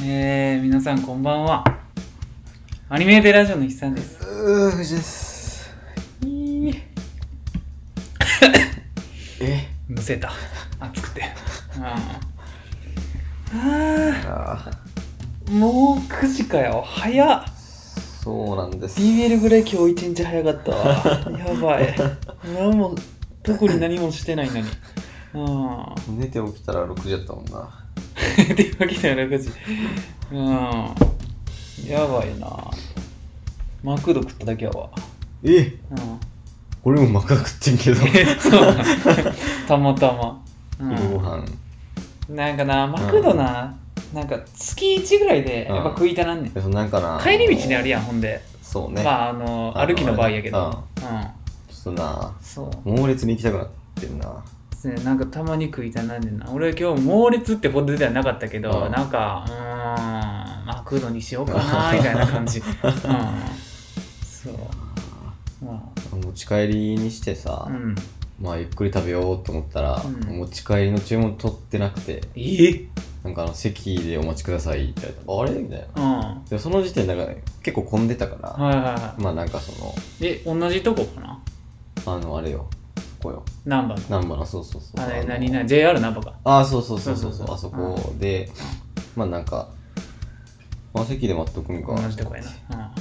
[0.00, 1.64] えー、皆さんこんばんは。
[2.88, 4.24] アニメーテラジオの筆さんです。
[4.24, 5.70] うー、藤です。
[9.40, 9.68] え？
[9.88, 10.30] むせた。
[10.78, 11.24] 暑くて。
[11.80, 11.96] あ
[13.52, 14.70] あ
[15.50, 16.82] もう9時かよ。
[16.86, 17.44] 早っ。
[18.22, 19.00] そうなんです。
[19.00, 20.86] ビビるぐらい今日一日早かったわ。
[21.36, 21.94] やばい。
[22.54, 22.94] 何も、
[23.42, 24.64] 特に何もしてないのに。
[25.34, 26.18] うん。
[26.20, 27.87] 寝て起きたら6時やったもんな。
[28.54, 29.50] 電話来たよ、6時。
[30.32, 31.88] うん。
[31.88, 32.70] やばいな。
[33.82, 34.90] マクド食っただけやわ。
[35.44, 35.74] え？
[35.90, 36.20] うん。
[36.84, 38.00] 俺もマクド食ってんけど。
[38.06, 38.76] えそうなん
[39.66, 40.42] たまたま。
[40.80, 41.44] うん昼ご飯。
[42.28, 43.76] なんかな、マクドな、
[44.12, 46.52] なんか月1ぐらいでやっぱ食いたなんねん。
[46.54, 47.20] えそのなんかな。
[47.22, 48.42] 帰り道にあるやん、ほんで。
[48.62, 49.02] そうね。
[49.02, 50.84] まあ、あの、あの歩きの場合やけど。
[50.96, 51.02] うん。
[51.02, 52.88] ちょっとな、そう。
[52.88, 53.68] 猛烈に行きたくなっ
[53.98, 54.44] てんな。
[54.86, 56.50] ねなんかたまに食いたなんねんな。
[56.52, 62.58] 俺今日猛烈ってほどではなかったけど、うんなんか、うーん、マクドにしようかな、 みたいな感じ。
[62.58, 62.64] うん。
[64.22, 64.54] そう。
[65.64, 65.82] ま
[66.24, 67.94] 持ち帰りにしてさ、あ、うん。
[68.40, 72.84] まあゆっくり食べようと思ったら、うん持ち帰りの注文取ってなくて、え？
[73.24, 75.62] なんかあの席でお待ちくださいって言われて、あれ？
[75.62, 76.32] みたいな。
[76.36, 76.44] うん。
[76.44, 80.26] でその時点でなんかね、結構混んでたから、はいはいはまあなんかその、い。
[80.26, 81.40] え、同じとこかな？
[82.06, 82.68] あの、あれよ、
[83.20, 83.44] ここよ。
[83.64, 84.20] ナンバーの。
[84.20, 85.00] 難波の、そうそうそう。
[85.04, 86.34] あれ、の何々 ?JR ナンバーか。
[86.44, 88.50] ああ、そうそうそうそうそそうそうそううあそこで、
[89.16, 89.68] まあなんか、
[90.94, 91.94] まあ席で待っとくんか。
[91.94, 92.48] 同じとこやな。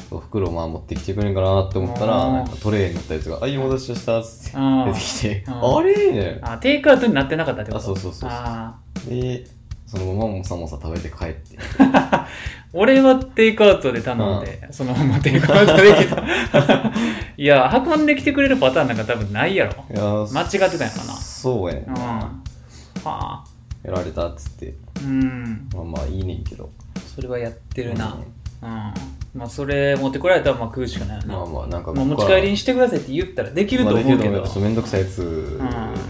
[0.10, 6.40] そう袋まあ持ってきてくれんかなって思ったら、うんなんかトレイに乗ったやつが、あ、いいお待たせしたっつってうん出てきて、うんあれ？
[6.42, 7.84] あ、テイクアウトになってなかったってこと？
[7.84, 8.76] あそうそうそうそうあ
[9.08, 9.46] で、
[9.86, 11.58] そのままもさもさ食べて帰って。
[12.74, 16.24] ー俺はテイクアウトで頼んで、そのままテイクアウトできた。
[17.38, 19.86] いや、運んできてくれるパターンなんか多分ないやろ。
[19.90, 21.94] いやー間違ってたんやろなそうやねんうん。
[21.96, 22.02] な。
[22.02, 22.34] は
[23.06, 23.44] あ。
[23.84, 25.70] やられたっつって、うん。
[25.74, 26.70] まあまあいいねんけど。
[27.16, 28.18] それはやってるな。
[28.62, 28.94] うんうん。
[29.34, 31.36] まあ、それ持ってこられたらまあ食うしかないよな。
[31.36, 34.42] まあまあなんかもう持ち帰りにしてくださいって言ったらできると思うけど。
[34.42, 35.60] まあめんどくさいやつ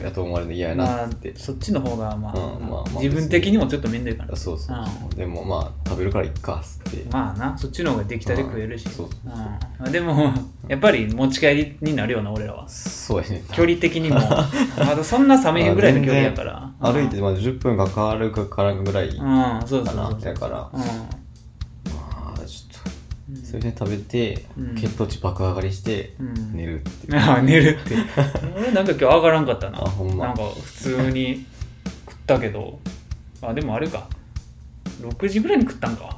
[0.03, 4.35] やと思われるの嫌やなまあっつって。、そっちの方がまあ、うんまあまあ自分的にもちょっとめんどいから。
[4.35, 5.15] そうそううそう。
[5.15, 7.05] でもまあ食べるからいっかっつって。
[7.11, 8.85] まあな、そっちの方が出来たて食えるし。
[8.85, 10.33] うんそうそううんまあでも、
[10.67, 12.67] やっぱり持ち帰りになるよな、俺らは。
[12.69, 14.15] そうやね距離的にも、
[14.77, 16.71] まだそんな冷めへんぐらいの距離やから。
[16.79, 20.21] 歩いてまだ10分かかるかからんぐらいかうん、そうそうそう。
[20.21, 21.26] だからうん。
[23.47, 24.75] それで食べてうん。
[24.75, 26.53] 血糖値爆上がりしてうん。
[26.53, 27.17] 寝るっていう。
[27.17, 27.77] ああ、寝る。
[27.81, 27.95] って。
[28.57, 29.79] 俺なんか今日上がらんかったな。
[29.79, 30.27] あほんま。
[30.27, 31.45] なんか普通に
[32.05, 32.77] 食ったけど、
[33.41, 34.05] あ、でもあれか。
[35.01, 36.17] 6時ぐらいに食ったんか。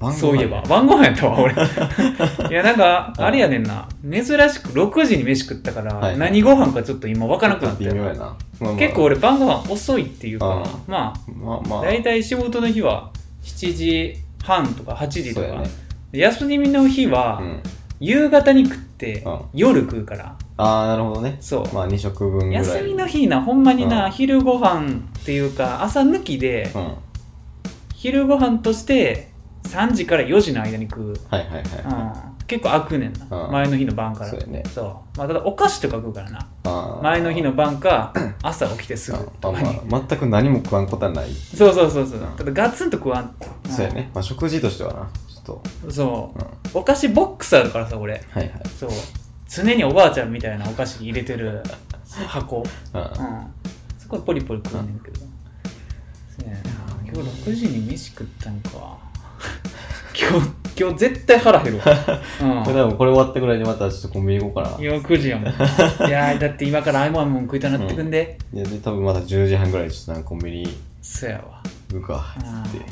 [0.00, 0.62] 晩ご飯そういえば。
[0.62, 1.54] 晩ご飯やったわ、俺。
[2.50, 3.30] いや、なんか、あ。
[3.30, 3.88] れやねんな。
[4.02, 7.92] 珍しく6時に飯食ったから、はい何ご飯かちょっと今分からなくなったよ。
[7.92, 8.18] 微妙やな。
[8.18, 8.74] まあまあ。
[8.74, 11.82] 結構俺晩ご飯遅いっていうかあ、まあ、まあまあ。
[11.82, 13.10] 大体仕事の日は
[13.44, 17.62] 7時半とか8時とか、そうやね休みの日はうん。
[17.98, 19.40] 夕方に食ってうん。
[19.54, 21.38] 夜食うから、ああなるほどね。
[21.40, 21.74] そう。
[21.74, 22.64] まあ2食分ぐらい。
[22.64, 24.12] 休みの日な、ほんまにな、うん。
[24.12, 26.94] 昼ご飯っていうか、朝抜きで、うん。
[27.94, 29.30] 昼ご飯として
[29.64, 31.16] 3時から4時の間に食う。
[31.30, 33.52] はいはいはいうん、結構空くねんな、うん。
[33.52, 34.30] 前の日の晩から。
[34.30, 34.62] そうやね。
[34.72, 35.18] そう。
[35.18, 36.46] まあ、ただお菓子とか食うからな。
[37.02, 38.12] 前の日の晩か
[38.42, 39.16] 朝起きてすぐ。
[39.16, 41.32] あとかに、まあ全く何も食わんことはない。
[41.32, 42.20] そうそうそうそう。
[42.36, 43.30] ただガツンと食わん、ん
[43.70, 44.10] そうやね。
[44.14, 45.08] まあ食事としてはな
[45.46, 45.62] と。
[45.90, 46.38] そう。
[46.74, 46.80] うん。
[46.80, 48.52] お菓子ボックスあるからさ俺はいはい。
[48.78, 48.90] そう。
[49.48, 51.62] 常におばあちゃんみたいなお菓子入れてる
[52.26, 52.64] 箱、
[52.94, 53.00] うん。
[53.00, 53.08] うん、
[53.98, 55.26] そこでポリポリ食うねんけど、そ
[56.44, 56.60] うやな。
[57.04, 58.70] 今日6時に飯食ったんか。
[60.18, 61.84] 今日今日絶対腹減るわ、
[62.42, 62.64] うん。
[62.64, 64.76] これ多分これ終わったぐらいでまたちょっとコンビニ行こうかな。
[64.84, 65.48] 今9時やもん。
[65.48, 65.50] い
[66.10, 68.38] やーだって今からあいもんもん食いたなってくんで。
[68.52, 71.62] でで多分また10時半ぐらいちょっとなんかコンビニそやわ。
[71.92, 72.86] 行くかつって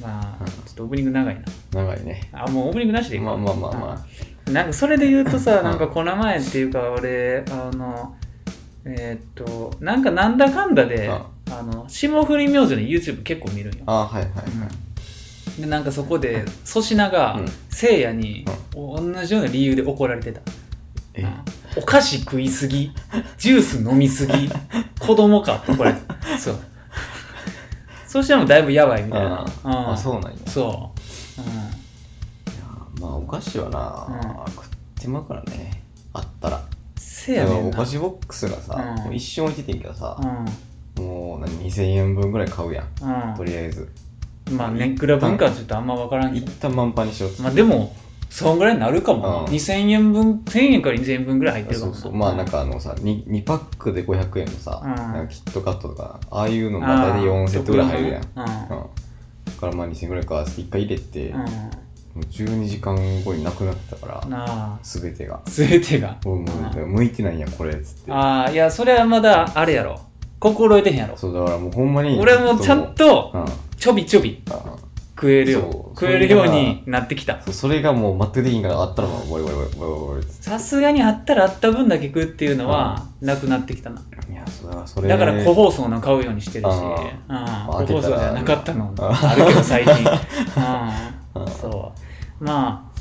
[0.00, 1.42] まあ、ちょっとオープニング長いな。
[1.72, 2.28] 長いね。
[2.32, 4.06] あ、もうオープニングなしでいいかまあまあまあま
[4.46, 4.50] あ。
[4.50, 5.64] なんかそれで言うとさ、うん。
[5.64, 8.16] なんかこの前っていうか俺、あの、
[8.84, 11.14] えーっと、なんかなんだかんだで、うん。
[11.52, 13.84] あの、霜降り明星の YouTube 結構見るんよ。
[13.86, 17.46] あはいはいで、なんかそこで粗品がうん。
[17.70, 20.40] せいやに同じような理由で怒られてた。
[21.76, 22.92] お菓子食いすぎ
[23.38, 24.48] ジュース飲みすぎ
[25.00, 25.56] 子供か。
[25.56, 25.94] ってこれ。
[26.38, 26.60] そう
[28.18, 29.46] そしたらもうだいぶやばいみたいな。
[29.62, 30.38] ああそうなんや。
[30.46, 30.92] そ
[32.98, 34.52] う、まあお菓子はな、うん。
[34.52, 34.68] 食っ
[35.00, 35.84] てまうからね。
[36.12, 36.56] あったら。
[36.56, 36.62] うん、
[36.96, 37.78] せやねんな。
[37.78, 39.14] お菓子ボックスがさ、うん。
[39.14, 40.18] 一瞬置いててんけどさ
[40.96, 43.88] う、もう何2000円分ぐらい買うやん、ん、とりあえず。
[44.50, 47.94] うん、まあネックラ文化はちょっとあんま分からんけ一ど旦満帆にしようまあでも
[48.30, 49.44] そんぐらいになるかも、うん。
[49.46, 51.94] 2000円分1000円から2000円分ぐらい入ってるかも。
[51.94, 54.94] そうそうまあなんかあのさ 2, 2パックで500円のさ、うん。
[54.94, 58.42] なんかキットカットとかああいうのまあ大体4セットぐらい入るやん、うん。
[58.42, 58.86] うん。
[59.58, 61.46] からまあ2000円ぐらいかって一回入れて、もう
[62.18, 64.78] う12時間後になくなってたからんなあ。
[64.82, 65.40] 全てが。
[65.46, 66.16] 全てが。
[66.24, 68.12] もうもう向いてないんやこれっつって。
[68.12, 70.00] ああいやそれはまだあれやろ。
[70.38, 71.16] 心得てへんやろ。
[71.16, 73.44] そうだからもうほんまに俺もちゃんとうん。
[73.76, 74.42] ちょびちょび。
[74.50, 74.76] あ
[75.18, 77.42] 食えるよそう食えるようになってきた。
[77.42, 86.68] そうそれがもう全くできんからあったらもうボリボリボリボリボリっつっさすがにあったらあった分だけ食うっていうのはなくなってきたなていやそれはそれだから個包装の買うようにしてるし、
[87.28, 89.94] あうん、個包装じゃなかったのああるけど最近、
[90.56, 91.92] あうん、そ
[92.40, 93.00] うまあ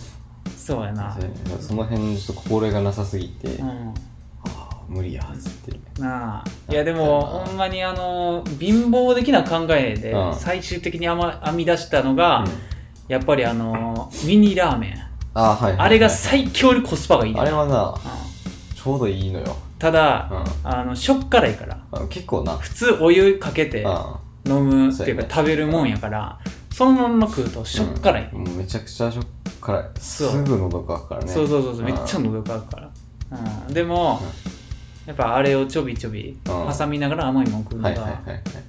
[0.58, 1.18] そうやな、
[1.62, 3.94] その辺ちょっと心得がなさすぎて、あうん、あ
[4.88, 6.02] 無理やっつって。
[6.02, 6.44] なあ。
[6.72, 10.36] いやでもほんまにあの貧乏的な考えでうん。
[10.36, 12.48] 最終的に編ま編み出したのが、うん。
[13.08, 15.08] やっぱりあのミニラーメン。
[15.34, 15.80] あはいはいはい。
[15.88, 17.40] あれが最強にコスパがいいね。
[17.40, 18.76] あれはなうん。
[18.76, 20.30] ちょうどいいのよ、ただ、
[20.64, 20.70] うん。
[20.70, 21.78] あのしょっからいから。
[21.92, 22.58] あ結構な。
[22.58, 25.28] 普通お湯かけてあ飲むっていうかそうやね。
[25.30, 26.40] 食べるもんやから
[26.72, 28.44] そのまんま食うとしょっからい、うん。
[28.44, 29.26] もうめちゃくちゃしょっ
[29.60, 29.84] からい。
[30.00, 30.30] そう。
[30.30, 31.28] すぐ喉乾くからね。
[31.32, 31.84] そうそうそうそう。
[31.84, 32.90] めっちゃん喉乾くから、
[33.68, 34.22] うん、でも、
[35.08, 36.78] やっぱあれをちょびちょびうん。
[36.78, 38.20] 挟みながら甘いもん食うのがは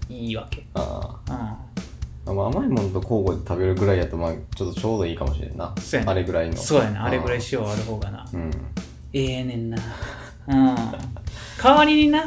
[0.09, 1.35] いいいわけ、あうん。
[1.35, 5.75] あまあ甘いものと交互で食べるぐらいやとまあちょっとちょうどいいかもしれんな。
[5.81, 6.13] そうやね。
[6.13, 6.57] あれぐらいの。
[6.57, 6.99] そうやね。
[6.99, 8.25] あれぐらいうん塩ある方がな。
[8.33, 8.51] うん。
[9.13, 9.77] ええねんな。
[10.49, 10.75] うん。
[11.63, 12.25] 代わりにな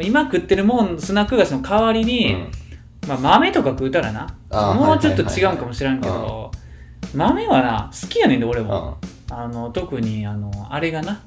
[0.00, 2.50] 今食ってるもんスナック菓子の代わりうに、ん。
[3.08, 4.26] まあ、豆とか食うたらな。
[4.74, 6.50] もうちょっと違うんかもしらんけど
[7.14, 8.66] 豆はな好きやねんで俺うん。
[8.66, 8.98] も
[9.30, 11.20] ああの特にあのあれがな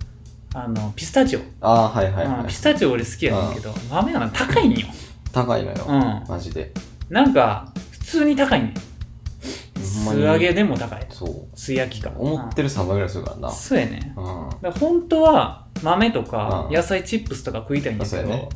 [0.54, 2.40] あのピスタチオ、あはいはいはい。
[2.40, 4.88] うんピスタチオ俺好きやねんけど豆はな高いんよ。
[5.32, 5.86] 高いのよ。
[5.88, 6.24] うん。
[6.28, 6.72] マジで。
[7.10, 8.74] なんか普通に高いねん。
[8.74, 10.20] ほんまに。
[10.22, 11.06] 素揚げでも高い。
[11.10, 11.60] そう。
[11.60, 12.12] 素焼きか。
[12.18, 13.48] 思ってる3倍ぐらいするからな。
[13.50, 14.50] うんそうやねうん。
[14.50, 16.76] だから本当は豆とかうん。
[16.76, 18.50] 野菜チップスとか食いたいんだけうやね。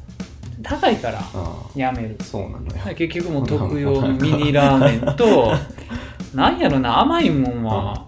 [0.63, 1.19] 高いから
[1.75, 2.15] うやめる。
[2.15, 2.95] んそうなのよ。
[2.95, 5.53] 結局もう特用のミニラーメンと
[6.33, 8.05] なんやろな甘いもんは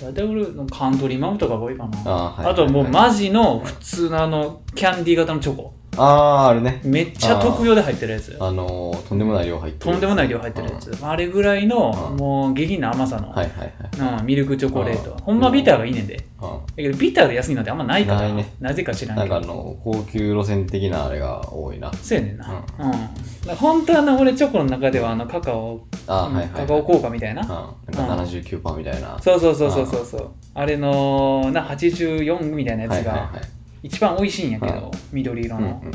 [0.00, 1.98] 大体俺のカントリーマムとかが多いかな。
[2.04, 2.46] あはい。
[2.46, 6.80] あともうマジの普通のあのキャンディー型のチョコあああれね。
[6.84, 8.36] めっちゃ特用で入ってるやつ。
[8.40, 10.96] あのーとんでもない量入ってるとんでもない量入ってるやつ。
[11.02, 12.16] あれぐらいのうん。
[12.16, 14.18] もう下品な甘さの、はいはいはい。
[14.20, 15.12] うんミルクチョコレート。
[15.12, 15.18] うん。
[15.18, 16.16] ほんまビターがいいねんで。
[16.16, 18.52] だうけどビターで安いのってあんまないからないね。
[18.60, 21.92] なぜか知らんなんんけどかあの高級路線的なあれが多いな。
[21.94, 22.90] そうやねんな、うん。
[22.90, 23.06] だか
[23.46, 26.48] ら本当はな俺チョコの中ではあのカカオ、うんあーはいはい。
[26.48, 27.94] カカオ効果みたいな、うん。
[27.94, 29.18] なんか79%みたいな。
[29.20, 30.30] そうそうそうそうそうそう。
[30.54, 33.42] あれのな84みたいなやつがはいはいはい
[33.84, 35.94] 一番美味しいんやけど、うん緑色の、うんうん。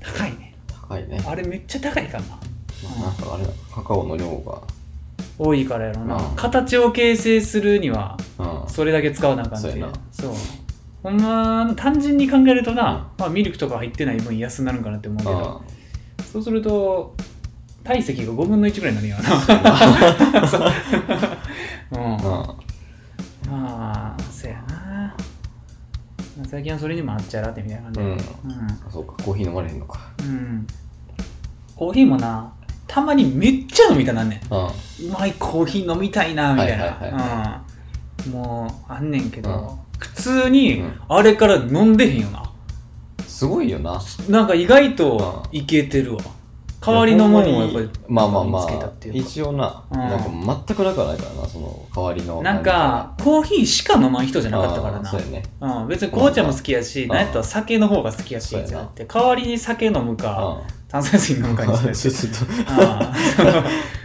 [0.00, 0.54] 高いね。
[0.68, 1.20] 高いね。
[1.26, 2.28] あれめっちゃ高いからな。
[2.30, 2.38] ま
[2.98, 4.62] あなんかあれだカカオの量が。
[5.36, 6.36] 多いからやろな、うん。
[6.36, 8.68] 形を形成するにはうん。
[8.68, 9.92] それだけ使わなあかんってそうやな。
[10.12, 10.34] そう。
[11.02, 15.62] ほんま単純に考えるとな、まあ、ミルクとか入ってない分安になるんかなって思うけど。
[16.32, 17.16] そうすると
[17.82, 19.22] 体積が5分の1ぐらいになるよな。
[21.90, 22.00] うん。
[23.50, 24.79] まあそうやな
[26.48, 28.10] 最近はそれにもあっちゃらってみたいな感じでうん。
[28.12, 28.18] うん。
[28.90, 30.00] そうかコーヒー飲まれへんのか。
[30.20, 30.66] うん。
[31.76, 32.52] コーヒーもな
[32.86, 34.54] たまにめっちゃ飲みたなんねん。
[34.54, 34.66] うん。
[34.66, 37.64] うまいコーヒー飲みたいなみたいな。
[38.26, 38.32] うん。
[38.32, 39.98] もうあんねんけど、うん。
[39.98, 41.00] 普通にうん。
[41.08, 42.50] あれから飲んでへんよな。
[43.26, 44.00] すごいよな。
[44.28, 46.22] なんか意外といけてるわ
[46.80, 49.20] 代わりのものをやっぱりまあまあま見つけたあっていうか。
[49.20, 49.98] 一応な、うん。
[49.98, 55.08] なんか全くなくはないからなその代わりのなんかコーヒーしか飲まん人じゃなかったからな。
[55.08, 55.42] そうやね。
[55.60, 57.08] うん、別に紅茶も好きやし、うん。
[57.10, 62.10] なんやったら酒の方が好きやしじゃなくて代わりに酒飲むか、う炭酸水飲むかにんして。
[62.10, 63.12] ちょっとあ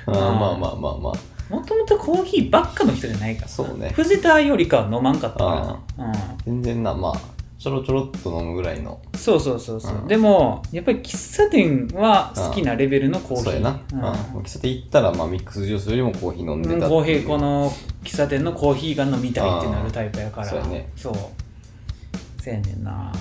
[0.08, 3.92] あーまあまあまあまあもともとコーヒーばっかの人じゃないからそうね。
[3.96, 5.46] 藤田よりかは飲まんかったか
[5.98, 6.14] らな、
[6.46, 7.35] 全然なまあ
[7.66, 9.02] ちょろちょろっと飲むぐらいの。
[9.12, 10.08] うん、そうそうそうそう、うん。
[10.08, 13.46] でもやっぱり喫茶店は好きなレベルのコーヒー。
[13.46, 14.00] そうやな、うん。
[14.00, 14.44] うん。
[14.44, 16.90] 喫茶店行ったらまあミックスジュースよりもコーヒー飲んでたっていう。
[16.92, 17.72] コーヒーこの
[18.04, 20.48] 喫茶店のコーヒーが飲みたいってなるタイプやから。
[20.48, 20.92] そうやね。
[20.96, 21.14] そう。
[21.14, 23.12] そうやねんな。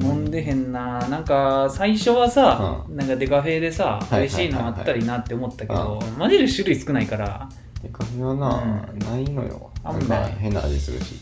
[0.00, 1.06] 飲んでへんな。
[1.10, 4.20] なんか最初はさ、うなんかデカフェでさ、いはいはい。
[4.20, 7.50] 美味しいのあったりなって思ったけど、マジで種類少ないから。
[7.82, 8.98] デカフェはな、うん。
[8.98, 9.70] ないのよ。
[9.84, 10.20] あんまない。
[10.20, 11.16] なんか変な味するし。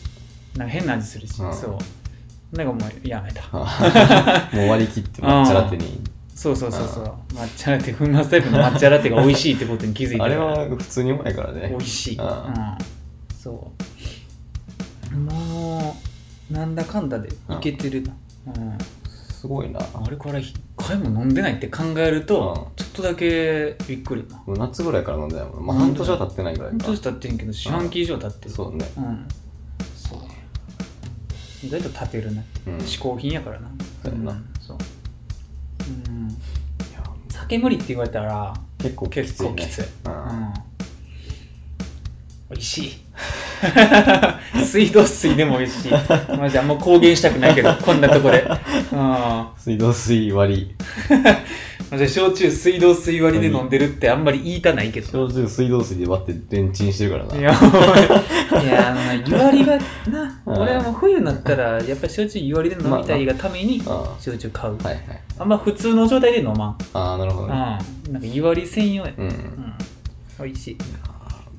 [0.55, 1.53] なんか変な味するし、うん。
[1.53, 1.77] そう
[2.51, 3.43] なんかもうやめた。
[3.53, 6.01] もう割り切って抹茶ラテに。
[6.35, 7.13] そうそうそうそう。
[7.33, 11.69] 抹茶ラテ粉末タイプの抹茶ラテが美味しいってことに気づいたあれは普通にうまいからね。
[11.69, 12.27] 美味しい、ううん。
[12.27, 12.77] ん、
[13.39, 13.71] そ
[15.13, 15.15] う。
[15.15, 15.95] も
[16.49, 17.31] うなんだかんだでい
[17.61, 18.13] けてるな、
[18.47, 18.77] うん。
[19.07, 19.79] すごいな。
[19.79, 24.41] あれから一回も飲んでないって考えると、ちょっとだけびっくりな。
[24.57, 26.77] 夏ぐらいから飲んでないもん、まあ、半年は経ってないぐらいか。
[26.85, 28.51] 半年経ってんけど四半期以上経ってる。
[28.51, 28.91] そうね。
[28.97, 29.27] うん
[31.63, 32.77] 意外と立てるなって、うん。
[32.79, 33.69] 嗜好品やからな。
[34.03, 34.31] そうやな。
[34.31, 34.45] うん。
[34.59, 34.77] そう。
[36.07, 36.37] うん。
[37.29, 39.25] 酒無理って言われたら結構きついね。
[39.25, 40.13] 結構きつい、うん。
[40.13, 40.53] うん、
[42.51, 42.91] 美味しい。
[44.65, 45.91] 水道水でも美味しい。
[46.37, 48.47] マジあんま公言したくないけどこんなとこで。
[48.91, 49.47] うん。
[49.57, 50.75] 水道水割り
[51.91, 59.77] マジ焼酎水道水割りで飲んでるってあんまり言いたないけど焼酎水道水で割ってレンチンしてるからないや、おいいや、あのな、湯割りが
[60.09, 63.81] な、うん俺はもう冬になったら、やっぱり焼酎湯割りで飲みたいがために
[64.19, 64.77] 焼酎買う。
[64.77, 66.77] はいはいあんま普通の状態で飲まん。
[66.93, 67.49] ああなるほどうん。
[67.49, 67.79] ね
[68.09, 69.13] なんか湯割り専用や。
[69.17, 69.73] うん、うん。
[70.39, 70.77] 美味しい。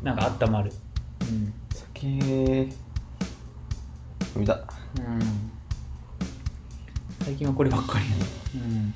[0.03, 0.73] なんか温まる。
[1.21, 1.53] うん。
[1.75, 2.73] 酒飲
[4.37, 4.62] みたうん。
[7.23, 8.25] 最近はこればっかりやね。
[8.55, 8.95] うん。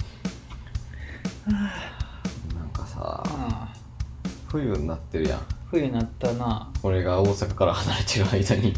[1.47, 3.23] なんかさ
[4.49, 6.73] 冬になってるやん冬になったな。
[6.83, 8.73] 俺が大阪から離れてる間に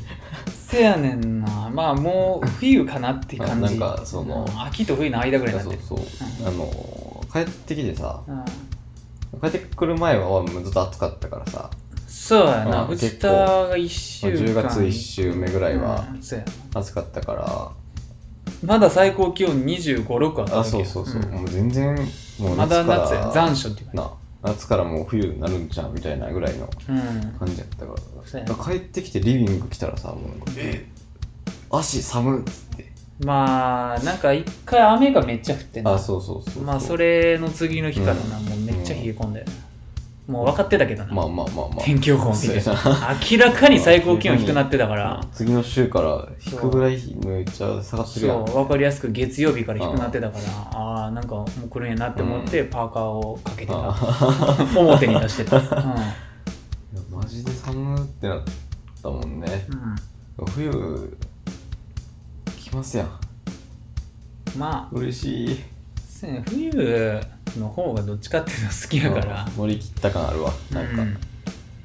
[0.51, 1.71] せやねんな。
[1.71, 3.53] まあもう冬かなって感じ。
[3.53, 5.83] あなんかそのうん秋と冬の間ぐらいになってる。
[5.83, 11.71] そうそう、あの帰ってきてさうん帰ってくる前はずっと暑かったからさ
[12.07, 14.39] そうやな、うん藤田が1週間。
[14.39, 16.07] 10月1週目ぐらいは
[16.75, 17.71] 暑かったから、
[18.64, 21.25] まだ最高気温25、6あったあそうそうそう、ん。
[21.31, 21.95] もう全然
[22.38, 23.31] もうまだ夏から夏や。
[23.35, 23.93] 残暑っていうか。
[23.95, 26.99] な夏からもう冬になるんじゃんみたいなぐらいのうん。
[27.38, 30.40] 感じやったかそうやら帰ってきてリビング来たらさもうなん。
[30.40, 30.87] かえ
[31.71, 32.88] 足寒っつって。
[33.25, 35.95] まあ、なんか一回雨がめっちゃ降ってんな。
[35.95, 36.62] あそうそうそうそう。
[36.62, 39.45] まあ、それの次の日からな、うんもうめっちゃ冷え込んで。
[40.28, 41.12] もう分かってたけどな。
[41.12, 42.61] まあまあまあまあ天気予報見て。
[42.61, 45.20] そうやな明らかに最高気温低くなってたから。
[45.32, 50.44] 次の週から引くぐらいめっちゃ下がってるやんそう、分かりやすく月曜日から低くなってたから、
[50.78, 53.75] ああー、なんかもう来るんやなって思って、パーカーをかけてた。
[53.78, 55.56] あ 表に出してた。
[55.56, 55.64] うん。
[55.64, 58.42] いやマジで寒ってなっ
[59.02, 59.66] たもんね
[60.38, 61.18] うん冬
[62.56, 63.11] 来ますやん
[64.56, 65.61] まあ、嬉しい
[66.08, 67.20] そうやね冬
[67.57, 69.45] の方がどっちかっていうと好きやから。
[69.45, 70.52] うん、乗り切った感あるわ。
[70.73, 71.17] なんか、うん。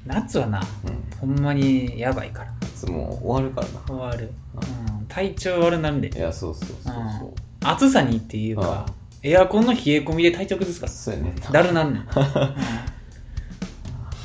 [0.05, 1.19] 夏はなうん。
[1.19, 2.53] ほんまにやばいから。
[2.61, 3.81] 夏もう終わるからな。
[3.87, 6.09] 終わる、うん、体調悪なんで。
[6.09, 7.33] いやそうそうそうそう。
[7.63, 8.85] 暑さにっていうか
[9.21, 10.91] エアコンの冷え込みで体調崩すから。
[10.91, 11.49] そうやねんな。
[11.49, 12.07] だるなんねん、 うん。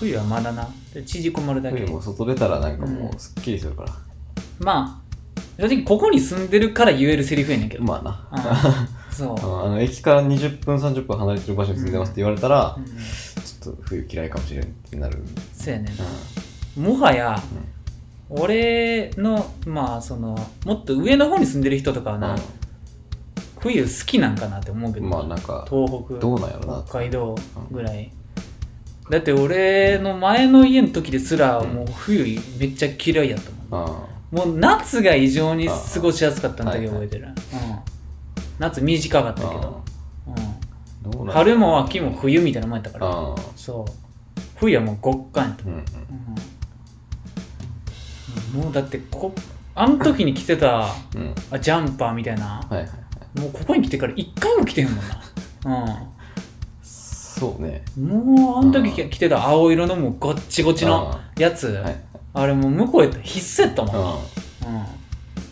[0.00, 0.68] 冬はまだな。
[0.92, 1.78] で縮こまるだけ。
[1.80, 3.92] 冬も外出たらなんかもうすっきりするから、
[4.58, 5.08] まあ
[5.60, 8.28] 正直ここに住んでるから言えるセリフやねんけど、まあな。
[8.32, 15.22] うんそう、あの駅から20分30分離れてる場所に住んでますって言われたら、うん、ちょっと冬嫌いかもしれんってなる、
[15.52, 15.92] そうやね
[16.76, 17.42] うもはや、
[18.30, 22.38] 俺のまあそのもっと上の方に住んでる人とかはな、ん。
[23.60, 26.82] 冬好きなんかなって思うけど、まあなんか東北どうなんやろな。
[26.84, 27.34] 北海道
[27.72, 28.12] ぐらい、
[29.10, 37.32] だって俺の前の家の時ですらうんもう冬めっちゃ嫌いやったもん、あもう夏が異常に過ごしやすかったの時ああ覚えてる、うん、
[38.58, 39.82] 夏短かったけど、
[41.04, 43.06] うん、どうなん春も秋も冬みたいなもんやったから。
[43.08, 44.40] あそう。
[44.56, 45.72] 冬はもう極寒やったうん。
[45.72, 45.84] うん。
[48.56, 48.64] うん。
[48.64, 49.32] もうだってこ
[49.74, 51.34] あの時に着てたうん。
[51.50, 52.92] あジャンパーみたいなはいはいは
[53.36, 53.40] い。
[53.40, 55.22] もうここに来てから一回も着てへんもんな。
[56.82, 57.84] そうね。
[57.96, 61.96] うんもうあの時着てた青色のもうごっちごちのあやつはいはい。
[62.34, 63.94] あれもう向こうやったら必須やったもん。
[63.94, 64.20] なあうん。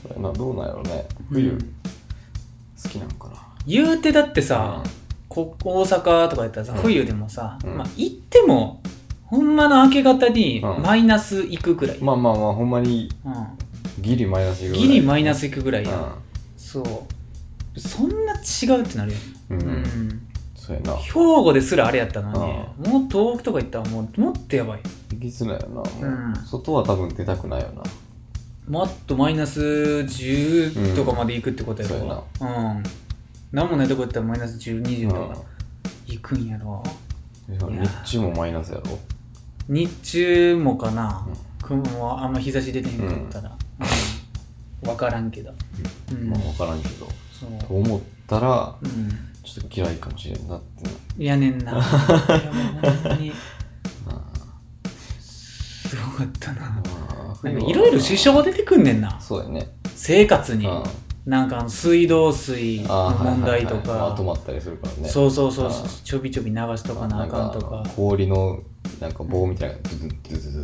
[0.03, 1.07] それなどうなんやろね。
[1.31, 1.35] うん。
[1.35, 1.59] 冬
[2.87, 3.35] 好きなんかな。
[3.67, 4.91] 言うてだってさうん。
[5.29, 6.79] こ大阪とかやったらさうん。
[6.83, 7.77] 冬でもさうん。
[7.77, 8.81] まあ行っても
[9.25, 10.83] ほんまの明け方にうん。
[10.83, 11.99] マイナス行くくらい。
[12.01, 13.33] まあまあまあほんまにうん。
[14.03, 14.89] ギリマイナスいくぐらい。
[14.89, 16.05] ギリマイナス行くぐらいやう
[16.57, 17.81] そう。
[17.81, 19.19] そんな違うってなるよ
[19.51, 20.27] んうん、うん。
[20.55, 20.97] そうやな。
[20.97, 24.81] 兵庫ですらあれやったのにもう東北とか行ったらもうもっとやばい。
[25.13, 25.69] 息づらいよ
[26.01, 26.09] な。
[26.09, 26.35] うん。
[26.47, 27.83] 外は多分出たくないよな
[28.69, 32.83] もっとマイナス10とかまで行くってことやろうんそううん。
[33.53, 35.45] 何もないとこやったらマイナス1020とかう
[36.07, 36.83] 行くんやろ。
[37.49, 37.83] んいや。
[37.85, 38.99] 日中もマイナスやろ。
[39.69, 41.27] 日中もかな。
[41.29, 41.37] うん。
[41.85, 43.57] 雲はあんま日差し出てへんかったら。
[43.81, 43.85] う
[44.85, 44.89] ん。
[44.89, 45.55] 分からんけど。
[46.11, 46.29] うん。
[46.29, 47.07] まあ分からんけど。
[47.33, 47.51] そう。
[47.69, 49.09] と思ったらうん。
[49.45, 50.85] ちょっと嫌いかもしれんなって。
[50.85, 50.91] な。
[51.19, 51.71] いやねんな
[53.21, 53.33] いや
[55.21, 56.61] すごかったな。
[56.63, 59.21] まあいろいろ支障出てくんねんな。
[59.21, 59.69] そうやね。
[59.95, 60.67] 生活に。
[60.67, 60.83] うん。
[61.27, 63.99] なんか水道水の問題とはいはい。
[63.99, 64.17] まか。
[64.17, 65.09] とまったりするからね。
[65.09, 65.73] そうそうそう
[66.05, 67.83] ちょびちょび流しとかなあかんとか。
[67.97, 68.61] 氷の
[69.01, 69.77] なんか棒みたいな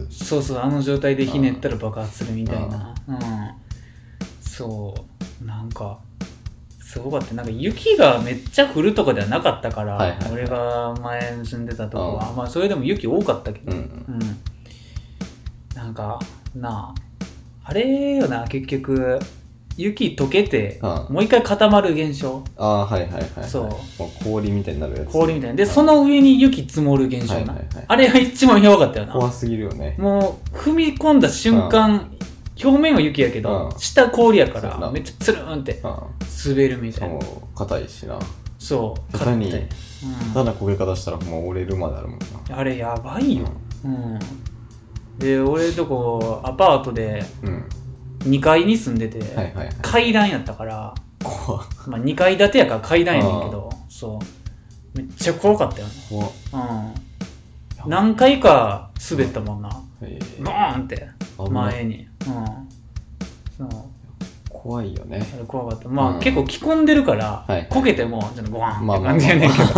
[0.09, 2.95] そうそうあの状態でひねったら爆発するみたいな。
[3.09, 3.19] うん。
[4.41, 4.95] そ
[5.43, 5.45] う。
[5.45, 5.99] なんか
[6.81, 7.35] すごかった。
[7.35, 10.33] なんか雪がめっちゃ降るとかではなかったから、はいはいはい。
[10.33, 12.31] 俺が前に住んでたとこは。
[12.31, 13.73] うまあそれでも雪多かったけど。
[13.73, 13.79] うん。
[13.79, 14.19] うん。
[15.75, 16.21] なんか
[16.55, 16.95] なあ。
[17.65, 19.19] あれよな結局。
[19.75, 21.15] 雪溶けて、うん。
[21.15, 22.45] もう一回固まる現象。
[22.59, 23.49] ああはいはいはいはい。
[23.49, 23.63] そう。
[23.65, 25.13] もう氷みたいになるやつ。
[25.13, 25.57] 氷みたいな。
[25.57, 27.85] でその上に雪積もる現象な、はいはいはい。
[27.89, 29.13] あれが一番やばかったよな。
[29.15, 29.97] 怖すぎるよね。
[29.99, 32.13] もう踏み込んだ瞬間、
[32.63, 33.79] 表面は雪やけど、うん。
[33.79, 34.87] 下氷やかそうやな。
[34.87, 35.95] らめっちゃつるーんってうん。
[36.53, 37.15] 滑るみたいな。
[37.15, 38.19] も硬いしな。
[38.59, 39.19] そう。
[39.19, 39.69] 下手に硬い
[40.35, 42.27] ただ焦げ方したらもう折れるまであるもんな。
[42.51, 43.47] うん、あれやばいよ、
[43.85, 44.19] うん、
[45.19, 47.65] で俺とこアパートでうん。
[48.25, 49.69] 2階に住んでて、はいはいはい。
[49.83, 51.67] 階段やったから、怖っ。
[51.87, 54.19] まあ、2階建てやから階段やねんけどそ
[54.95, 54.99] う。
[54.99, 55.93] めっちゃ怖かったよね。
[56.09, 56.31] 怖っ。
[57.85, 57.91] うん。
[57.91, 59.83] 何回か滑ったもんな。
[60.03, 61.09] えボーンって。
[61.39, 61.51] 危ない。
[61.51, 62.09] 前に。
[62.27, 63.69] うん。
[63.71, 63.83] そう。
[64.49, 65.27] 怖いよね。
[65.35, 65.89] あれ怖かった。
[65.89, 66.21] まあ、うん。
[66.21, 69.69] 結構着込んでるから、はいこけてもちょっとゴワンってまあまあ感じやねんけど、うん。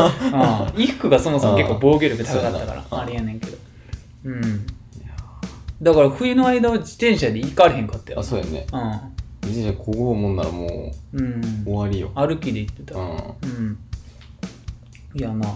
[0.72, 2.98] 衣服がそもそも結構防御力高かったから、うん。
[3.00, 3.56] あれやねんけど。
[4.24, 4.66] うん
[5.82, 8.20] だから冬の間は自転車で行かれへんかったよ。
[8.20, 8.66] あそうやね。
[8.72, 11.40] う自転車こごうもんならもん、うん。
[11.40, 12.10] う終わりよ。
[12.14, 12.98] 歩きで行ってた。
[12.98, 13.08] うん。
[13.42, 13.78] うん。
[15.14, 15.46] いやな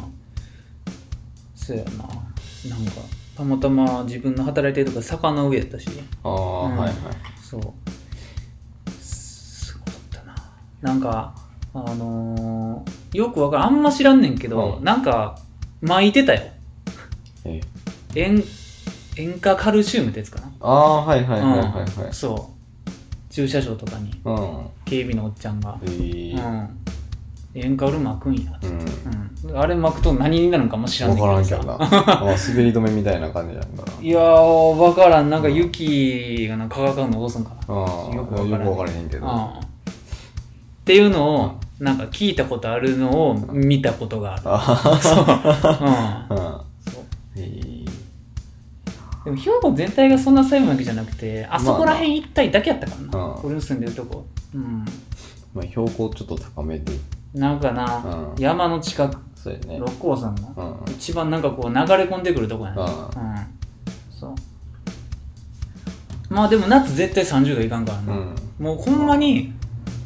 [1.55, 1.91] そうやな。
[1.91, 2.93] なんか
[3.37, 5.89] たまたま自分の働いてるとこ坂の上やったし。
[6.25, 6.33] ああ
[6.67, 6.77] うん。
[6.77, 6.95] はいはい。
[7.43, 8.91] そう。
[9.01, 10.35] すごかったな。
[10.83, 11.35] なんか
[11.75, 13.67] あのーよくわからん。
[13.69, 14.85] あんま知らんねんけど、うん。
[14.85, 15.39] なんか
[15.81, 16.43] 巻いてたよ。
[17.45, 17.61] え
[18.15, 18.43] 塩
[19.19, 22.07] 塩化カルシウムってやつかな、ああはいはいはいはいはい。
[22.07, 22.13] うん。
[22.13, 22.91] そう。
[23.31, 24.13] 駐車場とかに。
[24.25, 24.67] うん。
[24.85, 25.77] 警備のおっちゃんが。
[25.83, 26.37] えー。
[26.37, 26.69] うん。
[27.55, 29.51] 塩化ウル巻くんやつって、うん。
[29.51, 31.79] うん、あれ巻くと何になるんかも知らんけど分からんけどさな。
[31.79, 32.35] ま あ滑
[32.65, 33.85] り止めみたいな感じなんだ。
[33.85, 35.31] ないやー分からん。
[35.31, 37.75] なんか雪がなんか化学反応どうすんかな。
[37.75, 38.51] ああよくわからん。
[38.51, 39.27] よく分からへんけど。
[39.27, 39.45] うん。
[39.45, 39.49] っ
[40.85, 44.43] ていうのをなんか聞いたことあるのを見たことがある。
[44.45, 44.57] あ
[46.31, 46.35] う。
[46.35, 46.37] ん。
[46.39, 47.05] あそう。
[47.37, 47.78] えー
[49.29, 53.45] でも兵庫全体がそんな狭いわけじゃなくてあそこら辺一帯だけやったからな、うん。
[53.45, 54.27] 俺の住んでるとこ。
[54.55, 54.85] うん。
[55.55, 56.93] まあ標高ちょっと高めで。
[57.35, 58.43] なんかな、うん。
[58.43, 59.19] 山の近く。
[59.37, 59.79] そうやね。
[59.79, 60.93] 六甲山の、うん。
[60.95, 62.91] 一番なんかこう流れ込んでくるとこやな、うん。
[62.91, 63.09] うん。
[64.11, 64.35] そう。
[66.31, 68.35] まあでも夏絶対30度いかんからな、うん。
[68.59, 69.53] もうほんまに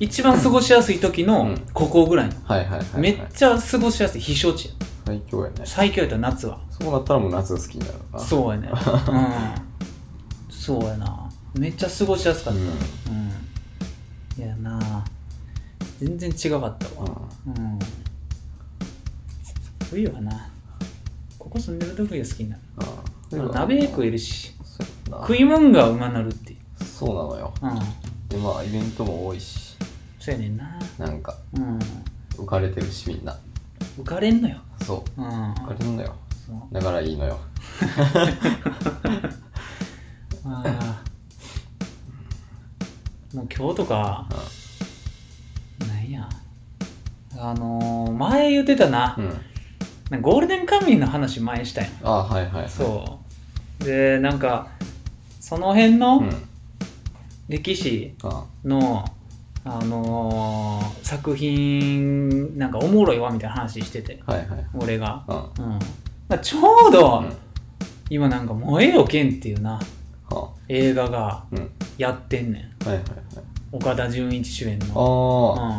[0.01, 1.63] 一番過ごしやすい時のうん。
[1.73, 3.01] ここぐらいの、はいはいはいはい。
[3.01, 5.63] めっちゃ過ごしやすい避暑地や最強やね。
[5.65, 6.61] 最強やったら夏は。
[6.71, 8.19] そうなったらもう夏が好きになるな。
[8.19, 8.69] そうやね。
[9.09, 10.55] うん。
[10.55, 11.31] そうやな。
[11.55, 12.61] めっちゃ過ごしやすかった。
[12.61, 12.69] ううん。
[12.69, 15.05] ん、いやな。
[16.01, 17.11] 全然違かったわ。
[17.47, 17.55] うん。
[17.55, 17.79] うん。
[19.91, 20.49] 冬はな。
[21.39, 22.63] ここ住んでる時が好きになる。
[22.79, 22.85] あ
[23.35, 24.55] あ鍋食えるし。
[25.11, 26.85] 食い物がうまなるっていう。
[26.85, 27.53] そうなのよ。
[27.61, 27.79] うん。
[28.29, 29.77] でまあイベントも多いし。
[30.19, 30.79] そうやねんな。
[30.99, 31.37] なんか。
[31.55, 31.79] うん。
[32.37, 33.37] 浮かれてるしみんな
[33.99, 34.59] 浮かれんのよ。
[34.85, 35.21] そう。
[35.21, 35.53] うん。
[35.55, 36.15] 浮かれるんだよ。
[36.73, 37.39] だからいいのよ。
[40.45, 41.03] ああ
[43.35, 44.27] もう今日とか
[45.89, 46.29] なんや。
[47.39, 49.17] あのー、前言ってたな。
[50.11, 50.21] うん。
[50.21, 51.91] ゴールデンカムイの話前したやん。
[52.03, 52.71] ああはいはいはい。
[52.71, 53.21] そ
[53.81, 53.85] う。
[53.85, 54.69] でなんか
[55.41, 56.49] その辺のうん。
[57.49, 59.05] 歴史あの、
[59.65, 64.21] あのー作品なんかおもろいわみたいな話してて。
[64.27, 64.67] はいはい。
[64.75, 65.37] 俺が、うん。
[65.37, 65.73] うん。
[66.29, 67.33] まあ、ちょうど、うん。
[68.11, 69.81] 今なんか「燃えよ剣」っていうな
[70.29, 71.71] は映画がうん。
[71.99, 72.89] やってんねん。
[72.89, 73.05] はいはい
[73.71, 75.55] 岡田准一主演はいの。
[75.59, 75.79] あ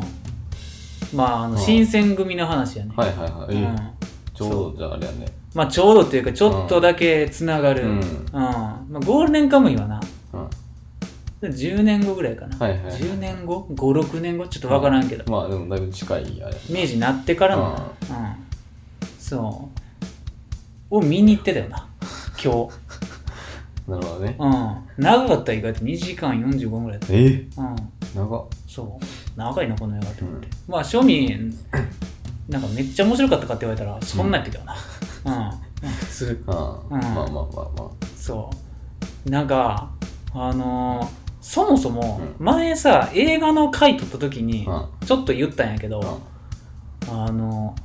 [1.12, 1.18] うん。
[1.18, 1.60] まああのうん。
[1.60, 3.64] 新選組の話やね、あはいはいはい、うん。
[3.64, 5.26] ええちょうどじゃああれやね。
[5.54, 8.00] まあちょうどっていうかちょっとだけつながる、ううん。
[8.00, 10.02] んまあ、ゴールデンカムイはなうん
[11.48, 12.84] 10年後ぐらいかな、はいはい。
[12.86, 14.48] はい10年後？56年後？
[14.48, 16.56] ちょっとわからんけど、まあでもだいぶ近いあれ。
[16.70, 17.64] 明治になってからも。
[17.64, 17.86] な、うん、
[19.20, 19.70] そ
[20.92, 20.98] う。
[20.98, 21.88] を見に行ってたよな。
[22.44, 22.70] 今日。
[23.90, 24.36] なるほどね。
[24.40, 25.04] うん。
[25.04, 27.56] 長かったら意外と2時間45分ぐらいだっええ？
[27.56, 27.76] たうん。
[28.16, 28.46] 長っ。
[28.68, 29.06] そう。
[29.40, 31.54] 長いなこの映画って思って、うまあ庶民
[32.48, 34.76] なんかめっちゃ面白かったかって言われたらそんなんやったけどな。
[35.26, 36.44] うん、うん、普通。
[36.48, 37.02] ああ、うん。
[37.02, 37.42] まあまあまあ
[37.76, 38.50] まそ
[39.26, 39.30] う。
[39.30, 39.90] なんか
[40.34, 46.22] あのーそもそもう前さ映画の回撮った時にあちょっと言ったんやけど、
[47.10, 47.76] ああの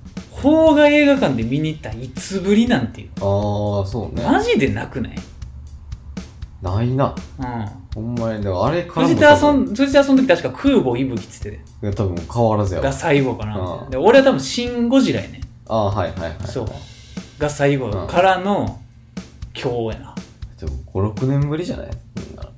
[0.40, 3.08] 邦画映画館で見に行ったいつぶりなんていう。
[3.16, 4.22] ああそうね。
[4.22, 5.16] マジでなくない？
[6.62, 7.14] ないな。
[7.38, 7.68] うん。
[7.94, 11.56] ほんまにでもあれからも藤田はそん藤田はその時確か空母息吹っつってて。
[11.56, 12.86] いや多分変わらずやわ。
[12.86, 13.90] が最後かな、うん。
[13.90, 15.40] で俺は多分シン・ゴジラやね。
[15.66, 16.34] ああはいはいはい。
[16.46, 16.68] そう。
[17.40, 18.80] が最後うんからの
[19.52, 20.14] 今日やな。
[20.60, 21.90] でも56年ぶりじゃない？
[22.16, 22.48] みんな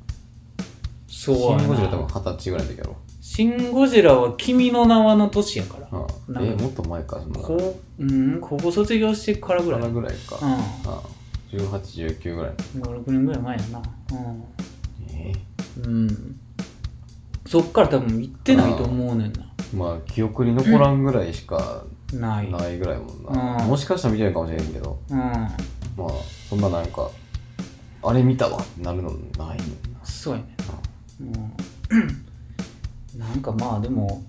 [1.21, 2.97] そうシン・ゴジラやな多分二十歳ぐらいの時やろ。
[3.21, 5.89] シン・ゴジラは君の名はの年やから。
[5.93, 6.35] うん。
[6.35, 6.51] なんか。
[6.51, 7.41] えもっと前かそんな。
[7.41, 9.83] こううん高校卒業してからぐらい。
[9.83, 10.39] うんぐらいか。
[10.41, 11.03] あ
[11.53, 12.53] 1819ぐらい。
[12.75, 13.83] 56年ぐらい前やな。
[15.13, 15.33] え
[15.77, 16.41] うん、うん、
[17.45, 19.47] そっから多分行ってないと思うねんな。
[19.75, 22.51] まあ記憶に残らんぐらいしかない。
[22.51, 23.69] ないぐらいもんな、うん。
[23.69, 24.99] もしかしたら見てるかもしれんけど。
[25.11, 25.19] うん。
[25.19, 25.51] まあ
[26.49, 27.11] そんななんか
[28.03, 30.03] あれ見たわってなるのないねんな。
[30.03, 30.90] そうやねうんな
[31.25, 31.53] ん。
[33.43, 34.23] かまあでも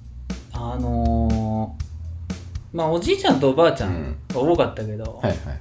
[0.53, 1.91] あのー
[2.73, 5.59] まあおじいちゃんとおばあちゃんが多かったけど、はいはいはい。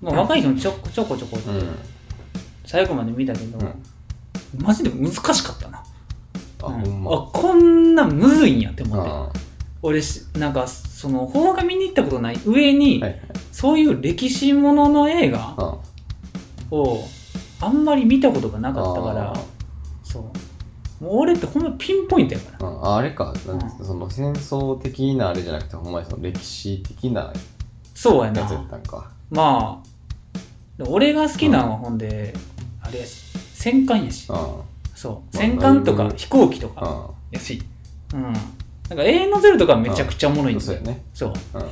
[0.00, 1.78] まあ、若い人もちょこちょこちょこうん。
[2.64, 3.58] 最後まで見たけど、
[4.58, 5.84] マジで難しかったな、
[6.62, 7.06] あ、うん。
[7.06, 9.10] あこんなむずいんやって思って。
[9.10, 9.28] あ
[9.82, 13.20] 俺しなんかその邦画見に行ったことない上に、はいはい。
[13.52, 15.78] そういう歴史ものの映画あ
[16.70, 17.04] を
[17.60, 19.36] あんまり見たことがなかったからあ
[20.16, 20.30] そ
[21.00, 21.04] う。
[21.04, 22.68] もう俺ってほんまピンポイントやから。
[22.68, 23.84] ああれか、なんうん。
[23.84, 27.32] その戦争的なあれじゃなくてほんまにその歴史的な
[27.94, 28.40] そうやな。
[28.40, 29.10] やつやったんか。
[29.30, 32.34] まあ俺が好きなのはほんで、
[32.80, 33.24] あれやし
[33.54, 34.26] 戦艦やし。
[34.30, 34.56] あ
[34.94, 35.12] そう。
[35.12, 37.62] まあ戦艦とか飛行機とかあやし。
[38.14, 38.22] うん。
[38.22, 41.04] なんか永遠のゼロとかめちゃくちゃおもろいんだよそうやね。
[41.12, 41.32] そう。
[41.54, 41.66] うん。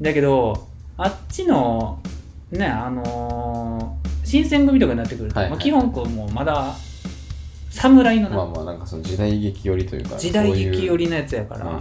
[0.00, 2.00] だけどあっちの
[2.50, 5.50] ねあのー新選組とかになってくると、はいはい。
[5.52, 6.74] まあ、基本こうもうまだ
[7.76, 11.78] 侍のな、まあまあなんかその時代劇寄りというか時代劇寄りりのやつやか、から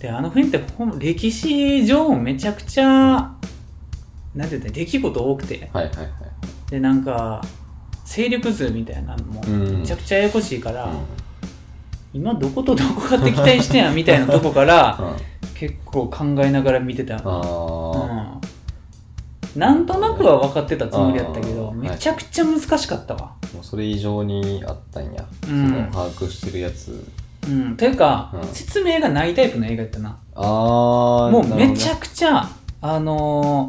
[0.00, 2.84] であの辺ってほん歴史上もめちゃくちゃ、
[4.34, 5.70] なんて言ったら出来事多くて。
[5.72, 6.08] はいはいはい。
[6.70, 7.42] でなんか
[8.04, 9.80] 勢力図みたいなのもうん。
[9.80, 10.98] めちゃくちゃややこしいから、うん。
[12.12, 15.54] 今どことどこが敵対してんやみたいなとこから うん。
[15.54, 17.16] 結構考えながら見てた。
[17.16, 18.43] ああうん、
[19.56, 25.68] なんとなくは分かってたつもりやったけどめちゃくちゃ難しかったわ、もうそれ以上にあったんや、うん。
[25.68, 27.06] その把握してるやつ。
[27.46, 28.48] うん、というか、うん。
[28.48, 30.18] 説明がないタイプの映画やったな。
[30.34, 32.48] ああもうめちゃくくちゃ
[32.80, 33.68] あの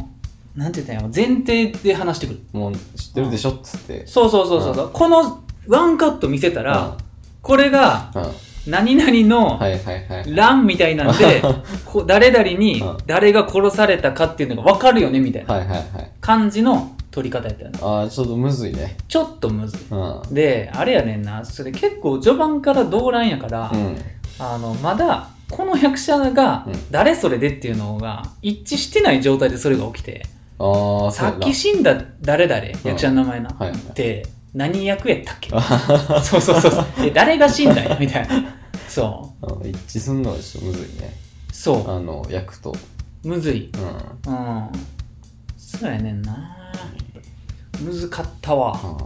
[0.55, 2.39] ー、なんて言ったんやろ前提で話してくる。
[2.53, 4.07] もう知ってるでしょっつって。
[4.07, 6.97] そうそうそうそう、このワンカット見せたら、
[7.41, 8.31] これがうんうん
[8.67, 9.59] 何々の
[10.27, 11.41] 欄みたいなんで、
[11.85, 12.97] こう誰々にうん。
[13.05, 15.61] 誰が殺されたかっていうのが分かるよねみたいな。
[16.21, 18.97] 感じの撮り方やったよなああちょっとむずいね。
[19.07, 19.79] ちょっとむずい。
[19.91, 20.33] うん。
[20.33, 21.45] であれやねんな。
[21.45, 23.95] それ結構序盤から動乱やから、うん。
[24.39, 26.73] あのまだこの役者がうん。
[26.91, 30.25] 誰それでっていうのが一致してない状態でそれが起きて、
[30.59, 35.49] ああさっき死んだ誰々、役者の名前な、って何役やったっけ？
[36.23, 36.85] そうそうそうそう。
[37.03, 37.97] で誰が死んだんや？
[37.99, 38.55] みたいな。
[38.87, 41.13] そ一致すんのはちょっとむずいね。
[41.51, 41.53] う。
[41.53, 42.71] そあの役と。
[43.23, 43.69] うむずい。
[44.25, 44.33] うん。
[44.33, 44.69] うん。
[45.57, 46.71] そうやねんな。
[47.81, 48.73] むずかったわ。
[48.75, 48.97] あ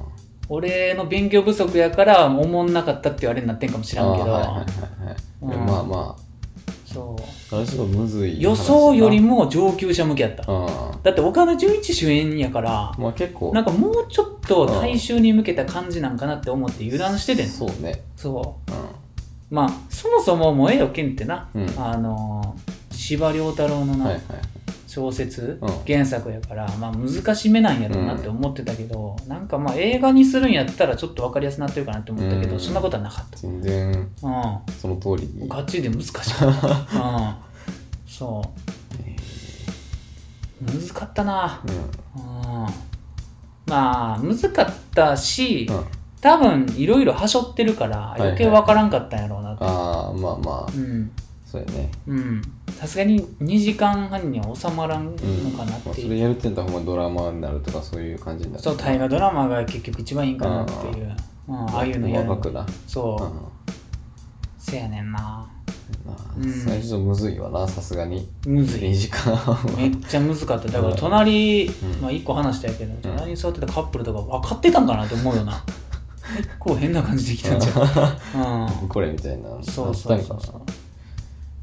[0.49, 4.63] 俺の勉強不足やからおもんなかったっていうあれになってんかもしあらんけど、はいはいはいは
[5.12, 5.15] い。
[5.41, 5.49] うん。
[5.49, 5.83] いやまあ。
[5.83, 6.15] ま
[6.93, 7.15] そ
[7.52, 7.56] う。
[7.56, 10.52] ああれちょっとむずい予想よりもも上級者向けやった。
[10.52, 10.67] うん
[11.02, 13.54] だって岡田准一主演やからまあ結構。
[13.54, 18.02] なんかもうちょっと大衆に向けた感じなんかなって思って油断しててんそうね。
[18.15, 18.71] そう。
[18.71, 18.75] う
[19.49, 21.69] まあそもそも燃えよ剣ってな、うん。
[21.78, 24.21] あのー司馬遼太郎のな、んはいはい
[24.89, 25.69] 小説、うん。
[25.86, 32.60] 原作やから、まあ、難しめなんやろうなって思ってたけど、なんかまあ映画にするんやったらちょっと分かりやすくなってるかなって思ったけど、うん。
[32.60, 33.38] そんなことはなかった。
[33.38, 34.08] 全然う
[34.71, 37.36] その通りガチで難しかったうん。
[38.08, 38.47] そう。
[40.65, 41.62] 難かったな。
[41.63, 41.73] うん。
[41.75, 42.67] うん。
[43.67, 45.86] まあ難かったし、うん。
[46.19, 50.71] 多分いろいろはしょってるから余計分からんかったんやろうなって、ああまあまあ。
[50.75, 51.12] うん
[51.49, 51.89] そうやね。
[52.05, 52.41] うん。
[52.77, 58.63] さすがに2時間半には収まらんのうんかなっまあそていう、れやるってんだったらほんまドラマになるとかそういう感じになる。
[58.63, 61.15] そう大河ドラマが結局一番いいかなっていう、
[61.47, 62.67] うん、ああいうのやるな。
[62.85, 63.31] そう、うん。
[64.59, 65.49] せやねんな。
[66.05, 66.53] まあうん。
[66.53, 68.29] 最初むずいわなさすがに。
[68.43, 68.93] 2むずい。
[68.93, 69.35] 時間
[69.75, 70.67] めっちゃ難かった。
[70.67, 71.71] だから隣、ん。
[71.99, 75.63] まあ1個話したやけど隣に座ってたカップルとか分かってたんかなって思うよな。
[76.38, 77.71] 結構変な感じで来たんじゃ
[78.38, 79.49] ん、 うん、これみたいな。
[79.63, 80.62] そうそうそうそう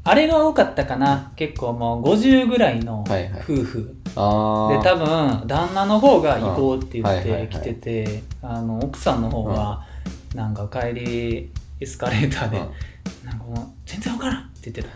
[0.09, 1.31] あれが多かったかな。
[1.35, 3.41] 結構もう50ぐらいのはいはい。
[3.41, 9.85] 夫婦、なああで多分旦那の方が行こうって言って来てて、あの奥さんの方は
[10.33, 13.27] なんか帰りエスカレーターで、うん。
[13.27, 14.89] なんかもう全然わからんって言ってた。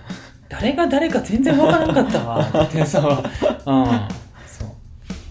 [0.50, 2.64] 誰が誰か全然わからんかったわ。
[2.64, 3.20] ってそう、うん、
[4.48, 4.70] そう。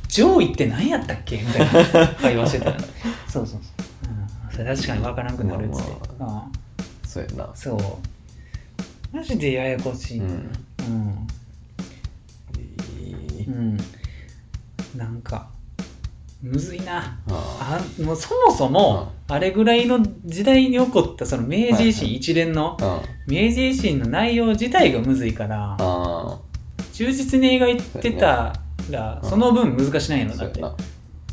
[0.09, 1.39] 上位って何やったっけ？
[1.39, 1.61] みたい
[2.07, 2.73] な会話してた。
[3.29, 3.61] そうそうそう、
[4.49, 6.31] うん、それ確かにわからんくなるっつって、まう
[7.07, 7.09] ん。
[7.09, 7.51] そうやな。
[7.55, 7.79] そう
[9.13, 10.29] マジでややこしい、ううん。
[10.29, 11.27] ん
[13.47, 13.77] うん、
[14.97, 15.49] なんか
[16.43, 17.19] むずいな。
[17.29, 22.77] ああもうそもそもあれぐらいの時代に起こったその明治維新一連の
[23.27, 26.39] 明治維新の内容自体がむずいからあ
[26.93, 28.55] 忠実に描いてた
[28.91, 29.29] らうん。
[29.29, 30.63] その分難しないのだって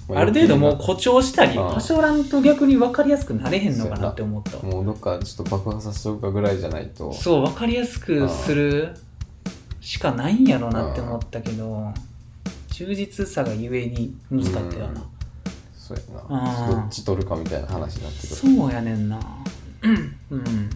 [0.10, 1.66] ある程度もう誇張したりうん。
[1.68, 4.58] はしょらんと逆に分かりやすくなれへんのかなって思った。
[4.58, 7.12] わもうどっかちょっと爆破させとくかぐらいじゃないと。
[7.12, 8.96] そう分かりやすくする
[9.82, 11.94] しかないんやろなって思ったけど
[12.72, 15.04] 忠実さがゆえに難かったよな。
[15.78, 16.44] そうやうん。
[16.44, 18.36] などっち取るかみたいな話になってくる。
[18.36, 19.20] そうやねんな。
[19.82, 19.90] う
[20.36, 20.70] ん。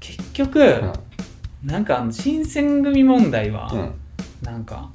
[0.00, 0.92] 結局うん。
[1.64, 3.92] なんかあの新選組問題はうん。
[4.42, 4.90] なんか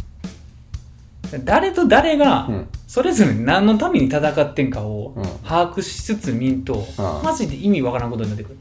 [1.44, 2.68] 誰と誰がうん。
[2.88, 5.24] それぞれ何のために戦ってんかをうん。
[5.44, 7.24] 把握しつつ見んとうん。
[7.24, 8.58] マジで意味わからんことになってくる。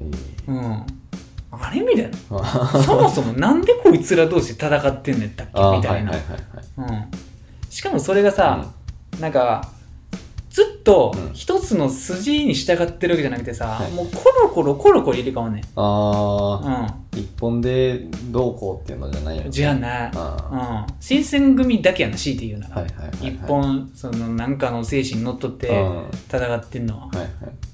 [0.00, 0.10] え
[0.48, 0.86] うん。
[1.50, 2.10] あれみたいな。
[2.38, 7.10] ーそもそもなんでこいつら同士戦ってんねんったっけみたいなはいはいはいはいうん
[7.70, 8.70] しかもそれがさ、
[9.18, 9.68] なんか
[10.54, 11.32] ずっとうん。
[11.32, 13.90] 一つの筋に従ってるわけじゃなくてさ、はい。
[13.90, 15.64] もうコロコロコロコロ入れ替わんねん。
[15.64, 20.94] ああ一本でどうこうっていうのじゃないようんじゃあなあうん。
[21.00, 23.28] 新選組だけやな強いて言うなら、はいはいはいはい。
[23.34, 25.96] 一本そのなんかの精神にのっとってうん。
[25.96, 27.28] は戦ってんのは、いはい。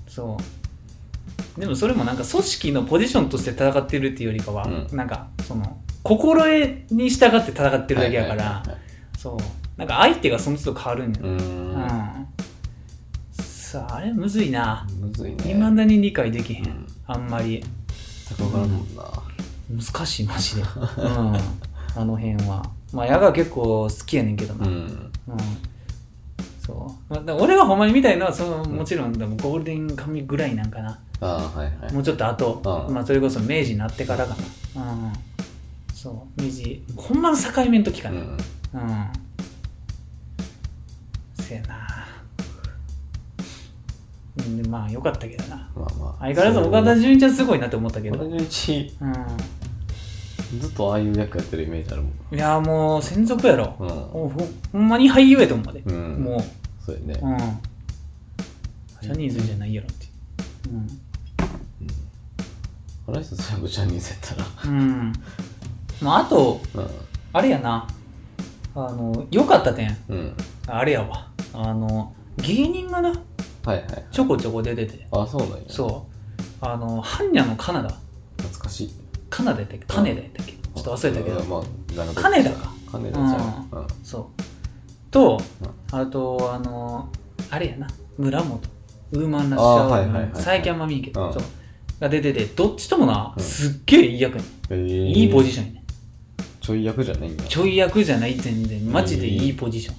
[0.09, 0.39] そ
[1.59, 1.61] う。
[1.61, 4.97] でもそれもなんか組織のポジションとして戦ってるっていうよりかは、うん。
[4.97, 6.51] なんかその心得
[6.93, 8.79] に従って戦ってるだけやから、はいはいはいはい
[9.19, 9.37] そう。
[9.81, 12.00] なんか相手がその都度変わるんやうん
[13.71, 14.85] さああれむずいな。
[14.99, 15.37] むずいね。
[15.45, 16.87] 未だに理解できへん、うん。
[17.07, 17.63] あんまり。
[18.37, 19.05] 高からんもんな。
[19.71, 20.63] 難しいマジで。
[20.63, 21.37] うん。
[21.37, 22.69] あの辺は。
[22.93, 24.75] まあ矢が結構好きやねんけどな、うん。
[24.75, 25.13] うん。
[26.67, 31.93] そう、まあ、俺がほんまに見たいのはそのもちろんでもゴールデンカぐらいなんかな、ああはいはい。
[31.93, 32.95] もうちょっと後、うん。
[32.95, 34.35] まあそれこそ明治になってからか
[34.75, 34.83] な。
[34.83, 35.13] うん。
[35.95, 36.43] そう。
[36.43, 38.21] 明治ほんまの境目の時かな。
[38.21, 38.27] うん。
[38.27, 38.37] うん、
[41.39, 42.09] せやな
[44.39, 45.57] うんでまあよかったけどな。
[45.75, 46.21] まあまあ。
[46.21, 52.35] 相変わらず岡田准一はすごいなって思ったけど、岡田准一うずっとああいう役やってるイメージあるもん。
[52.35, 53.89] ん、いやもう専属やろ、うん。
[53.89, 56.23] ほほほんまに俳優やと思うで、うん。
[56.23, 56.45] も
[56.85, 57.21] そうやね。
[57.23, 57.39] う、うん、
[59.03, 60.07] ジャニーズじゃないやろって
[63.07, 64.73] あの人全部ジャニーズやったら。
[64.73, 65.13] うん、うん、
[66.01, 66.87] まああとうん。
[67.33, 67.87] あれやな。
[68.75, 69.97] あの良かった点。
[70.09, 70.37] うん。
[70.67, 71.29] あれやわ。
[71.53, 73.13] あの芸人がな
[73.65, 75.07] はいはいちょこちょこ出てて。
[75.13, 75.65] あそうなんや。
[75.69, 76.15] そう。
[76.61, 77.91] あの般若のカナダ。
[78.39, 78.95] 懐かしい。
[79.29, 79.85] カナダやったっけ？
[79.87, 80.53] 金田やったっけ？
[80.53, 81.39] ちょっと忘れたけど。
[81.41, 81.61] うんまあ
[81.95, 82.73] なるほど金田か。
[82.91, 83.69] 金田じゃん。
[83.73, 83.87] うん。
[84.03, 84.43] そう。
[85.11, 85.41] と
[85.93, 87.09] あとあの
[87.51, 87.87] あれやな。
[88.17, 88.61] 村本
[89.13, 91.33] ウーマンラッシュアあーはいはいはいワー最近あんま見んけど、うん。
[91.33, 91.43] そう。
[92.01, 93.43] が出ててどっちともな、うん。
[93.43, 95.07] すっげえいい役やねえー。
[95.07, 95.85] いいポジションやね
[96.61, 98.93] ちょい役じゃないんやちょい役じゃない全然。
[98.93, 99.97] マジでいいポジション、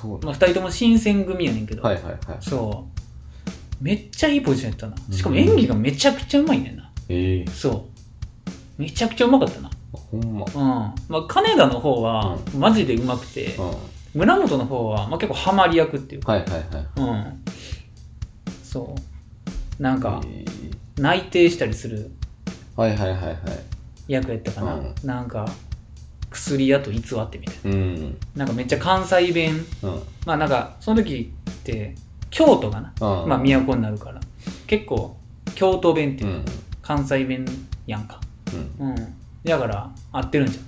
[0.00, 2.18] そうまあ、2人とも新選組やねんけど、はいはいはい。
[2.40, 2.86] そ
[3.80, 3.84] う。
[3.84, 5.16] めっちゃいいポジションやったな。
[5.16, 6.90] しかも演技がめちゃくちゃうまいねんな。
[7.08, 7.50] ええ。
[7.50, 8.80] そう。
[8.80, 9.70] めちゃくちゃうまかったな。
[9.92, 10.46] ほんま。
[10.46, 10.54] うん。
[11.08, 13.72] まあ金田の方はマジでうまくて、うん。
[14.14, 16.32] 村本の方は、まあ、結構ハマり役っていうか。
[16.32, 16.64] はいはいはい
[16.96, 17.42] うん。
[18.62, 18.94] そ
[19.78, 19.82] う。
[19.82, 20.44] なんかえ
[20.98, 23.36] 内定したりするーはいはいはいはい。
[24.08, 24.94] 役やったかな、うん。
[25.04, 25.48] なんか
[26.30, 28.18] 薬屋と偽ってみたいうん。
[28.34, 29.64] ななんかめっちゃ関西弁。
[29.82, 30.02] うん。
[30.26, 31.94] まあなんかその時って
[32.30, 33.28] 京都がな、うん。
[33.28, 34.20] まあ都になるから。
[34.66, 35.16] 結構
[35.54, 36.42] 京都弁っていう
[36.82, 37.44] 関西弁
[37.86, 38.20] やんか。
[38.78, 38.88] うん。
[38.90, 39.14] うん。
[39.44, 40.64] だから合ってるんじゃん。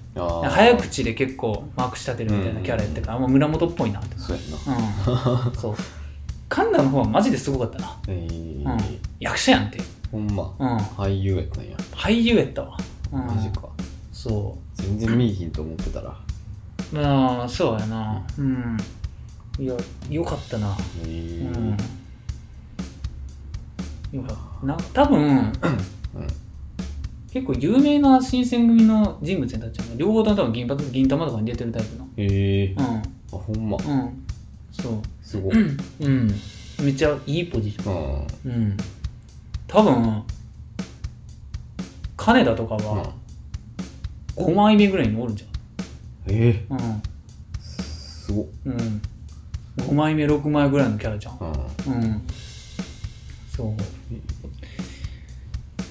[0.51, 4.43] 早口で結構まくし立てるみたいなキャラやったから、もう村本っぽいなってそうや
[4.75, 5.47] な。
[5.47, 5.55] うん。
[5.55, 5.75] そう。
[6.49, 7.97] 神田の方はマジですごかったな。
[8.09, 8.27] え
[8.65, 8.73] うん。
[8.73, 9.79] ー役者やんって
[10.11, 10.53] ほんま。
[10.59, 10.77] うん。
[10.79, 11.77] 俳優やったんや。
[11.93, 12.77] 俳優やったわ、
[13.13, 13.69] うん、マジか。
[14.13, 16.17] そ全然見えひんと思ってたら。
[16.93, 18.27] うまあそうやな。
[18.39, 18.77] うん。
[19.59, 19.75] いや
[20.09, 20.77] よかったな。
[21.07, 21.51] え。
[21.55, 21.77] うん。
[24.13, 24.67] ーよかった。
[24.67, 25.53] な多分うん。
[27.33, 32.09] 結構有名な新選組の人物にたちゃう両方とも多分銀髪銀玉とかに出てるタイプの。
[32.17, 32.75] ええ。
[32.77, 32.85] うん。
[32.87, 33.77] あほんま。
[33.77, 34.25] うん。
[34.73, 35.03] そう。
[35.23, 35.55] すごい。
[36.01, 36.29] うん。
[36.81, 38.27] めっちゃいいポジション。
[38.47, 38.53] うん。
[38.53, 38.77] うん。
[39.69, 40.25] 多分
[42.17, 42.85] 金田とかうん。
[42.85, 43.13] は
[44.47, 45.47] 5枚目ぐらいにおるんじ
[46.27, 46.79] えゃん。
[46.79, 47.01] ー
[47.61, 48.47] すごっ。
[48.67, 48.73] うん。
[48.73, 49.03] うん
[49.79, 51.39] 5枚目6枚ぐらいのキャラじゃん。
[51.39, 51.95] うん。
[51.95, 52.23] うん。
[53.57, 53.75] そう。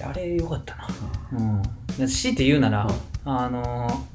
[0.02, 0.86] あれよかったな。
[1.32, 1.62] うん。
[1.98, 2.86] で強いて言うなら、
[3.24, 4.10] あのー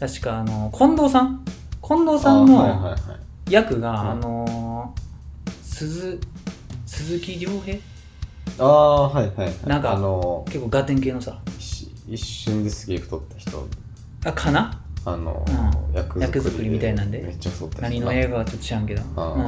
[0.00, 1.44] 確かあの近藤さん？
[1.82, 2.96] 近藤さんの
[3.50, 4.10] 役が、うん。
[4.10, 6.20] あのー鈴
[6.86, 7.78] 鈴木亮平？
[8.60, 9.54] ああはいはいはい。
[9.66, 11.38] なんかあの結構ガテン系のさ
[12.08, 13.68] 一一瞬ですげえ太った人。
[14.24, 14.80] あかな？
[15.04, 15.44] あの、
[15.92, 17.18] う役役作りみたいなんで。
[17.18, 17.82] めっちゃ太った人。
[17.82, 19.46] 何の映画はちょっと知らんけど、うんうん、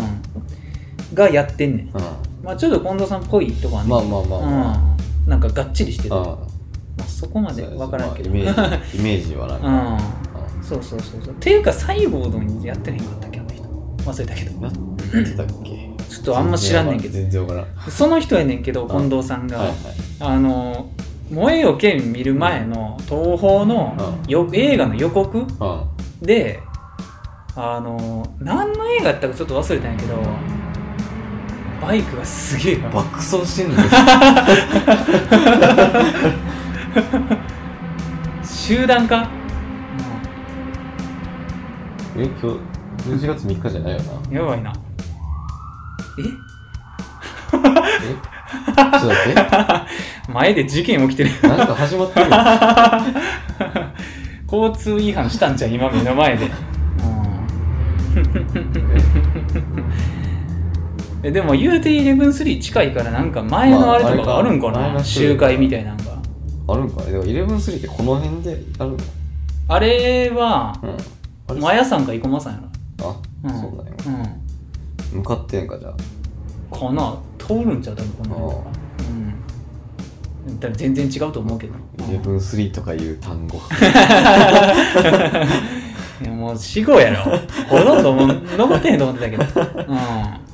[1.15, 1.87] がやってんねん。
[1.87, 1.93] うん。
[2.43, 4.95] まあちょっと近藤さんっぽいとこはねまあまあまあまあ
[5.25, 6.39] うん、なんかがっちりしてる、うんま
[7.01, 9.69] あ、そこまで分からんけど、まあイメージ イメージはなんか。
[10.57, 10.65] うん。
[10.65, 11.35] そうそうそうそう。
[11.35, 13.65] っていうかサイボードにやってへんかったっけあの人。
[14.11, 14.63] 忘れたけど。
[14.63, 14.73] やっ
[15.25, 15.91] てたっけ？
[16.09, 17.15] ちょっとあんま知らんねんけど。
[17.15, 17.91] 全然わからん。
[17.91, 19.77] その人やねんけどうん近藤さんが、はいはい。
[20.21, 20.91] あの
[21.31, 25.47] 「燃えよ剣」見る前の東宝のよ映画の予告うん。
[26.23, 26.61] で
[27.57, 30.17] あの何の映画やったかちょっと忘れたんやけど
[31.81, 32.91] バイクがすげえな。
[32.91, 33.77] 爆走してんの。
[38.45, 39.29] 集団か、
[42.17, 42.47] え今日
[43.09, 44.13] 11月3日じゃないよな。
[44.29, 44.73] うん、やばいな。
[46.19, 46.23] え？
[46.23, 46.25] え？
[47.53, 47.69] ちょっと
[49.09, 49.41] 待って
[50.33, 51.31] 前で事件起きてる。
[51.43, 52.37] なんか始まってるよ。
[54.53, 56.53] 交通違反したんじゃん今目の前で、うん、
[61.23, 66.19] えでも言うて113近いからなんか前のあれとかがあるんかな、まあか集会みたいなのが
[66.75, 68.97] あるんかねでも11-3ってこの辺でやるの？
[69.69, 70.77] あれは
[71.49, 71.61] うん。
[71.61, 72.61] マヤさんか生駒さんや
[73.03, 73.93] あ、ろ、うん、そうなんや。
[75.13, 75.19] うん。
[75.19, 75.91] 向かってんかじゃ
[76.73, 76.77] あ。
[76.77, 77.17] かな？
[77.39, 77.97] 通るんちゃう？
[77.97, 78.71] 多分この辺とか
[80.73, 81.75] 全然違うと思うけど。
[81.99, 83.59] 11-3とかいう単語。
[86.23, 87.39] いやもう死後やろ。
[87.69, 89.45] ほとんどもう残ってへんと思ってたけど。
[89.89, 89.97] うん。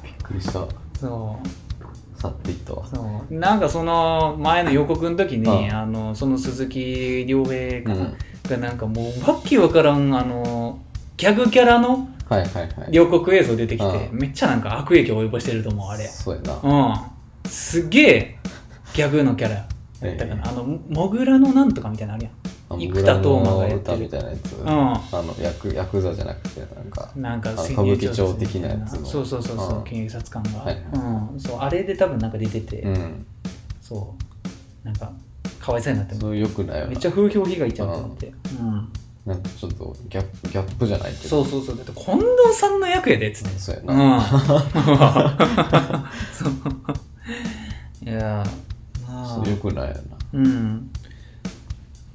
[0.02, 0.64] びっくりした。
[0.98, 2.20] そう。
[2.20, 2.84] 去っていったわ。
[2.86, 3.34] そう。
[3.34, 8.14] なんかその前の予告の時にああのその鈴木亮平かな、うん。
[8.48, 10.78] がなんかもうわけわからんあの
[11.16, 12.70] ギャグキャラのはいはいはい。
[12.90, 16.06] 予告映像出てきて、あめっちゃなんか悪影響を及ぼしてると思うあれ。
[16.06, 16.60] そうやな。
[16.62, 17.48] うん。
[17.48, 18.38] すげえ
[18.94, 19.66] ギャグのキャラ
[20.02, 22.28] やったかな、あのモグラのなんとかみたいなのある
[22.68, 23.96] あ生田斗真がやってる。
[23.96, 24.68] 歌みたいなやつ、ん。
[24.68, 27.10] あのヤクヤクザじゃなくてなんか。
[27.14, 29.06] やんなんか歌舞伎町的なやつの。
[29.06, 29.84] そうそうそうそううん。
[29.84, 30.84] 警察官が、はいはい。
[31.32, 31.40] うん。
[31.40, 33.26] そうあれで多分なんか出てて、うん。
[33.80, 34.14] そ
[34.84, 34.86] う。
[34.86, 35.12] なんか
[35.60, 38.88] かわいそうになってもそうよくないめっちゃ風評被害ちゃうと思って、うん、
[39.26, 41.28] なんかちょっとギャップギャップじゃないけど。
[41.28, 41.76] そうそうそう。
[41.76, 44.20] だって近藤さんの役やでっつってそうやうな、ん。
[46.32, 46.52] そう。
[48.04, 48.65] いやまあ
[49.44, 50.00] そうよくないよな。
[50.32, 50.90] うん。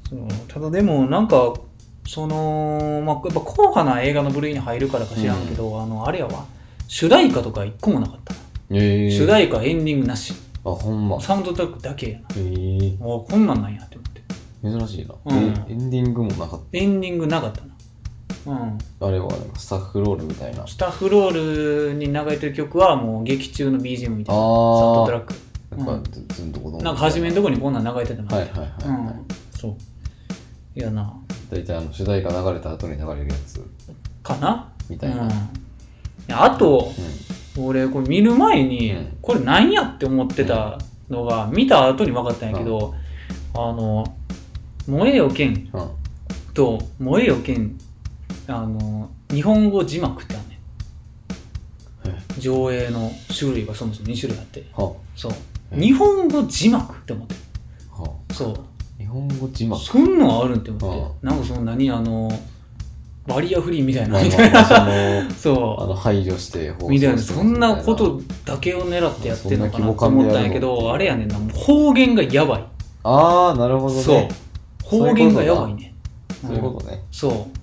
[0.09, 0.19] そう。
[0.47, 1.53] ただでもなんか
[2.07, 6.45] そのまあやっぱ硬派な映画の部類に入るからか知らんけど、あのあれやわ。
[6.87, 8.33] 主題歌とか一個もなかった。
[8.33, 8.39] な、
[8.71, 9.07] え。
[9.07, 10.33] ー、主題歌エンディングなし。
[10.65, 11.21] あほんま。
[11.21, 12.25] サウンドトラックだけやな。
[12.31, 12.39] え。
[12.39, 14.21] ー、おこんなんなんやって思って。
[14.61, 15.37] 珍しいな、うん。
[15.37, 17.71] えエンディングもなかっエンディングなかったな。
[18.45, 18.77] うん。
[18.99, 20.67] たあれはスタッフロールみたいな。
[20.67, 24.41] スタッフロールに流れてる曲はもう劇中の BGM みたいな。
[24.41, 25.33] サウンドトラック
[25.71, 26.03] なんか、うん。
[26.03, 29.05] ずずんとこどんなんか初めのとこにこんなん流れてたのはいはいはい、うん。
[29.05, 29.15] はい
[29.51, 29.75] そう。
[30.75, 31.13] いやな。
[31.49, 33.65] 大体あの主題歌流れた後に流れるやつ。
[34.23, 34.71] かな？
[34.89, 35.29] みたいな、うん。
[35.29, 35.33] い
[36.27, 36.91] やあと
[37.57, 37.65] うん。
[37.65, 39.17] 俺これ見る前に、うん。
[39.21, 40.79] これなんやって思ってた
[41.09, 42.95] のが見た後に分かったんやけど、
[43.53, 44.05] あの
[44.87, 45.89] 「燃えよ剣うん」
[46.55, 47.77] と「燃えよ剣」
[48.47, 50.55] あの日本語字幕ってあんね
[52.17, 52.39] ん。
[52.39, 54.65] 上映の種類がそもそも2種類あって。
[54.73, 55.31] はそう。
[55.33, 55.35] え
[55.71, 57.35] 日本語字幕って思って。
[57.91, 58.55] はそう。
[58.97, 59.81] 日本語字幕。
[59.81, 61.17] そんなんあるんって思って。
[61.23, 62.29] うなんかその何あの
[63.27, 64.13] バリアフリーみたいな。
[64.13, 67.17] まあみたいまあまあそなのあその 排除してみたいな。
[67.17, 71.35] そんなことだけを狙ってやってるのかなとそんな規模感でやるの思ったんやけどあれやねんな。
[71.53, 72.65] 方言がやばい。
[73.03, 74.01] ああなるほどね。
[74.01, 74.27] そう。
[74.83, 75.93] 方言がやばいね。
[76.41, 77.61] そういうことね、そう。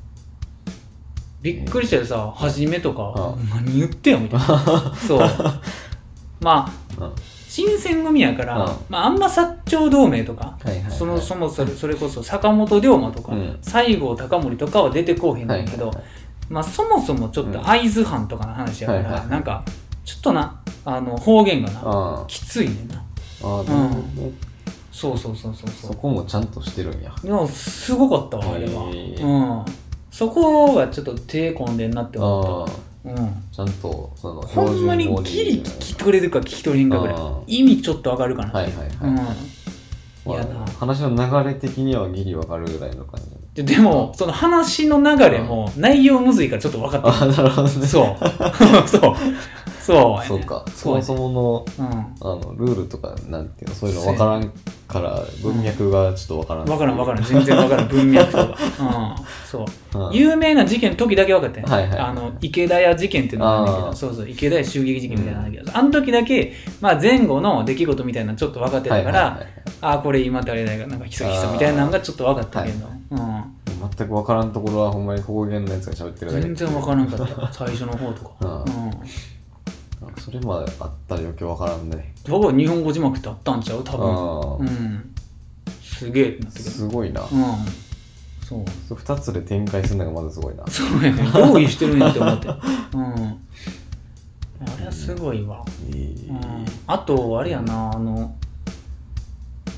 [1.43, 4.95] びっくりしたよさ初めとかうん何言ってんよみたいな。
[4.97, 5.21] そう。
[6.41, 7.13] まあうん
[7.59, 8.77] 新選組やから、うん。
[8.89, 10.93] まあ、あんま薩長同盟とかはいはいはい。
[10.93, 13.59] そのそもそれそれこそ坂本龍馬とか、うん。
[13.61, 16.05] 西郷隆盛とかは出てこうへんねんけど、はいはい
[16.51, 19.29] まあ、そもそもちょっと会津藩とかの話やから、はいはいはい。
[19.31, 19.65] なんか
[20.05, 22.97] ちょっとなあの方言がなあきついねんな。
[23.43, 24.33] あああなるほどね、
[24.93, 27.13] そうそうそうそうそそこもちゃんとしてるんや。
[27.25, 29.65] ういやすごかったわあれは、うん。
[30.13, 32.73] そこがちょっと手込んでんなってあ思っあた。
[32.73, 32.88] うん
[33.53, 37.17] ちゃんとそのほんまにギリ聞き取れるか聞き取れへんかぐらい。
[37.47, 39.15] 意味ちょっと上がるかな、はいはいはい、うん。
[39.17, 39.25] ま
[40.35, 43.65] あ話の流れ的にはギリわかるぐらいの感じ。
[43.65, 47.87] ででもその話の流れも内容むずいからちょっと分かってああなるほどね。
[47.87, 48.17] そう。
[48.89, 49.15] そう
[49.93, 50.65] そうそうか。
[50.75, 51.87] そもそものうん。
[51.89, 54.53] あのルールとかなんていうのそういうの分からん
[54.87, 56.65] から文脈がちょっと分からん。
[56.67, 57.25] 分からん分からん。
[57.25, 58.57] 全然分からん文脈とか、 うん、
[59.47, 59.99] そう。
[59.99, 60.13] うん。
[60.13, 61.99] 有名な事件の時だけ分かってん、はいはい。
[61.99, 63.87] あの池田屋事件っていうのがあるんだけあー。
[63.91, 69.49] どそうそう池田屋襲撃事件みたいなのあるんだけど、あの時だけ、まあ、前後の出来事みたいなのちょっと分かってたから、はいはいはい
[69.81, 77.53] ああこれ今ってあれだよなんかひそひそみたいなのがちょっと分かったけど、全く分からんところはほんまに方言のやつが喋ってうん、るだけ全然分からんかった。
[77.53, 78.91] 最初の方とか、 うん
[80.19, 82.15] それまであったら余計分からんね。
[82.25, 83.85] だから日本語字幕ってあったんちゃう？
[83.85, 84.67] 多分。
[84.67, 85.15] うん。
[85.83, 86.71] すげえってなってくる。
[86.71, 87.29] すごいな、うん。
[88.45, 88.65] そう。
[88.89, 90.67] そ2つで展開するのがまずすごいな。
[90.67, 91.31] そうやね。
[91.35, 92.49] 用意してるんやって思って。
[92.95, 93.39] うん。
[94.89, 96.39] れすごいわ、えーうん、
[96.87, 98.35] あとあれやなあの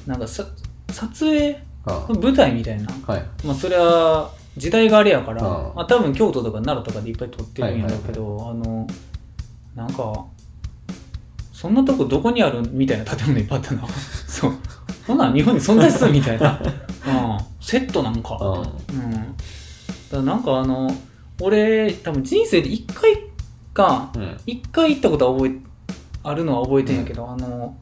[0.06, 0.44] なんかさ
[0.90, 1.58] 撮影？
[1.86, 2.92] あ舞台みたいな。
[3.06, 3.24] はい。
[3.44, 8.86] まあそれは時代があれやから、うんまあ、多分京都とか奈良とかでいっぱい撮ってるんやろうけど、あの
[9.74, 10.26] なんか
[11.52, 13.86] そんなとこどこにあるみたいな建物いっぱいあったな。
[14.26, 14.52] そう。
[15.06, 16.64] そんなん日本に存在するみたいな、 うん、
[17.60, 19.00] セットなんか、うん。
[19.00, 19.24] うん、だか
[20.12, 20.90] らなんかあの
[21.40, 23.24] 俺多分人生で1回
[23.74, 24.22] かうん。
[24.46, 25.58] 1回行ったことは覚え
[26.22, 27.76] あるのは覚えてんやけど、あの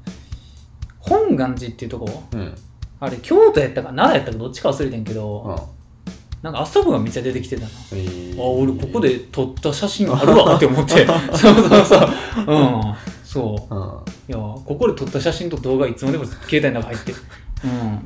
[0.99, 2.24] 本願寺っていうとこ？
[2.32, 2.55] うん。
[3.01, 5.77] あれ京都やったか奈良やったかどっちか忘れてんけど、うん
[6.43, 7.68] なんかあそこがめっちゃ出てきてたな。
[7.93, 11.07] えーあ、俺ここで撮った写真あるわって思って。
[11.34, 12.09] そうそうそう。
[12.47, 12.95] うん。
[13.24, 13.74] そう。
[13.74, 13.82] うん
[14.28, 17.18] いや、ここで撮った写真と動画いつまでも携帯の中入ってる。
[17.64, 17.99] うん。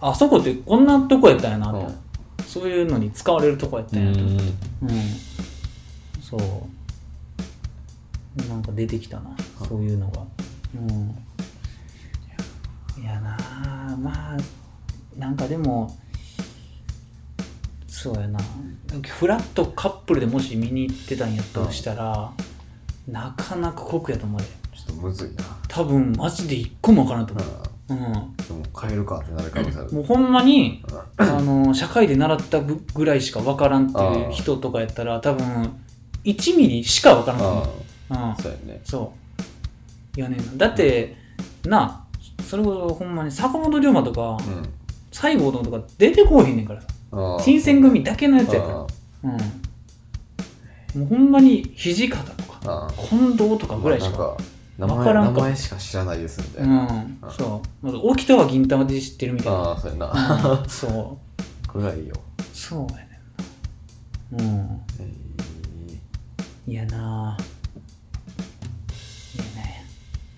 [0.00, 1.94] あそこってこんなとこやったんやなと、うん
[2.46, 4.20] そういうのに使われるとこやったんやと。
[4.20, 4.38] うん。
[6.20, 6.40] そう。
[8.48, 9.30] なんか出てきたな、
[9.68, 10.22] そういうのが。
[10.74, 11.14] うん。
[13.00, 14.36] いやなあまあ、
[15.16, 15.96] なんかでも、
[18.02, 18.40] そうやな。
[19.08, 22.32] フラットカップルでもし見に行ってたんやとしたら、
[23.06, 24.46] なかなか酷やと思うで。
[24.74, 27.46] ちょっとむずいな多分マジで一個もわからんと思う。
[27.90, 27.98] うん。
[28.02, 30.82] でも変えるかってなる可能性あるもうほんまに、
[31.18, 35.70] あの、社会で習ったぐぐらいしかわからんっていう人とかやったら、多分、
[36.24, 37.64] 1ミリしかわからんと思う。
[38.08, 38.42] あうん。
[38.42, 39.12] そうやねそ
[40.16, 40.18] う。
[40.18, 40.44] いやねんな。
[40.56, 41.16] だって、
[41.66, 44.68] なあ、それこそほんまに坂本龍馬とか、うん
[45.12, 46.86] 西郷どんとか出てこうへんねんからさ。
[47.40, 48.74] 新選組だけのやつやから。
[48.74, 48.86] あ
[49.24, 51.00] うん。
[51.00, 54.36] もうほんまに土方とか、近藤とかぐらいしか。
[54.78, 57.18] なんからんか名前しか知らないですみたういな、ん。
[57.36, 57.86] そう。
[57.86, 59.58] まず沖田は銀玉で知ってるみたいな。
[59.58, 61.18] ああそうやな、うんそ
[61.74, 61.78] う。
[61.78, 62.14] ぐらいよ
[62.54, 63.08] そうやね
[64.32, 64.44] んな。
[64.44, 64.80] うん。
[66.66, 67.42] えいやなぁ。
[69.36, 69.84] いやね。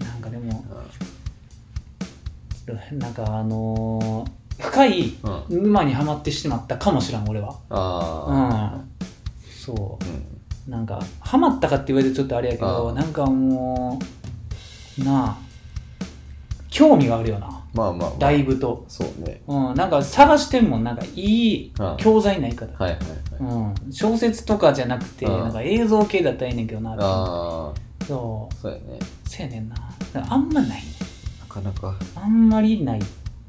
[0.00, 0.64] なんかでも、
[2.98, 5.14] なんかあのー深い
[5.48, 7.50] 沼にはまってしまったかもしらん、俺は。
[7.50, 8.88] うあん。
[9.64, 10.12] そあうん。
[10.68, 10.70] う。
[10.70, 13.98] なんか、ハマったかって言われてちょっとあれやけど、あなんかも
[15.00, 15.36] う、なあ、
[16.70, 17.48] 興味があるよな。
[17.74, 18.84] まあまあ、まあ、だいぶと。
[18.88, 19.40] そうね。
[19.46, 21.20] うん、なんか探してんもん、なんかい
[21.54, 22.72] いあ教材ないから。
[22.78, 23.00] はいはい
[23.42, 23.74] はい。
[23.86, 26.92] うん、小説とかじゃなくて、うんなんか映像系だったらいいねんけどな。
[26.94, 27.72] ってあ
[28.06, 28.54] そう。
[28.54, 28.98] あそうやね。
[29.26, 29.74] せやねんな。
[30.28, 30.76] あんまないね。
[31.40, 31.94] なかなか。
[32.14, 33.00] あんまりない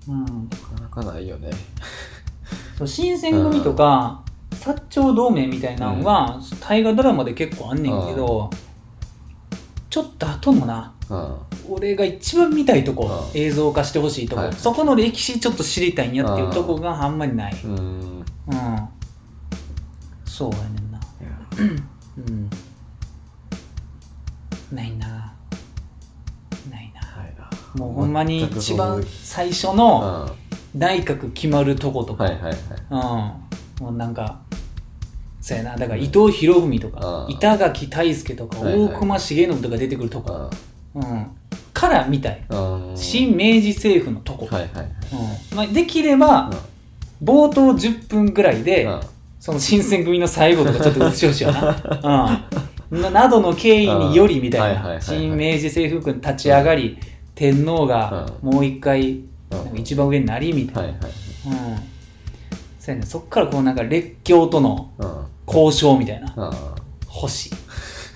[0.08, 0.50] うん。
[0.50, 0.58] な
[0.90, 1.50] かなかないよね。
[2.78, 8.50] そう新選組とか薩長同盟みたいなのは、大河ドラマで結構あんねんけど、
[9.90, 10.94] ちょっと後のな。
[11.10, 11.36] うん。
[11.70, 13.40] 俺が一番見たいとこ、うん。
[13.40, 14.54] 映像化してほしいとこ、はい。
[14.54, 17.74] そこの歴史ちょっと知りたいんやっていうとこがあんまりない、うーん。
[17.74, 18.24] うん。
[20.26, 21.00] そうやねんな
[27.76, 29.78] もうほんまに一番最初うん。
[29.78, 30.36] のは
[30.76, 32.56] 内閣決まるとことか、いはいはい。
[32.92, 33.86] うん。
[33.86, 34.42] もうなんか
[35.44, 35.76] そうやな。
[35.76, 37.32] だから伊藤博文とか、うん。
[37.34, 40.50] 板垣退助とか、大隈重信とか出てくるとこ、あ
[40.96, 41.32] うん、
[41.74, 42.46] から見たい。
[42.50, 42.56] う
[42.94, 42.94] ん。
[42.96, 44.86] 新明治政府のとこ、はいはいはい。
[45.52, 45.58] うん。
[45.58, 46.50] まあ、できれば、
[47.22, 49.02] 冒頭10分ぐらいで、うん。
[49.42, 52.40] その新選組の最後とかちょっと 映してほしいよな。
[52.92, 53.02] うん。
[53.02, 55.02] ななどの経緯によりみたいな。
[55.02, 56.98] 新明治政府軍立ち上がり、
[57.36, 59.22] 天皇がもう一回、
[59.76, 60.82] 一番上になりみたいな。
[60.82, 61.12] はいはい
[61.46, 61.78] うん。
[62.80, 63.06] そうやね。
[63.06, 66.34] そっからこうなんか列強とのうん交渉みたいな。
[66.38, 66.76] あ
[67.14, 67.52] 欲しい。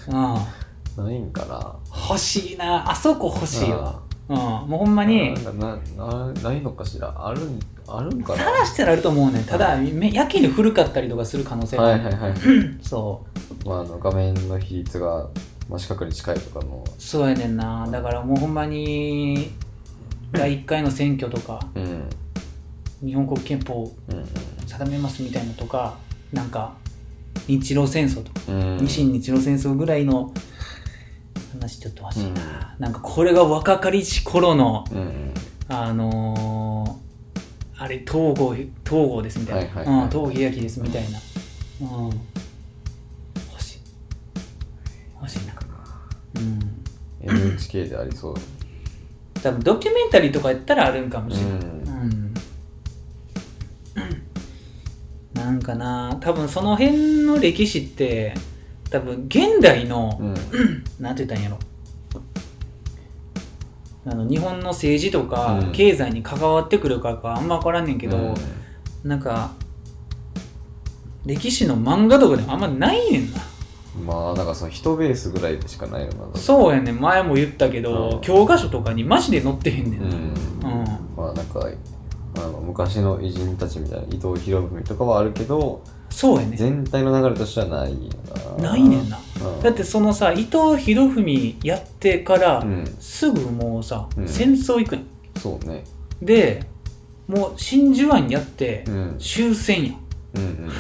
[0.09, 0.15] うん。
[0.15, 0.47] あ
[0.97, 1.75] ないんかな
[2.09, 2.89] 欲しいな。
[2.89, 3.99] あそこ欲しいわ。
[4.29, 4.35] うん。
[4.37, 5.51] もうほんまになん、か
[5.97, 9.43] ななないのかしらあるんあるんかな探したらあると思うねん。
[9.43, 12.39] ただ、めやけに古かったりとかする可能性もあるはいはいはい
[12.81, 13.25] そ
[13.65, 13.67] う。
[13.67, 15.27] まああの画面の比率が
[15.69, 16.83] 真四角に近いとかも。
[16.97, 17.87] そうやねんな。
[17.91, 19.51] だからもうほんまに
[20.31, 22.09] 第1回の選挙とかうん。
[23.03, 24.25] 日本国憲法うん
[24.65, 25.97] 定めますみたいなとか
[26.33, 26.73] なんか
[27.47, 28.77] 日露戦争とか、うん。
[28.79, 30.33] 日清日露戦争ぐらいの
[31.53, 35.33] 話ちょっと欲しいな、なんかこれが若かりし頃のうんうん。
[35.69, 40.03] あのー、あれ東郷東郷ですみたいな、はいはいはい。
[40.03, 41.19] うん、東郷秀明ですみたいな、
[41.81, 42.21] うん、
[47.29, 48.35] NHK でありそう。
[49.41, 51.61] 多分ドキュメンタリーとかやったらあるんかもしれない、うん。
[53.95, 54.23] うん。
[55.33, 56.17] なんかな。
[56.19, 58.33] 多分その辺の歴史って
[58.89, 60.33] 多分現代の、うん。
[60.99, 61.59] なんて言ったんやろ。
[64.05, 65.71] あの日本の政治とかうん。
[65.71, 68.35] 経済に関わってくるからかあんま分からんねんけど、うん。
[69.03, 69.51] なんか
[71.25, 73.39] 歴史の漫画とかでもあんまないねんな
[74.05, 76.39] まあああなんかその人ベースぐらいでしかないよな。
[76.39, 76.99] そうやねん。
[76.99, 78.21] 前も言ったけど、うん。
[78.21, 80.79] 教科書とかにマジで載ってへんねんな、うん。
[80.79, 80.85] うん。
[81.15, 81.67] まあなんか
[82.35, 86.57] あの昔の偉人たちみたいな伊藤博文とかはあるけどそうやねん。
[86.57, 88.11] 全体の流れとしてはないよ
[88.57, 88.71] な。
[88.71, 89.61] ないねんな、うん。
[89.61, 92.85] だってそのさ伊藤博文やってから、うん。
[92.99, 94.27] すぐもうさ、うん。
[94.27, 95.07] 戦争行くん。
[95.37, 95.83] そうね。
[96.21, 96.63] で
[97.27, 99.15] もう真珠湾やってうん。
[99.19, 99.97] 終戦やん
[100.35, 100.71] うんうん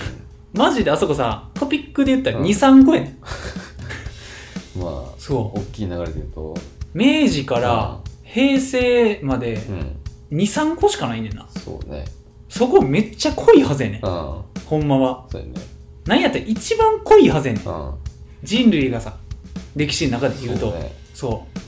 [0.53, 2.45] マジであそこさトピックで言ったらうん。
[2.45, 3.17] 23個やねん。
[4.79, 5.59] まあそう。
[5.59, 6.55] 大きい流れで言うと。
[6.93, 8.11] 明治からうん。
[8.23, 9.55] 平成まで
[10.31, 10.37] うん。
[10.37, 11.47] 23個しかないねんな。
[11.63, 12.05] そうね。
[12.49, 14.05] そこめっちゃ濃いはずやねん。
[14.05, 14.43] うん。
[14.65, 15.25] ほんまは。
[15.31, 15.53] そうやね。
[16.05, 17.67] なんやったら一番濃いはずやねん。
[17.67, 17.93] うん。
[18.43, 19.17] 人類がさ
[19.75, 20.71] 歴史の中で言うと。
[20.71, 20.95] そうね。
[21.13, 21.59] そう。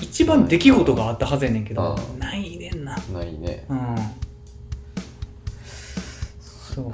[0.00, 2.18] 一番出来事があったはずやねんけどうん。
[2.18, 2.96] ないねんな。
[3.12, 3.64] ないね。
[3.68, 3.96] うん。
[6.74, 6.90] そう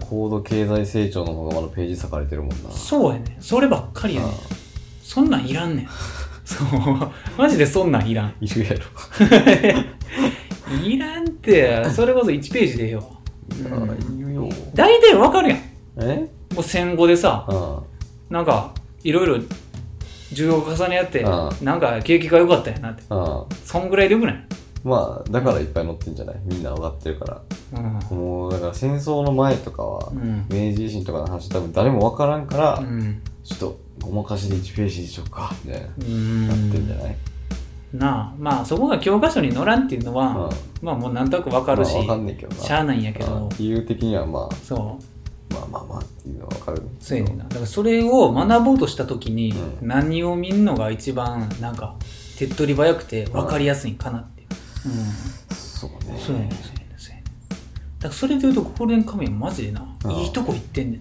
[0.00, 2.70] 高度経済成長の方がまだページ割かれてるもんな。
[2.70, 3.36] そうやね。
[3.38, 4.28] んそればっかりやね。
[5.02, 5.88] そんなんいらんねん。
[6.44, 6.68] そう。
[7.38, 8.34] マジでそんなんいらん。
[8.40, 8.78] いるやろ。
[10.84, 11.84] いらんって。
[11.90, 13.02] それこそ1ページでええわ
[13.50, 14.48] うんあいるよ。
[14.74, 15.58] 大体わかるやん。
[15.98, 16.28] え？
[16.54, 17.54] もう戦後でさう
[18.32, 18.34] ん。
[18.34, 18.72] なんか
[19.04, 19.36] いろいろ
[20.32, 24.44] 需要重ね合ってうなんか景気が良かったんやなってうんそんぐらいでよくない
[24.84, 26.40] まあだからいっぱい載ってんじゃない？
[26.44, 27.42] みんな上がってるから。
[27.74, 28.16] うん。
[28.16, 30.46] もうだから戦争の前とかは、うん。
[30.48, 33.22] 明治維新とかの話多分誰も分からんから、うん。
[33.44, 36.48] ちょっとごまかしで1ページにしようかみたいな、うん。
[36.48, 37.16] なってんじゃない？
[37.92, 38.34] なあ。
[38.38, 40.94] まあそこが教科書に載らんっていうのは、まあ。
[40.96, 42.62] もうなんとなくわかるし、まあ、んねえけどな。
[42.62, 45.54] しゃあないんやけど、理由的にはまあそう。
[45.54, 47.44] まあまあまあっていうのは分かるそうやねんな。
[47.44, 49.88] だからそれを学ぼうとした時にうん。
[49.88, 51.94] 何を見んのが一番なんか
[52.38, 54.18] 手っ取り早くて分かりやすいんかな。
[54.20, 54.31] ってい
[54.86, 61.00] う、うん、そうねそうやねんそうやねんそうやねんだからそれでいうとゴールデンカムイはマジでな、うんいいとこ行ってんねん。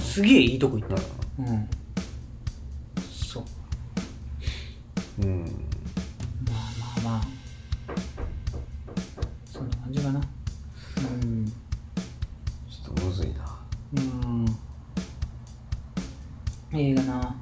[0.00, 1.02] すげえいいとこ行ってる
[1.40, 1.68] ううん。
[3.12, 3.44] そ
[5.20, 5.20] う。
[5.20, 7.22] ん、うん、まあまあまあ。
[9.44, 10.20] そんな感じかな。
[11.20, 11.46] うん。
[11.46, 13.58] ちょっとむずいな。
[13.94, 14.46] うん。
[16.72, 17.36] 映画な。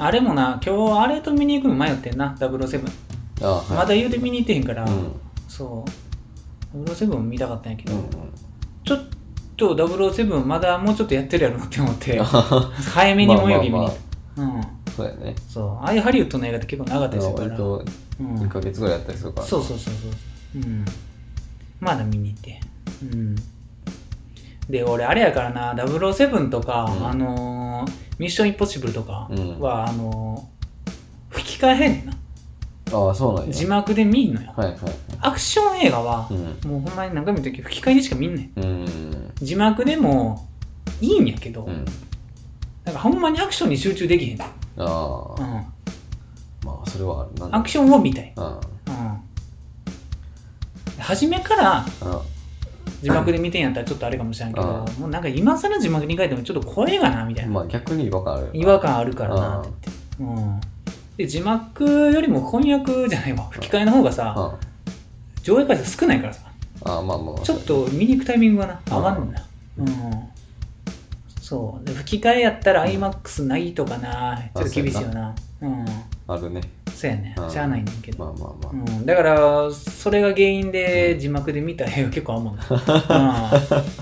[0.00, 3.07] あれもな今日あれと見に行くの迷ってんな007
[3.42, 3.70] あはい。
[3.70, 5.12] まだ言うて見に行ってへんから、うん。
[5.48, 5.84] そ
[6.74, 6.78] う。
[6.84, 8.08] 007も見たかったんやけど、うんうん。
[8.84, 9.04] ちょっ
[9.56, 13.96] と007まだもうちょっとやってるやろなって思って 早めにも泳ぎ見に行っ
[14.36, 14.62] た、うん。
[14.96, 15.34] そうやね。
[15.48, 15.68] そう。
[15.84, 17.48] ああいうハリウッドの映画って結構長かったりするから。
[17.48, 17.84] 割と
[18.20, 18.34] うん。
[18.36, 20.08] 1ヶ月ぐらいやったりするから、そうそうそうそ
[20.58, 20.62] う。
[20.62, 20.84] うん。
[21.80, 22.60] まだ見に行って。
[23.02, 23.36] うん。
[24.68, 27.06] で俺あれやからな007とか、うん。
[27.08, 29.60] あのーミッションインポッシブルとかうん。
[29.60, 30.90] は、あのー
[31.30, 32.12] 吹き替えへんねんな
[32.92, 33.52] ああそうなんや。
[33.52, 34.52] 字幕で見んのよ。
[34.56, 34.78] はいはい。
[35.20, 36.70] アクション映画はう、ん。
[36.70, 38.60] もうほんまに何回も言ったけど吹き替えでしか見んねん。
[38.60, 39.32] うん。
[39.36, 40.48] 字幕でも
[41.00, 41.84] いいんやけど、うん。
[42.84, 44.46] なんかほんまにアクションに集中できへんあ
[44.78, 45.34] あ。
[45.38, 45.46] うん、
[46.64, 47.56] まあそれはあるな。
[47.58, 48.44] アクションを見たい、うん。
[48.44, 48.60] うん、
[50.98, 52.20] 初めからうん。
[53.02, 59.70] 字幕で見てんやったらちょっとあれかもしれんけど、うもうなんか今更字幕に書いてもちょっと声がなみたいな、まあ逆に違和感ある違和感あるからなって
[60.18, 60.60] 言って、うん、
[61.18, 63.48] で字幕よりも翻訳じゃないわ。
[63.50, 64.56] 吹き替えの方がさ、あ
[65.42, 66.48] 上映回数少ないからさ。
[66.84, 68.80] あまあまあちょっと見に行くタイミングがな。
[68.88, 69.46] 合わんねんな
[69.78, 70.28] うん。
[71.40, 71.84] そう。
[71.84, 74.40] で吹き替えやったら iMAX ないとかな。
[74.54, 75.34] ちょっと厳しいよな。
[75.60, 75.84] うん。
[76.28, 76.60] あるね。
[76.94, 77.34] そうやね。
[77.36, 77.50] うん。
[77.50, 82.68] しゃあないねんけど、まあまあまうん、だからそれが原因で字幕で見た映画結構あんもんな、うん、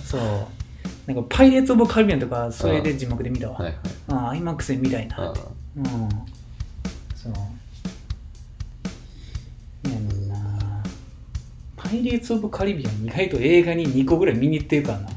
[0.05, 0.21] そう。
[1.07, 3.81] なんかパイレーツ・オブ・カリビアンとかそれで字幕で見たわ、あはいはい。
[4.09, 5.41] ああ iMAX で見たいなあって。
[5.79, 6.36] うん
[7.35, 7.41] そ
[9.89, 10.83] ういやねんな。
[11.77, 15.09] パイレーツ・オブ・カリビアン意外と映画に2個ぐらい見に行ってるからな。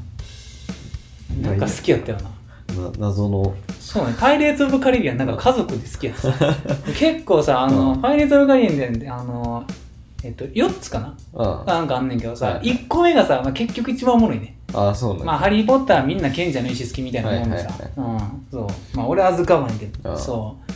[1.50, 2.24] なんか好きやったよな。
[2.24, 3.54] な謎の。
[3.78, 6.30] そうね、パイレーツ・オブ・カリビアンなんか家族で好きやつ
[6.96, 9.64] 結構さ、あの、パイレーツ・オブ・カリビアンで、あの、
[10.22, 11.16] えっと、4つかな。
[11.34, 14.56] あなんかあんねんけどさ、はい1個目がさ、まあ、結局一番おもろいね。
[14.72, 18.96] ああそうなんまあ、ハリー・ポッターみんな賢者の石好きみたいなもんでさ、はいうん、そう。
[18.96, 20.18] まあ、俺は預かわんけど、ああ。
[20.18, 20.72] そう。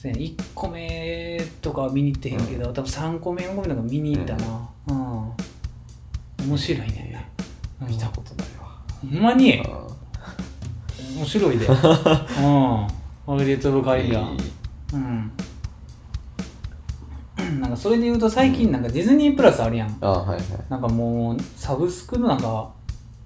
[0.00, 4.68] そうやね、1個目とかは見に行ってへんけど、多分3個目、4個目とか見に行ったな。
[4.88, 6.46] うん。
[6.48, 7.28] 面白いね。
[7.82, 9.60] うん見たことないわほんまに？
[9.60, 9.86] あ
[11.18, 11.66] 面白いで。
[11.68, 11.74] うん。
[11.74, 14.22] パイレーツ・オブ・カリビア
[14.94, 15.32] うん。
[17.60, 19.98] なんかそれで言うと最近なんかディズニープラスあるやん。
[20.00, 22.70] あはいはいなんかもうサブスクのなんか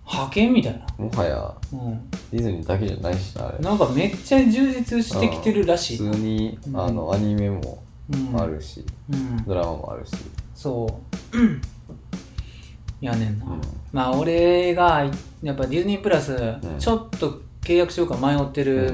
[0.04, 1.04] 派遣みたいな。
[1.04, 3.58] もはやうディズニーだけじゃないしなあれ。
[3.58, 3.62] ん。
[3.62, 5.98] なんかめっちゃ充実してきてるらしい。
[5.98, 6.80] 普通にうん。
[6.80, 9.44] あのアニメもうんあるしうん。
[9.44, 10.12] ドラマもあるし。
[10.54, 11.00] そ
[11.32, 13.04] う。
[13.04, 13.60] やねんな、うん。
[13.92, 15.08] まあ俺が
[15.42, 16.60] やっぱディズニープラスん。
[16.78, 18.92] ちょっと契約しようか迷ってる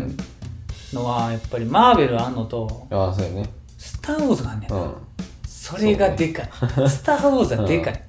[0.93, 3.49] のはやっぱりマーベルあんのとああそうやね。
[3.79, 4.95] スター・ウォーズがあんねんな、うん。
[5.47, 6.51] それがでかい、
[6.89, 8.05] スター・ウォーズはでかい、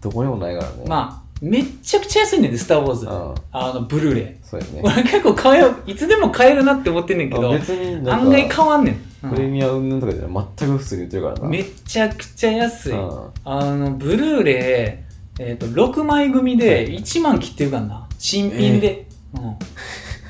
[0.00, 0.84] どこにもないからね。
[0.88, 3.34] まあめっちゃくちゃ安いねんでスター・ウォーズ、うん。
[3.50, 4.44] あのブルーレイ。
[4.44, 4.80] そうやね。
[4.84, 5.74] 俺結構買えよ。
[5.86, 11.48] いつでも買えるなって思ってんねんけどあ別に案外変わんねん、プレミア云々とかじゃ全く普通に言ってるからな。
[11.48, 13.30] めちゃくちゃ安い、うん。
[13.44, 15.04] あのブルーレ
[15.40, 18.08] イ、えー、と6枚組で1万切ってるからな。
[18.20, 19.56] 新品で、うん、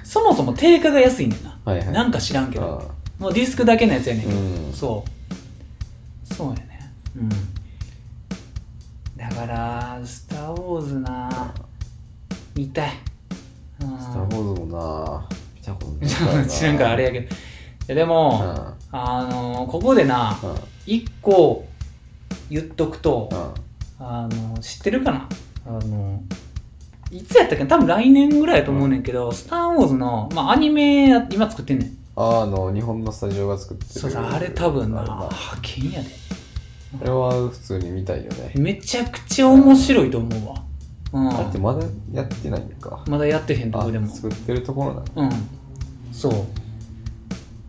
[0.03, 1.89] そもそも定価が安いねんな、はいはい。
[1.93, 2.89] なんか知らんけど。
[2.89, 4.73] あもうディスクだけのやつやねんけど、うん。
[4.73, 5.05] そ
[6.31, 6.35] う。
[6.35, 6.91] そうやね。
[7.19, 7.52] うん
[9.29, 11.55] だから「スター・ウォーズな。
[12.57, 12.91] 見たい、
[13.81, 17.27] うん、スター・ウォーズもな見たことない 知らんからあれやけど。
[17.27, 17.29] い
[17.89, 20.51] やでも、あのここでなうん。
[20.51, 21.65] うん一個
[22.51, 23.29] 言っとくと、
[24.01, 24.05] うん。
[24.05, 25.29] あの知ってるかな？
[25.65, 26.21] あの
[27.13, 27.71] いつやったっけな？
[27.71, 31.97] 多分来年ぐらいやと思うねんけど「スター・ウォーズの」まあ、アニメや今作ってんねん。
[32.17, 34.01] ああの日本のスタジオが作ってる。
[34.01, 35.03] そうそうあれ多分な。
[35.03, 35.31] 派
[35.63, 36.09] 遣やで
[37.01, 38.53] あれは普通に見たいよね。
[38.57, 40.63] めちゃくちゃ面白いと思うわ。
[41.13, 41.35] うん。
[41.35, 43.03] あれってまだやってないんか。
[43.09, 44.07] まだやってへんとあこでも。
[44.09, 45.31] 作ってるところなのうん。
[46.13, 46.33] そう。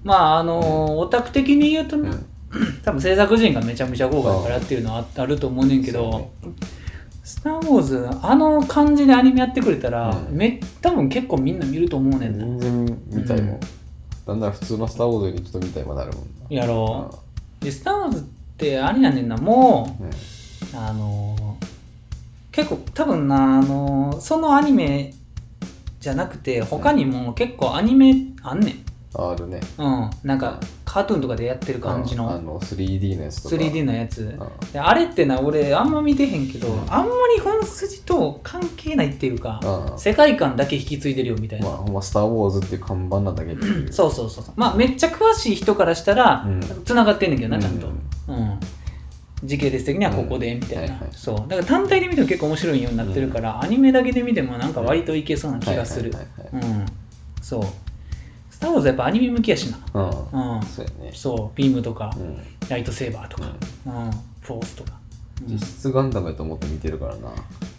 [0.03, 2.25] まああのーオタク的に言うとな、うん。
[2.83, 6.31] 多分制作陣がめちゃめちゃ豪華だからっていうのはああると思うねんけど、
[7.23, 10.35] スター・ウォーズあの感じでアニメやってくれたら、うん。
[10.35, 13.59] め多分結構みんな見ると思うねんな、全然見たいもん、うん。
[14.27, 16.27] だんだん普通のスター・ウォーズよりちょっと見たいもなるもんな。
[16.49, 17.09] やろ
[17.61, 17.65] う。
[17.65, 21.65] でスター・ウォーズってあれやねんなもうあのー
[22.51, 25.13] 結構多分なあのーそのアニメ
[25.99, 28.75] じゃなくて他にも結構アニメあんねん。
[29.15, 29.61] あるね。
[29.77, 30.09] うん。
[30.23, 33.55] なんかカートゥーンとかでやってる感じあの 3D のやつとか。
[33.55, 34.21] 3D のやつ。
[34.21, 34.71] うん。
[34.71, 36.93] であれってな俺あんま見てへんけど、うん。
[36.93, 39.59] あんまり本筋と関係ないっていうか、
[39.91, 39.99] うん。
[39.99, 44.53] 世界観だけ引き継いでるよみたいな、まあほんまスター・ウォーズっていう看板なだけっていうそうそうそうそう。
[44.57, 46.61] まあめっちゃ詳しい人からしたらうん。
[46.83, 47.91] つながってんねんけどなちゃんと、う
[48.27, 48.35] うん。
[48.35, 48.59] ん
[49.43, 51.09] 時系列的にはここでみたいな、はいはい。
[51.11, 51.35] そう。
[51.49, 56.13] だから単体で見ても結構面白いようになってるから、アニメだけで見てもなんか割といけそうな気がする。
[56.53, 56.85] うん。
[57.41, 57.63] そう。
[58.49, 60.01] スター・ウォーズやっぱアニメ向きやしな。
[60.01, 60.55] はいうん。
[60.57, 60.63] うん。
[60.63, 61.11] そうやね。
[61.13, 61.57] そう。
[61.57, 62.37] ビームとか、うん。
[62.69, 63.49] ライトセーバーとか、
[63.85, 64.11] うん。
[64.39, 64.93] フォースとか、
[65.41, 65.53] うん。
[65.53, 67.29] 実質ガンダムやと思って見てるからな。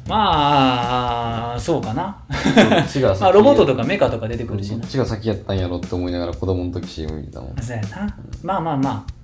[0.06, 2.18] まあそうかな。
[2.28, 4.80] あロボットとかメカとか出てくるしな。
[4.80, 7.56] どっちが先やったんやろって思いながら子供の時 CM 見てたもん。
[7.62, 8.16] そうやな。
[8.42, 9.14] まあまあまあ。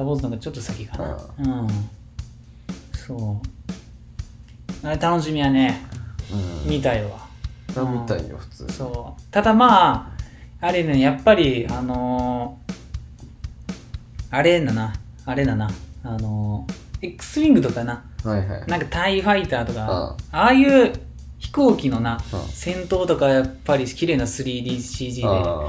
[0.00, 1.16] ター・ウォーズの方がちょっと先かな。
[1.38, 1.68] うん。
[2.92, 3.40] そ
[4.82, 4.86] う。
[4.86, 5.80] あれ楽しみやね。
[6.64, 6.70] うん。
[6.70, 7.28] 見たいわ。
[7.68, 8.66] 見たいよ普通。
[8.72, 9.22] そう。
[9.30, 10.12] ただま
[10.60, 12.70] ああれねやっぱりあのー
[14.32, 14.92] あれだな。
[15.26, 15.70] あれだな。
[16.04, 18.04] あのー X ウィングとかな。
[18.24, 18.66] はいはい。
[18.66, 20.16] なんかタイファイターとか。
[20.32, 20.92] あああいう
[21.38, 22.40] 飛行機のなうん。
[22.48, 25.66] 戦闘とかやっぱり綺麗な 3DCG であ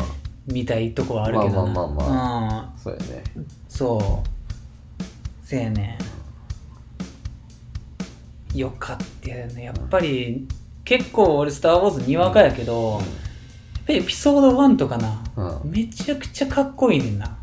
[0.47, 1.73] 見たいとこはあるけどな。
[1.73, 2.17] まあまあまうん。
[2.53, 3.23] あそうやね
[3.71, 5.47] そう。
[5.47, 5.97] せやね
[8.53, 9.63] よかったよね。
[9.63, 10.45] やっぱり
[10.83, 13.01] 結構俺「スター・ウォーズ」にわかやけど、やっ
[13.87, 17.37] ぱりエピソード1とかな、うめちゃくちゃかっこいいねんな。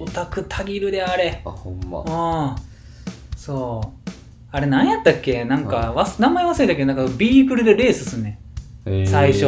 [0.00, 1.42] オタクたぎるであれ。
[1.44, 2.00] あほんま。
[2.00, 2.56] うん。
[3.36, 4.10] そう。
[4.50, 5.44] あれ何やったっけ？
[5.44, 8.40] なんか、わす名前忘れたけどなんかビークルでレースすんね
[8.84, 9.06] ん。
[9.06, 9.46] 最初。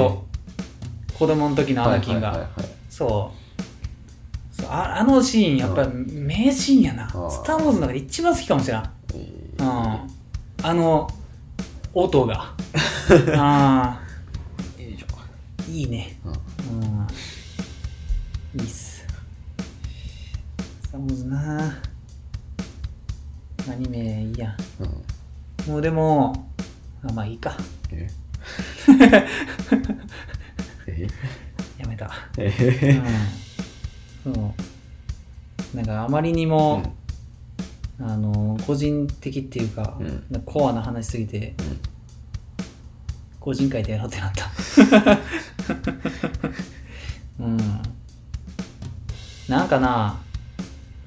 [1.19, 2.49] 子供の時のアナキンが、
[2.89, 3.40] そう
[4.69, 8.85] ああのシーンやっぱり名シーンやな「あスター・ウォーズ」の中で一番好きかもしれん、うん、
[9.17, 10.01] え
[10.63, 11.11] あの
[11.95, 12.55] 音が。
[13.37, 14.11] あー
[15.71, 16.19] いいね。
[16.25, 16.33] うん。
[16.33, 17.07] うん。
[18.61, 19.07] いいっす。
[20.83, 21.79] スター・ウォーズな。
[23.71, 24.85] アニメいいやう
[25.71, 25.73] ん。
[25.73, 26.51] もうでも
[27.05, 27.57] あまあいいか。
[27.93, 28.09] え？
[30.89, 31.07] え？
[31.79, 32.11] やめた。
[32.37, 32.49] え？
[32.49, 33.09] う
[33.47, 33.50] ん
[34.25, 35.77] そう。
[35.77, 36.83] なんかあまりにも、
[38.01, 40.07] あの個人的っていうか、うん。
[40.31, 41.81] なんかコアな話すぎて、うん。
[43.39, 44.51] 個人会でやろうってなった。
[47.41, 47.57] うん。
[49.49, 50.21] なんかな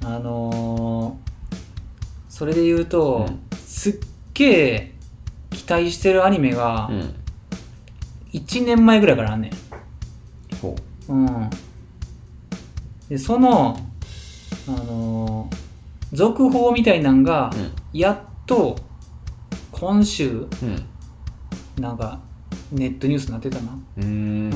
[0.03, 1.23] あのー
[2.29, 3.39] それで言うと、うん。
[3.57, 3.93] すっ
[4.33, 4.91] げえ
[5.51, 7.13] 期待してるアニメがうん。
[8.33, 9.51] 1年前ぐらいからあんねん。
[10.61, 10.75] ほ
[11.09, 11.49] うん。
[13.09, 13.77] で、その、
[14.67, 15.63] あのー
[16.13, 17.49] 続報みたいなんが、
[17.91, 18.75] やっと、
[19.71, 21.81] 今週、うん。
[21.81, 22.19] なんか、
[22.71, 23.71] ネットニュースになってたな。
[23.97, 24.51] ううん。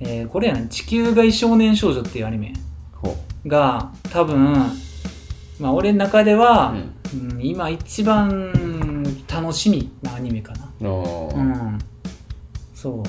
[0.00, 2.52] えーこれやね、地球外少年少女っていうアニメ。
[3.00, 4.54] ほが、多分、
[5.60, 6.74] まあ、俺の中では、
[7.14, 7.30] ううん。
[7.32, 8.52] うん今一番
[9.32, 10.68] 楽しみなアニメかな。
[10.80, 10.88] う
[11.40, 11.78] ん。
[12.74, 13.04] そ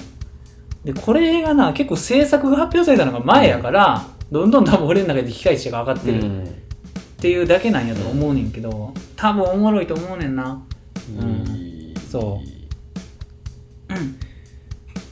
[0.84, 0.86] う。
[0.86, 6.50] でこれがな結構制作が発表されたのが前やから、どんどん多分俺の中で機械値が上がってるっ
[7.20, 10.62] ていうだけなんやと思うねんけど多分おもろいと思うねんな、
[11.20, 11.94] うん。
[12.10, 12.48] そう。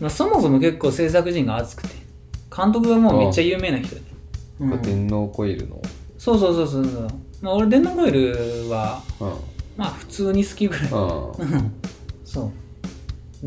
[0.02, 1.96] まあ、そもそも結構制作陣が熱くて
[2.56, 4.02] 監督がもうめっちゃ有名な人で、
[4.60, 4.82] うん。
[4.82, 5.82] 電脳コイルの？
[6.18, 7.08] そうそうそうそうそう、
[7.42, 9.28] まあ、俺電脳コイルはうん。
[9.78, 10.86] まあ普通に好きぐらい。
[10.92, 10.98] うん。
[10.98, 11.74] うん。
[12.26, 12.52] そう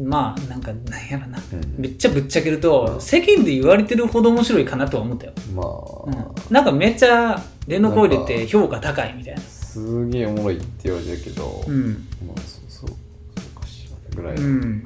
[0.04, 1.38] まあなんかなんやろな。
[1.52, 1.74] うん。
[1.78, 3.00] めっちゃぶっちゃけるとうん。
[3.00, 6.14] 世間で言われてるほど面白いかなとは思ったよ、まうん。
[6.14, 9.40] あ、なんかめっちゃ電脳コイルって評価高いみたいな。
[9.40, 12.06] すげえおもろいって言われてるけど、うん。
[12.26, 12.94] まあそうそうそ
[13.56, 14.60] うかしらぐらい、ううん。
[14.60, 14.84] ん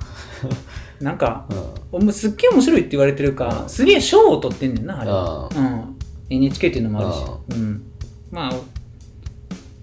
[1.00, 2.00] なんかうん。
[2.00, 3.68] おもすっげえ面白いって言われてるかうん。
[3.68, 5.10] すげえ賞を取ってんねんなあれ。
[5.10, 5.96] あうん、
[6.30, 7.16] NHK っていうのもあるし。
[7.28, 7.82] あうん。
[8.30, 8.52] まあ、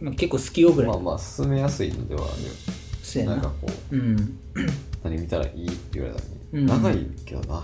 [0.02, 2.50] まあ、結構好きよぐらい、まあまあ進めやすいのではあるよ。
[3.04, 3.36] そうやな。
[3.36, 3.96] なんかこう。
[3.96, 4.38] うん
[5.04, 6.66] 何見たらいいって言われたのに、うん。
[6.66, 7.64] 長いけどな。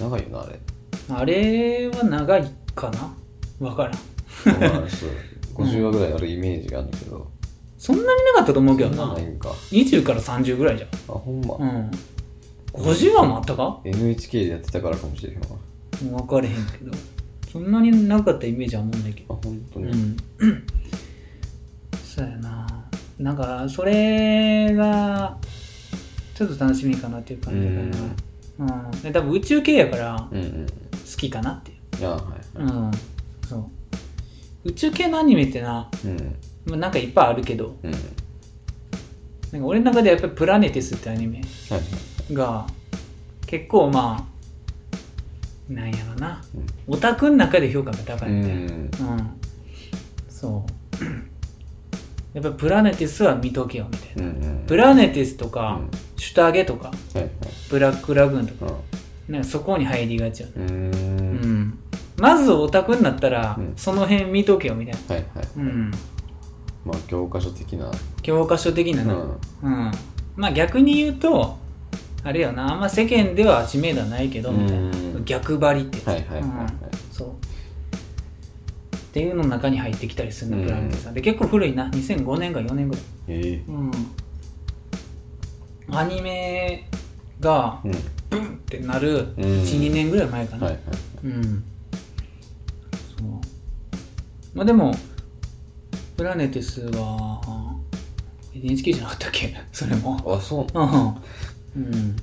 [0.00, 0.60] 長いよなあれ。
[1.10, 3.16] あれは長いかな？
[3.66, 3.92] わからん。
[4.60, 5.10] まあそう。
[5.54, 7.30] 50話ぐらいあるイメージがあるんだけど、
[7.78, 9.50] そんなになかったと思うけどそんななないんか。
[9.70, 10.88] 20から30ぐらいじゃん。
[10.90, 11.90] あほんま、うん。
[12.72, 15.46] 50話もあったか？NHK でやってたからかもしれへんわ。
[16.18, 16.92] 分かれへんけど。
[17.52, 19.34] そんなになかったイメージはあんまんないけど。
[19.34, 20.16] あ本当に、うん。
[22.04, 22.66] そうやな。
[23.18, 25.38] なんかそれが
[26.34, 28.84] ちょっと楽しみかなっていう感じだかな。
[28.88, 28.90] うん。
[29.02, 30.66] で多分宇宙系やからうんうん。
[30.66, 30.72] 好
[31.16, 32.00] きかなっていう。
[32.00, 32.16] いやは
[32.56, 32.66] いはい。
[32.66, 32.90] うん
[33.48, 34.68] そう。
[34.68, 36.36] 宇宙系のアニメってな、うん。
[36.66, 37.92] まあ、なんかいっぱいあるけどうん。
[37.92, 38.00] はい
[39.52, 41.78] なんか俺の中でやっぱり「プラネテス」ってアニメは
[42.28, 42.34] い。
[42.34, 42.66] が
[43.46, 46.42] 結構まあなんやろな。
[46.54, 46.66] うん。
[46.94, 48.56] オタクの中で評価が高いみたいな。
[48.56, 48.66] うん。
[48.66, 48.90] うん。
[50.28, 50.66] そ
[51.00, 51.04] う
[52.34, 55.90] やっぱプラネテスは見とけよみたいな、うんうんプラネテスとか、うん。
[56.18, 57.30] シュタゲとかはいはい。
[57.70, 58.72] ブラックラグーンとか
[59.28, 60.64] うなんかそこに入りがちよね。
[60.64, 60.68] ん。
[60.68, 61.60] うん。
[61.62, 61.78] ん
[62.16, 63.72] まずオタクになったら、うん。
[63.76, 65.14] その辺見とけよみたいな。
[65.14, 65.48] はいはい。
[65.58, 65.90] うん。
[66.84, 67.90] まあ教科書的な。
[68.22, 69.30] 教科書的なな、うん。
[69.62, 69.92] うん、
[70.36, 71.58] まあ逆に言うと
[72.22, 74.84] あれよなあんま世間では知名度はないけどみたいな。
[74.86, 75.24] うん。
[75.26, 76.06] 逆張りってやつ。
[76.06, 76.50] はいはいはいはい。
[76.50, 76.68] うん。
[77.12, 77.28] そう
[79.14, 81.14] っていうのの中に入ってきたりするのうんプラネテさん。
[81.14, 81.88] で結構古いな。
[81.90, 83.04] 2005年か4年ぐらい。
[83.28, 83.70] ええ。
[83.70, 83.90] うん。
[85.96, 86.88] アニメ
[87.38, 87.92] がうん。
[88.28, 89.44] ブンってなるうん。
[89.62, 90.82] 12年ぐらい前かな、はいはい
[91.26, 91.64] うん。
[93.16, 93.28] そう。
[94.52, 94.92] まあでも
[96.16, 97.40] プラネテスは
[98.52, 99.54] NHK じゃなかったっけ？
[99.70, 100.20] それも。
[100.26, 100.66] あそう。
[101.76, 101.84] うん。
[101.84, 102.16] うん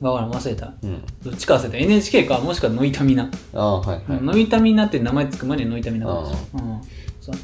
[0.00, 0.74] わからん忘れた。
[0.82, 1.02] うん。
[1.22, 1.76] どっちか忘れた。
[1.76, 4.22] NHK かもしくはノイタミナ、ああはいはい。
[4.22, 6.80] ノイタミナって名前つくまでノイタミナかもしれあんうん。
[7.20, 7.36] そう。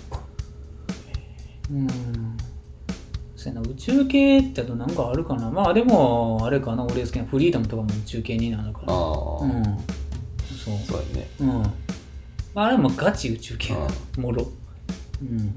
[1.73, 2.37] うん。
[3.37, 3.69] そうやな。
[3.69, 5.51] 宇宙系ってあとなんかあるかな。
[5.51, 6.85] まあでもあれかな。
[6.85, 8.93] 俺好きなフリーダムとかも宇宙系になるから。
[8.93, 9.01] ああ、
[9.43, 9.63] うん。
[9.65, 10.79] そう。
[10.87, 11.29] そうやね。
[11.41, 11.49] うん。
[12.55, 13.73] まああれもガチ宇宙系。
[13.75, 14.47] あもろ。
[15.23, 15.55] うん。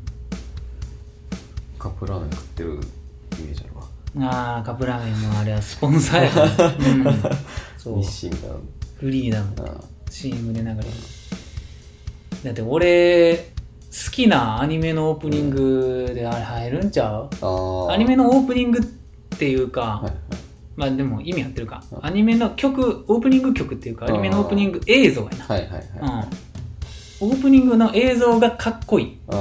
[1.80, 3.73] カップラーメン食ってるイメージあるわ
[4.20, 7.22] ああカップラーメンのあれはスポンサーやから、うん、
[7.78, 8.56] そう日清が
[9.00, 9.54] フリーダム。
[9.68, 10.84] あ CM で流れる。
[12.44, 17.30] だって俺好きなアニメのオープニングであれ入るんちゃう？
[17.42, 18.82] あアニメのオープニングっ
[19.38, 20.14] ていうか、はいはい。
[20.76, 21.84] まあでも意味合ってるか。
[21.92, 25.46] うんアニメの曲オープニング曲っていうかアニメのオープニング映像やな。
[25.46, 25.84] はいはいはい。
[27.22, 29.36] うん、オープニングの映像がかっこいい、あ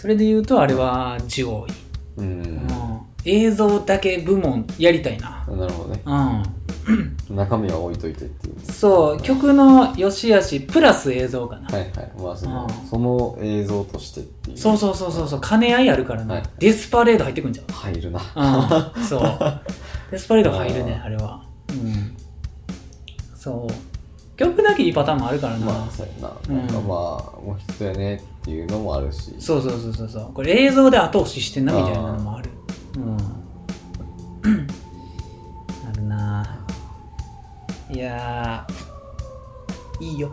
[0.00, 1.72] それで言うとあれは上位、
[2.16, 2.42] ううん。
[2.42, 2.68] ん、
[3.26, 5.44] 映像だけ部門やりたいな。
[5.46, 6.00] なるほどね。
[6.06, 7.36] うん。
[7.36, 8.72] 中身は置いといてっていう。
[8.72, 9.20] そう。
[9.20, 12.12] 曲の良し悪しプラス映像かな、はいはい。
[12.16, 12.88] まあそのうん。
[12.88, 14.56] その映像としてっていう。
[14.56, 15.40] そうそうそうそうそう。
[15.42, 16.44] 兼ね合いあるからな、はい。
[16.58, 17.66] デスパレード入ってくんじゃん。
[17.66, 18.20] 入るな。
[18.96, 19.22] うん、そう。
[20.10, 21.44] デスパレード入るね、あれは。
[21.68, 22.16] うん。
[23.36, 24.36] そう。
[24.38, 25.66] 曲だけいいパターンもあるからな。
[25.66, 26.54] まあそうやな。
[26.54, 30.32] なんかまあもう一つやねっていうのもあるしそうそうそうそうそう。
[30.32, 32.50] これ映像で後押ししてんなみたいなのもある。
[32.96, 33.16] うん。
[35.88, 36.58] あるな。
[37.90, 40.28] いやー、いいよ。
[40.28, 40.32] う。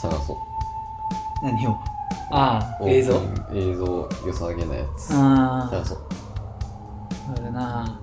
[0.00, 0.38] 探そ
[1.42, 1.76] うん何を？
[2.30, 3.20] ああ、映像
[3.52, 5.98] 映像良さげなやつあ探そう
[7.28, 8.00] あ、あるな。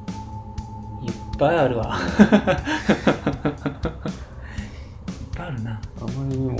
[1.02, 1.98] いっぱいあるわ。
[1.98, 2.28] いっ
[5.36, 5.72] ぱいあるな。
[5.72, 6.58] あまりにもうん。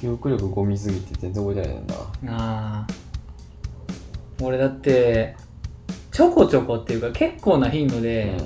[0.00, 1.94] 記憶力ゴミすぎて全然覚えてないねんな。
[1.94, 2.86] ああ
[4.42, 5.36] 俺だって
[6.10, 8.36] ちょこちょこっていうか結構な頻度で、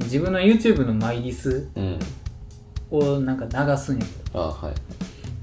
[0.00, 1.84] 自分の YouTube のマイリスうん。
[1.84, 1.98] うん
[2.92, 4.74] をなんか流すんやけあはい。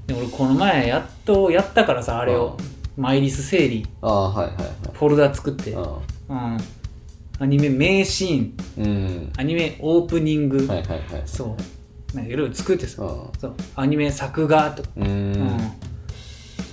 [0.06, 2.56] どで俺この前やっとやったからさあれを。
[2.96, 3.86] マイリス整理。
[4.02, 4.66] ああはいはいはい。
[4.92, 5.82] フォルダ作って、うん、
[6.28, 6.58] あ
[7.40, 8.54] アニメ名シーン。
[8.78, 8.88] ーう
[9.30, 9.32] ん。
[9.36, 11.22] アニメオープニング、はいはいはい。
[11.26, 11.79] そう
[12.14, 15.32] なんかいろいろ作ってさ、うそうアニメ作画とか、んううん。
[15.32, 15.72] ん。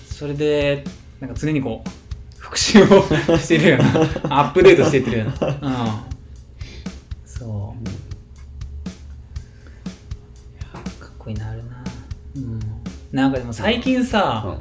[0.09, 0.83] それで
[1.19, 1.89] なんか常にこう
[2.39, 2.87] 復習を
[3.37, 5.59] してるような アップデートしてってるような、うん、
[7.25, 7.87] そう。
[7.87, 7.91] い
[10.59, 10.63] や
[10.99, 11.83] かっこいいなあるな、
[12.35, 12.59] うん、
[13.11, 14.57] なんかでも最近さ、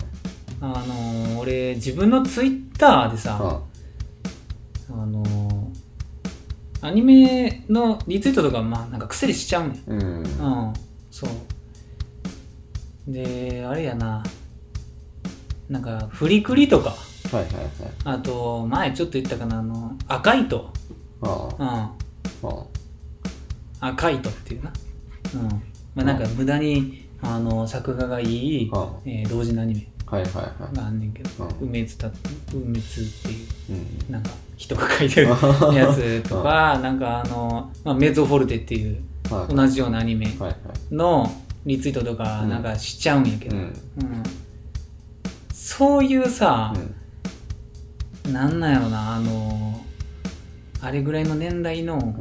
[0.61, 3.39] あのー俺自分のツイッターでさ、
[4.91, 5.46] あのー
[6.87, 9.91] アニメのリツイートとかまあなんか癖でしちゃうねん。
[9.91, 9.99] うん。
[9.99, 10.69] うん。
[10.69, 10.73] うん
[11.11, 11.31] そう。
[13.13, 14.23] であれやな。
[15.69, 16.91] なんかフリクリとか。
[16.91, 16.97] は
[17.33, 17.71] いはいはい。
[18.05, 20.71] あと前ちょっと言ったかなあの赤糸。
[21.23, 21.69] あうん。
[21.69, 21.97] あ
[23.81, 23.89] あ。
[23.89, 24.73] 赤糸っていうな。
[25.35, 25.49] うん。
[25.49, 30.33] まあなんか無駄にあの作画がいい、あえー同時のアニメはいはい
[30.63, 31.31] はがあんねんけど。
[31.45, 31.69] うん。
[31.69, 32.11] 梅津た
[32.55, 33.79] 梅津っていう。
[33.79, 34.13] いうん。
[34.13, 35.29] なんか人が書いてる
[35.75, 39.55] やつとかなんかあの、まあ、メゾフォルテっていうはい。
[39.55, 40.27] 同じようなアニメ
[40.91, 41.31] の
[41.65, 42.49] リツイートとかうん。
[42.49, 43.63] なんかしちゃうんやけど、うん。
[43.63, 43.73] うん。
[45.53, 46.73] そういうさ、
[48.25, 48.33] うん。
[48.33, 49.85] なんなんやろなあの
[50.81, 52.15] あれぐらいの年代の、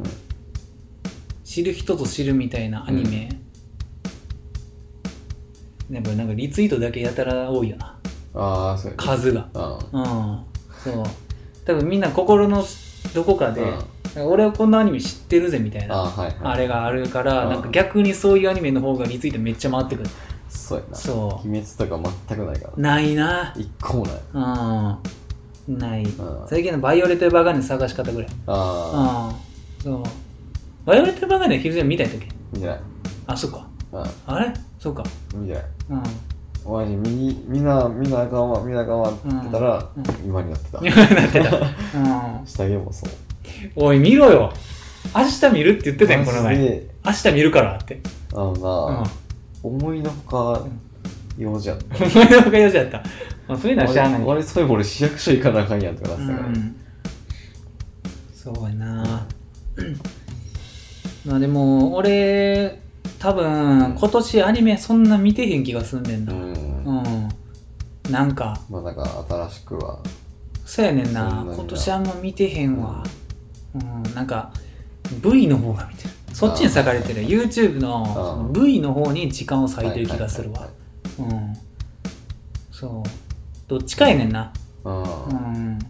[1.44, 3.28] 知る人ぞ知るみたいなアニメ、
[5.90, 7.98] やっぱなんかリツイートだけやたら多いよな。
[8.34, 9.48] ああそ数が。
[9.54, 10.44] あうん。
[10.82, 11.04] そう
[11.66, 12.64] 多分みんな心の
[13.14, 13.62] どこかで、
[14.24, 16.36] 俺はこんなアニメ知ってるぜみたいあなはいはい。
[16.42, 17.50] あれがあるから、うん。
[17.50, 20.10] なんか逆にそういうアニメの方がリツイートめっちゃ回ってくる。
[20.48, 20.96] そうやな。
[20.96, 22.72] そ鬼滅とか全くないから。
[22.76, 23.52] うないな。
[23.56, 24.14] 一個もない。
[25.68, 25.78] うん。
[25.78, 26.06] ない、ん。
[26.48, 28.30] 最近のバイオレット・エヴァーガーデ探し方ぐらい。
[28.46, 29.34] あ
[29.84, 29.92] あうん。
[29.92, 30.02] そう。
[30.84, 32.80] バイオレット・エヴァーガーデンヒルズ見たい時見てない。
[33.26, 33.66] あそっか。
[33.92, 34.52] うあれ？
[34.78, 35.02] そうか。
[35.02, 35.06] ん
[35.42, 35.64] 見てない。
[35.90, 36.02] うん
[36.66, 40.26] お前みにみんなみんなあかんわみんなあかんわって言ってたら、うん。
[40.26, 40.78] 今になってた。
[40.82, 41.56] 今なってた、
[42.40, 43.10] うん、下着もそう。
[43.76, 44.52] おい見ろよ。
[45.14, 46.82] 明日見るって言ってたやんこの前。
[47.04, 48.00] 明日見るからって。
[48.34, 48.60] あのうん。
[48.60, 49.04] な、
[49.62, 50.66] 思いのほか
[51.38, 52.04] 用事やった。
[52.04, 52.98] お前の方がよしやった、
[53.46, 54.22] まあ、そういうのはしゃあない。
[54.22, 56.76] 俺俺そういえば俺市役所行かなあかんやんとかなってうたから、ん。
[58.34, 59.26] そうやな。
[61.26, 62.80] まあでも俺
[63.18, 67.28] 多分今年アニメそんな見てへん気がすんねんうな、ん。
[68.06, 68.12] うん。
[68.12, 68.60] なんか。
[68.70, 69.98] まあなんか新しくは。
[70.64, 71.30] そうやねんな。
[71.30, 73.02] そんなにな今年あんま見てへんわ。
[73.74, 74.52] うん、なんか
[75.22, 76.10] V の方が見てる。
[76.32, 77.22] そっちに割かれてる。
[77.22, 80.60] YouTube のその V の方に時間を割いてる気がするわ。
[80.60, 80.70] はい
[81.18, 81.56] うん。
[82.70, 83.08] そう。
[83.68, 84.52] どっちかやねんな。
[84.84, 85.78] はいはいうん。
[85.78, 85.86] ま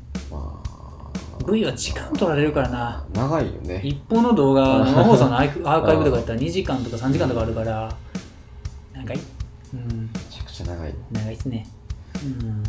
[1.52, 2.88] V は時間取られるからな。
[2.98, 3.80] あ長いよね。
[3.84, 7.94] 一本の動画 生放送のアーカイブとかやったら2時間とか3時間とかあるから。
[8.94, 9.20] 長い。
[9.74, 10.10] うん。
[10.12, 10.88] めちゃくちゃ長い。
[10.88, 11.66] よ長いっすね。
[12.24, 12.62] うん。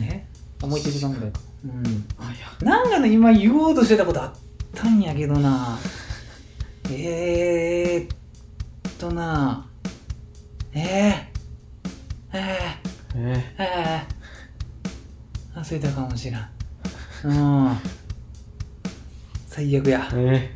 [0.00, 0.26] ね？
[0.62, 2.06] あもう1時間ぐらいかうん。
[2.18, 4.32] あいやなんかね今言おうとしてたことあっ
[4.74, 5.78] たんやけどな。
[6.90, 9.66] えー、っとな。
[10.72, 12.85] えー、えー、
[13.18, 16.50] ええー、忘れたかもしらん。
[17.24, 17.32] う
[17.70, 17.76] ん。
[19.46, 20.00] 最悪や。
[20.12, 20.50] ー、え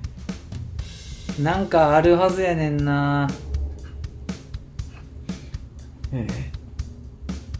[1.40, 3.26] なんかあるはずやねんな。
[6.12, 6.50] ー、え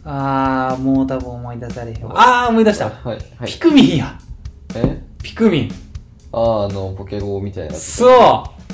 [0.03, 2.43] あーもう多分思い出されへんわ。
[2.43, 3.09] あー思い出しー、た。
[3.09, 3.17] はい。
[3.39, 3.47] はい。
[3.47, 4.19] ピクミンや。
[4.75, 5.03] え？
[5.23, 5.71] ピクミン。
[6.31, 7.83] あああのポケゴーみたいなやつ。
[7.97, 8.11] そう。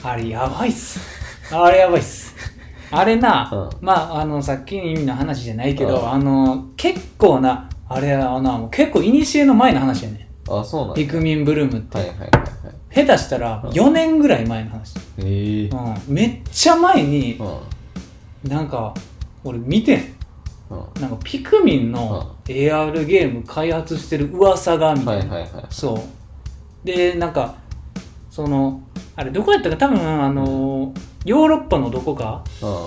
[0.05, 0.99] あれやばいっす。
[1.55, 2.35] あれやばいっす
[2.91, 3.85] あれな、うん。
[3.85, 6.11] まああのさっきの意味の話じゃないけど、うん。
[6.11, 10.29] あの結構なあれはな結構古の前の話やね。
[10.49, 10.95] あそうなんや。
[10.95, 13.05] ピクミンブルームって、はいはいはいはい。
[13.05, 15.21] 下手したら4年ぐらい前の話、え。
[15.21, 18.49] ー、うん、めっちゃ前にうん。
[18.49, 18.93] なんか
[19.43, 20.15] 俺見てん。
[20.69, 21.01] うん。
[21.01, 25.65] なんかピクミンの AR ゲーム開発してる噂がみたな、はいいはいはい。
[25.69, 26.85] そう。
[26.85, 27.55] でなんか
[28.29, 28.81] その
[29.15, 30.93] あれどこやったか多分あの
[31.27, 32.43] ヨーロッパのどこか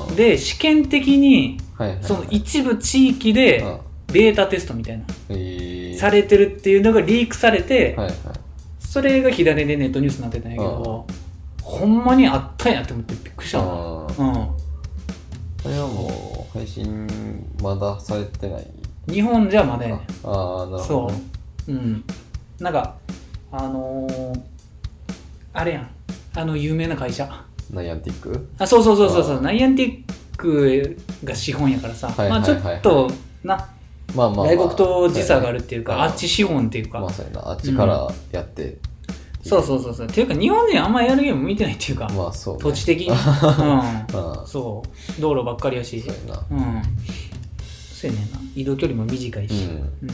[0.08, 0.16] うん。
[0.16, 3.78] で試験的にはいはいその一部地域でうん。
[4.12, 8.16] ベータテストみたいなえー、されてるっていうのがリークされてはいはい。
[8.80, 11.06] それが左でネットニュースになってたんやけど
[11.62, 14.08] ほんまにあったんやって思ってびっくりしたなあうん。
[14.08, 17.06] これはもう配信
[17.62, 18.66] まだされてない？
[19.08, 19.98] 日本じゃまだやねん。
[19.98, 21.22] ああなるほどそね、
[21.68, 21.72] う。
[21.72, 22.04] うん。
[22.58, 22.96] なんか
[23.52, 24.40] あのー、
[25.52, 25.90] あれやん。
[26.34, 28.48] あの有名な会社ナイアンティック？
[28.58, 29.40] あそうそうそうそうそう。
[29.40, 30.02] ナイアンティッ
[30.36, 32.62] クが資本やからさ、はいまあちょはい。
[32.64, 33.10] はいっと
[33.44, 33.68] な。
[34.14, 37.48] まあまあ、まあ、外国と時差があるっていうか、はいあっち資本っていうか、まあそうやな。
[37.48, 38.78] あっちからやって、
[39.44, 40.06] そうそうそうそう。
[40.06, 44.82] っていうか日本人あんまやるゲーム見てないっていうか、まあそう、ね、土地的に、 うん、あそ
[45.18, 45.20] う。
[45.20, 46.00] 道路ばっかりやし。
[46.00, 46.42] そうやな。
[46.50, 46.82] うん。
[47.94, 48.38] そうやねんな。
[48.56, 49.54] 移動距離も短いし。
[50.02, 50.10] うん。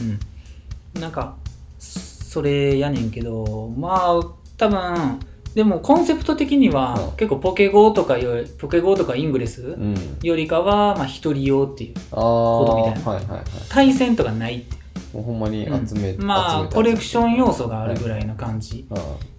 [0.95, 1.35] うん、なんか
[1.79, 4.19] それやねんけどまあ
[4.57, 5.19] 多分
[5.57, 7.15] でもコンセプト的には、うん。
[7.17, 9.95] 結構ポケゴーとかよりポケゴーとかイングレスうん。
[10.21, 13.11] よりかは、まあ、一人用っていうああことみたいな。
[13.11, 13.43] はいはいはい。
[13.67, 14.77] 対戦とかないってい
[15.13, 15.15] う。
[15.15, 18.85] もうほんまに集め、うんまあコレクション要素があるぐらいの感じ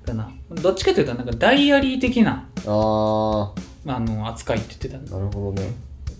[0.04, 3.50] かな、どっちかというとなんかダイアリー的なあー。
[3.86, 5.72] あの扱いって言ってたなるほどね。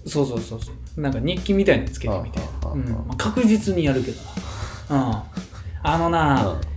[0.07, 1.01] そうそうそうそう。
[1.01, 2.85] なんか日記みたいなのつけてみたいな、うん。
[2.85, 4.23] まあ、確実にやるけど
[4.95, 5.23] な、うん、
[5.83, 6.61] あのな、うん。
[6.61, 6.69] ピ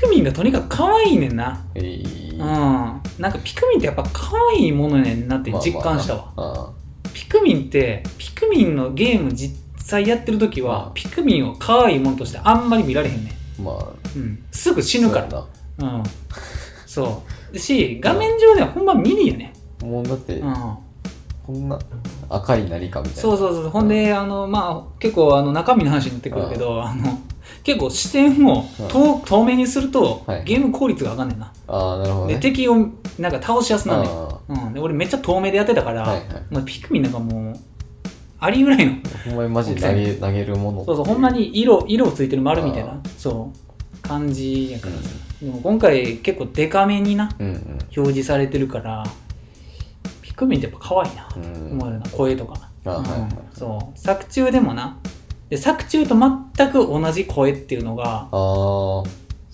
[0.00, 1.64] クミンがとにかく可愛いねんな。
[1.74, 2.38] えいうん。
[2.38, 3.00] なん
[3.32, 6.72] かピクミンってやっぱ可愛いものねんなって実感したわ、あ
[7.14, 10.94] ピクミンってピクミンのゲーム実際やってる時は、うん。
[10.94, 13.86] ピクミンを可愛いものとしてあんまり見られへんねん、まあ。
[14.14, 15.30] うん、すぐ死ぬから。
[15.30, 15.46] そ
[15.78, 16.02] うん。
[16.86, 17.22] そ
[17.52, 17.58] う。
[17.58, 20.54] し画面上ではほんまミニやねなもうだって、うん。
[21.46, 21.78] こんな
[22.28, 23.22] 赤い何かみたいな。
[23.22, 27.20] そうそうそうほんであのまあ結構あの中身の話になってくるけどあの
[27.62, 30.44] 結構視点を遠透明にするとはい。
[30.44, 31.52] ゲーム効率が上がんねんな。
[31.68, 32.34] ああなるほどね。
[32.34, 32.74] で敵を
[33.18, 34.10] なんか倒しやすなんねん。
[34.10, 36.54] あうん、で俺めっちゃ遠目でやってたから、はいはい。
[36.54, 37.56] もうピクミンなんかもう
[38.38, 40.84] ありぐらいのー ほんまにマジで投げ投げるもの。
[40.84, 44.92] そうそうほんまに色色ついてる丸みたいあなそう感じやから。
[44.92, 45.08] さ、
[45.42, 49.04] でも今回結構デカめになうん表示されてるから
[50.22, 51.42] ピクミンってやっぱ可愛いな、うん。
[51.70, 52.68] うん思えるな声とか。
[52.84, 53.28] あはいはい。
[53.52, 53.98] そう。
[53.98, 54.96] 作中でもな
[55.48, 59.02] で作中と全く同じ声っていうのがあ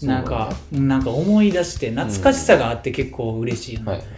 [0.04, 4.08] なんか、なんか思い出して懐かしさがあって結構嬉しいよね、はいはい。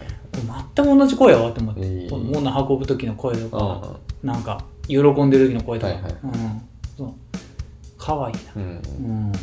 [0.75, 6.13] 全く同じ声やわって思って、えー物運ぶ時の声とか、あなんか喜んでる時の声とか、はいはい。
[6.23, 6.61] うん。
[6.97, 7.13] そう。
[7.97, 8.67] 可愛いーうんう
[9.29, 9.31] ん。
[9.31, 9.39] な、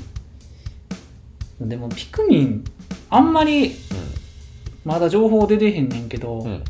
[1.60, 2.64] うん、でもピクミン
[3.10, 3.76] あんまり
[4.84, 6.64] まだ情報出てへんねんけど、うん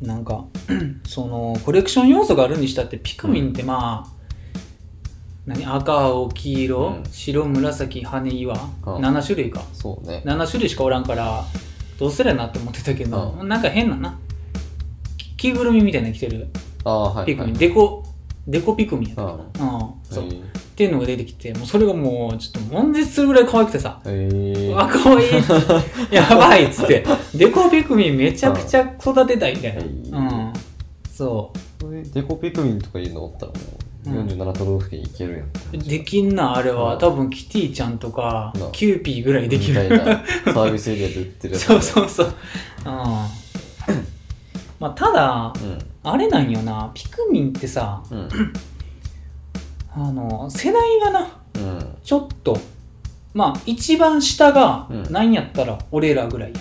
[0.00, 0.44] なんか
[1.06, 4.12] そのコレクション要素があるにしたってピクミンってまあ、
[5.46, 5.64] 何？
[5.64, 7.04] 赤青黄色、うん。
[7.10, 8.60] 白紫羽岩、うん。
[8.96, 9.62] 7種類か。
[9.72, 10.22] そうね。
[10.26, 11.44] 7種類しかおらんから
[11.98, 14.18] どうすりゃなって思ってたけど、うなんか変なな。
[15.16, 16.48] き着ぐるみみたいなの着てる
[16.84, 18.04] ああはいピクミン、はいデコ
[18.46, 19.76] デコピクミンやったかな、うん。
[19.76, 19.94] うん。
[20.04, 23.98] そう、えーっていうのが出てきてもうそれがもうちょっと悶絶するぐらい可愛くてさ。
[24.04, 24.72] えー。
[24.72, 25.30] うわ可愛い。
[26.14, 27.02] やばいっつって。
[27.34, 29.76] デコピクミンめちゃくちゃ育てたいみたい
[30.10, 30.52] な、うんうん。
[31.10, 31.50] そ
[31.80, 32.12] う。
[32.12, 33.58] デコピクミンとかいうのおったらも
[34.04, 34.26] ううん。
[34.26, 39.82] 47都道府県いけるやんできんなあれは、うん多分キティちゃんとか、なキューピーぐらいできる。
[39.82, 40.04] みたいな。
[40.44, 41.64] サービスエリアで売ってるやつ。
[41.64, 42.26] そうそうそう。
[42.26, 42.32] うん。
[44.78, 45.78] まあただうん。
[46.02, 46.90] あれなんよな。
[46.92, 48.28] ピクミンってさうん
[49.98, 51.96] あの世代がなうん。
[52.04, 52.58] ちょっと
[53.32, 55.06] まあ一番下がうん。
[55.10, 56.60] 何やったら俺らぐらいや、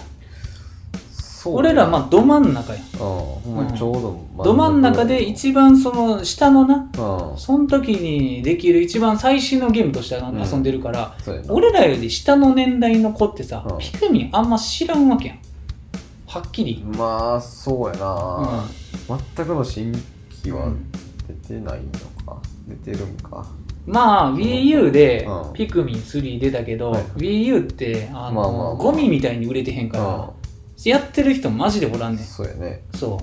[1.12, 2.80] そう俺らまあど真ん中や。
[2.96, 3.94] あほんちょう
[4.38, 7.38] どど真ん中で一番その下のなうん。
[7.38, 10.40] その時にできる一番最新のゲームとしてうん。
[10.42, 11.16] 遊んでるから、
[11.50, 13.78] 俺らより下の年代の子ってさ、うん。
[13.80, 15.40] ピクミンあんま知らんわけやん。
[16.28, 18.66] はっきり、まあそうやな。
[19.16, 19.92] う全くの新
[20.44, 20.92] 規はうん
[21.28, 22.15] 出てないのか
[22.68, 23.46] 出てるんか。
[23.86, 25.54] まあ WiiU でうん。
[25.54, 27.04] ピクミン3出たけど、はい。
[27.18, 28.76] WiiU ってあの、まあまあまあ。
[28.76, 30.34] ゴミみたいに売れてへんから、
[30.84, 32.26] やってる人マジでおらんねん。
[32.26, 32.84] そうやね。
[32.96, 33.18] そ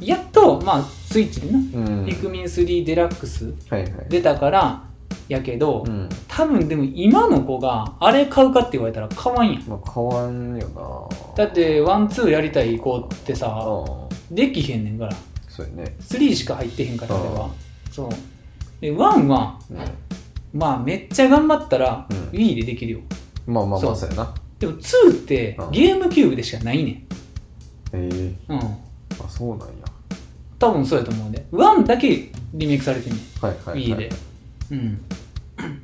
[0.00, 0.04] う。
[0.04, 1.60] やっとまあスイッチでな、う
[2.02, 2.06] ん。
[2.06, 3.92] ピクミン3デラックスはいはい。
[4.08, 4.84] 出たから
[5.28, 6.08] やけど、うん。
[6.26, 9.62] 多分でも今の子があれ買うかって言われたら買わんやん。
[9.68, 10.68] まあ変わんよ
[11.36, 11.44] な。
[11.44, 13.84] だってワンツーやりたい子ってあさあ
[14.30, 15.16] できへんねんから。
[15.48, 15.96] そうやね。
[16.00, 17.44] 3しか入ってへんからあれは。
[17.44, 17.50] うん。
[17.92, 18.08] そう
[18.82, 20.58] で1はうん。
[20.58, 22.16] まあめっちゃ頑張ったらうん。
[22.30, 23.00] Wii でできるよ。
[23.46, 24.10] まあまあそうまあそう。
[24.10, 24.34] やな。
[24.58, 25.70] でも2ってうん。
[25.70, 27.04] ゲームキューブでしかないね
[27.92, 28.58] ええんうん。
[28.60, 29.74] あそうなんや。
[30.58, 32.08] 多分そうやと思うんで1だけ
[32.54, 33.46] リメイクされてんねん。
[33.46, 33.84] はいはいはい。
[33.86, 34.10] Wii で。
[34.72, 35.00] うん。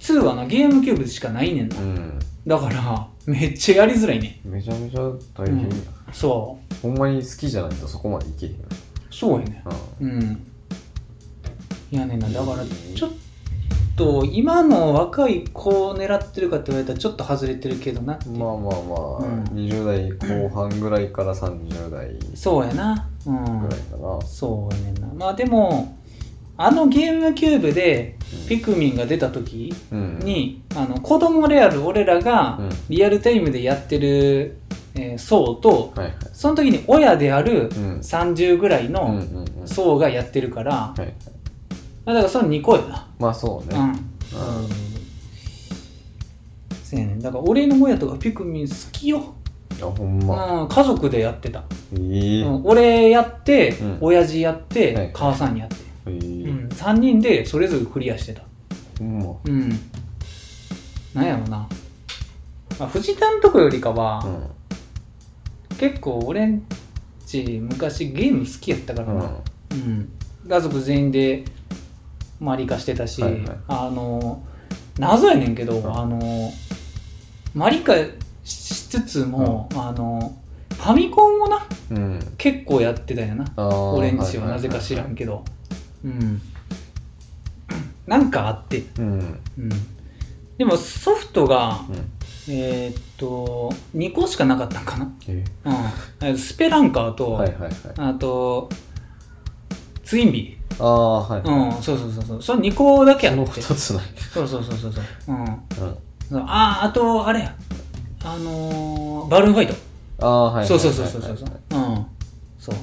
[0.00, 1.76] 2はなゲームキューブでしかないねんな。
[1.78, 2.18] うん。
[2.44, 4.48] だからめっちゃやりづらいねん。
[4.48, 5.00] めちゃめちゃ
[5.32, 5.66] 大変や、
[6.12, 6.74] そう。
[6.82, 8.54] ほんまに好きじゃないとそこまでいけへん。
[9.12, 9.62] そうやね
[10.00, 10.10] うん。
[10.10, 10.22] うん。
[10.22, 10.36] い
[11.96, 12.28] やねんな。
[12.28, 12.58] だから
[12.94, 13.10] ちょっ
[13.96, 18.72] と今の若い子を狙ってるかって言われたらちょっと外れてるけどなまあまあまあ、
[19.18, 19.44] うん。
[19.52, 23.08] 20代後半ぐらいから30代そうやな。
[23.26, 23.60] うん。
[23.60, 25.06] ぐらいかな、そうやねんな。
[25.14, 25.96] まあでも
[26.56, 28.16] あのゲームキューブで
[28.48, 30.18] ピクミンが出た時うん。
[30.20, 32.70] に、あの子供である俺らがうん。
[32.88, 34.56] リアルタイムでやってる、
[34.94, 36.14] えー層とはいはい。
[36.32, 37.98] その時に親であるうん。
[38.00, 39.22] 30ぐらいの
[39.66, 41.14] 層がやってるから、はいはい
[42.04, 43.08] まあだからその2個やな。
[43.18, 43.90] まあそうね、うん。
[43.90, 43.96] うん。
[46.82, 47.14] そうやね。
[47.14, 49.34] んだから俺の親とかピクミン好きよ、
[49.80, 50.62] あほんま。
[50.62, 52.42] うん、家族でやってた、ええ。
[52.42, 53.98] うん、俺やって、うん。
[54.00, 55.10] 親父やって、はい。
[55.14, 55.76] 母さんやって、
[56.06, 56.16] ええ。
[56.16, 58.42] うん、3人でそれぞれクリアしてた。
[58.98, 59.34] ほんま。
[59.44, 59.70] うん。
[61.14, 61.68] なんやろな、
[62.78, 64.24] まあ、藤田のとこよりかは、
[65.70, 65.76] うん。
[65.76, 66.62] 結構俺ん
[67.26, 69.30] ち昔ゲーム好きやったからな、
[69.70, 69.78] うん。
[69.78, 70.08] うん、
[70.48, 71.44] 家族全員で
[72.42, 73.42] マリカしてたし、はいはい。
[73.68, 74.42] あの
[74.98, 75.98] 謎やねんけど、ん。
[75.98, 76.52] あの
[77.54, 77.94] マリカ
[78.44, 80.36] しつつも、あの
[80.70, 82.34] ファミコンをなうん。
[82.36, 85.44] 結構やってたよなあー俺んちはなぜか知らんけど。
[86.04, 86.40] うん。
[88.06, 89.40] なんかあって、うん。
[89.58, 89.68] うん、
[90.58, 92.12] でもソフトがうん。
[92.48, 95.44] えーっと2個しかなかったんかな、え
[96.22, 97.72] うん、スペランカーと、はいはいはい。
[97.98, 98.68] あと
[100.02, 102.42] ツインビああはいーうんそうそうそうそう。
[102.42, 104.04] その2個だけあそのって2つない。
[104.32, 105.04] そうそうそうそうそう。
[105.28, 105.42] うん。
[105.44, 105.46] うん。
[105.76, 105.84] そ
[106.38, 107.54] うあああとあれや。
[108.24, 109.74] あのー、バルーンファイト。
[110.20, 111.48] ああはいはいそうそうそうそうそうそう。
[111.70, 112.06] うん。
[112.58, 112.74] そう。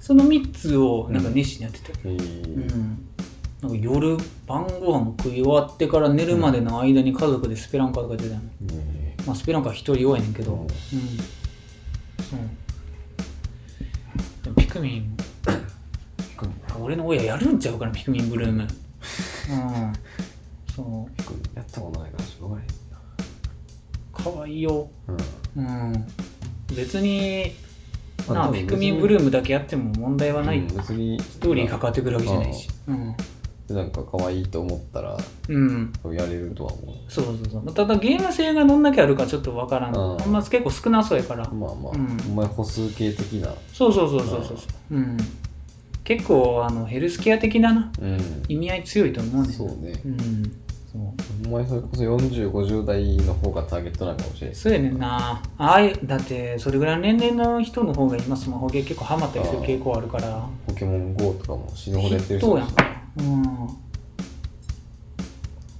[0.00, 1.92] その3つをなんかうん熱心にやってて。
[2.04, 3.06] ええうん、
[3.60, 4.16] なんか夜
[4.46, 8.40] 晩ご飯食い終わってから寝るまでの間に家族でスペランカーとか出たの、
[8.72, 10.52] えまあスペランカー一人多いねんけど。
[10.52, 12.38] ううんん、そう。
[14.44, 15.16] でもピクミン
[16.82, 18.62] 俺の親やるんちゃうかなピクミンブルーム。
[18.62, 18.68] うん。
[20.74, 21.56] そう。
[21.56, 22.66] やったことないからしょうがない。
[24.12, 24.88] かわいいよ。
[25.56, 25.66] うん。
[25.66, 26.06] うん。
[26.74, 27.52] 別に
[28.28, 31.20] あなあピクミンブルームだけやっても問題はない、うん別に。
[31.20, 32.68] ストーリーかかってくるわけじゃないし。
[32.86, 33.16] うん、
[33.66, 35.16] でなんか可愛いと思ったら
[35.48, 37.74] うん、やれるとは思そうそうそう。
[37.74, 39.94] ただゲーム性がどんだけあるかちょっとわからん。
[39.94, 40.32] うん。
[40.32, 41.44] ま結構少なそうやから。
[41.44, 42.18] うまあまあ、うん。
[42.32, 43.52] お前歩数計的な。
[43.72, 44.44] そうそうそうそうそう。
[44.44, 45.16] そううん
[46.04, 48.18] 結構あのヘルスケア的ななうん。
[48.48, 49.92] 意味合い強いと思うねんそうね。
[50.04, 50.42] うん。
[50.92, 51.46] そう。
[51.46, 55.42] お前それこそ4050代の方がターゲットなのかもしれないそうやねんな。
[55.58, 60.48] ああいうだってそれぐらいの年齢の人の方が今スマホゲー結構ハマったりする傾向あるから。
[60.66, 62.68] ポケモン GO とかも死ぬほどやってるそうやん。
[62.70, 62.84] か
[63.18, 63.68] うん。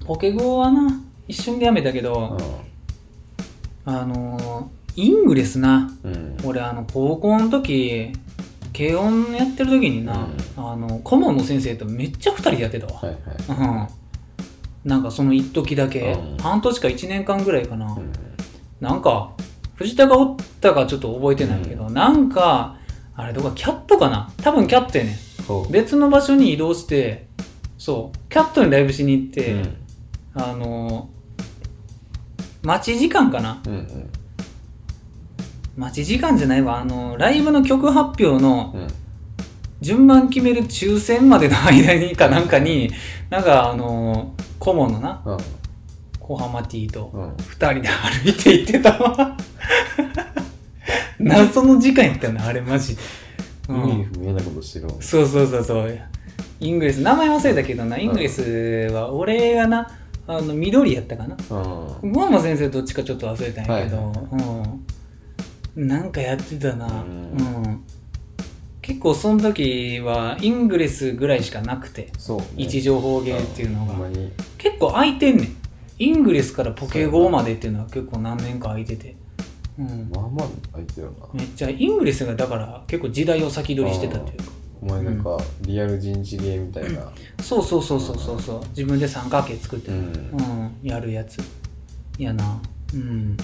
[0.07, 2.37] ポケゴーはな一瞬でやめたけど、
[3.85, 5.91] あのイングレスな。
[6.03, 6.37] うんうん。
[6.45, 8.13] 俺あの高校の時
[8.77, 13.19] 軽音やってる時にな、あの顧問の先生とめっちゃ二人でやってたわ、はいはい。
[13.49, 14.91] うん。
[14.91, 16.37] なんかその一時だけ、うん。
[16.39, 18.13] 半年か1年間ぐらいかな、うん。
[18.81, 19.33] なんか
[19.75, 22.77] 藤田がおったかちょっと覚えてないけど、なんか
[23.15, 24.31] あれどこかキャットかな。
[24.39, 25.17] 多分キャットやね
[25.47, 25.73] そう。
[25.73, 27.27] 別の場所に移動して
[27.79, 28.19] そう。
[28.31, 29.77] キャットにライブしに行って、うん。
[30.35, 31.11] あの
[32.63, 33.61] 待ち時間かな。
[33.67, 34.10] うんうん
[35.77, 36.81] 待ち時間じゃないわ。
[36.81, 38.89] あのライブの曲発表のうん。
[39.81, 42.91] 順番決める抽選までの間にかなんかに
[43.31, 45.39] なんかあの顧問のなうん。
[46.19, 47.37] 小浜 T とうん。
[47.39, 49.37] 二人で歩いて行ってたわ。
[51.19, 52.95] 謎の時間やったよねあれマジ。
[52.95, 53.01] で、
[53.69, 54.93] う意味ん、不明なことしてるわ。
[55.01, 55.99] そうそうそうそう。
[56.61, 58.43] イングレス名前忘れたけどなイングレス
[58.93, 59.89] は俺がな
[60.27, 61.37] あの緑やったかな。
[62.03, 62.13] うん。
[62.13, 64.17] ゴーマ先生どっちかちょっと忘れたんやけど、はい。
[64.33, 64.87] うん、
[65.77, 67.13] なんかやってたな、ううん。
[67.63, 67.85] ん
[68.83, 72.11] 結構その時はイングレスぐらいしかなくて。
[72.19, 72.47] そうね。
[72.57, 73.95] 位置情報ゲーっていうのが。
[74.59, 75.57] 結構空いてんねん。
[75.99, 79.15] イングレスからポケゴーまでっていうのは結構何年か空いてて、
[79.79, 81.13] うん、まあまあ空いてるな。
[81.35, 84.45] めっちゃイングレスがだから結構時代を先取りしてたっていうか。
[84.83, 87.13] お前なんかリアル人事ゲーみたいな。
[87.43, 88.61] そうそうそうそうそうそう。
[88.71, 90.09] 自分で三角形作って、ううん。
[90.09, 90.77] ん。
[90.83, 91.39] やるやつ。
[92.19, 92.61] やな。
[92.95, 93.37] うん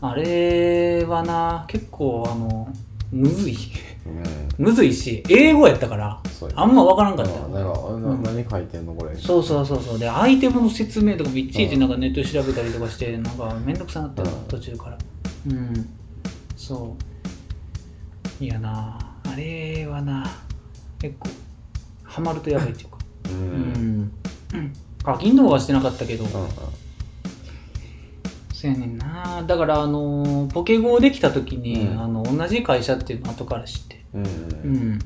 [0.00, 2.68] あれはな結構あの
[3.12, 3.56] むずい。
[4.06, 4.64] うん。
[4.64, 6.60] むずいし英語やったからそうや。
[6.60, 8.22] あんま分からんかったあなんかあなうん。
[8.22, 9.14] 何書いてんのこれ。
[9.16, 9.98] そうそうそうそう。
[9.98, 14.48] でアイテムの説明とかもいちいちなんかネットで調べたりとかしてなんかめんどくさなったようん。
[14.48, 14.98] 途中から。
[15.48, 15.88] うん。
[16.56, 16.96] そ
[18.40, 18.44] う。
[18.44, 20.26] いやなあれはな
[21.00, 21.28] 結構
[22.04, 22.98] ハマるとやばいっていうか。
[23.30, 24.02] ううん。
[24.02, 24.12] ん。
[25.02, 26.48] 課金動画はしてなかったけどうんうん
[28.74, 29.44] そうやねんな。
[29.46, 32.00] だからあのポケゴーできた時に、うん。
[32.00, 34.04] あの同じ会社っていうの後から知って。
[34.14, 34.24] うん。
[34.24, 34.98] うん。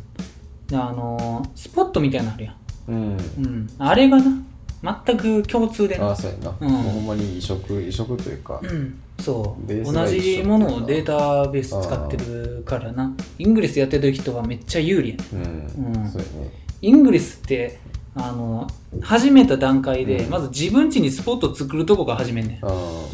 [0.67, 2.57] であのスポットみたいなのあるやん。
[2.89, 3.17] うん。
[3.17, 3.71] うん。
[3.79, 6.07] あれがな全く共通でな。
[6.07, 6.69] ああそうやな、うん。
[6.71, 8.99] もうほんまに移植移植というか、うん。
[9.19, 9.67] そう。
[9.67, 13.15] ベースが同じものをデータベース使ってるからな。
[13.39, 15.25] イングレスやってる人はめっちゃ有利やね。
[15.33, 15.87] うん。
[15.87, 16.11] うん。
[16.11, 17.79] そうやねイングレスって
[18.15, 18.67] あの
[19.03, 20.31] 始めた段階で、うん。
[20.31, 22.61] まず自分家にスポット作るとこが始めんねん。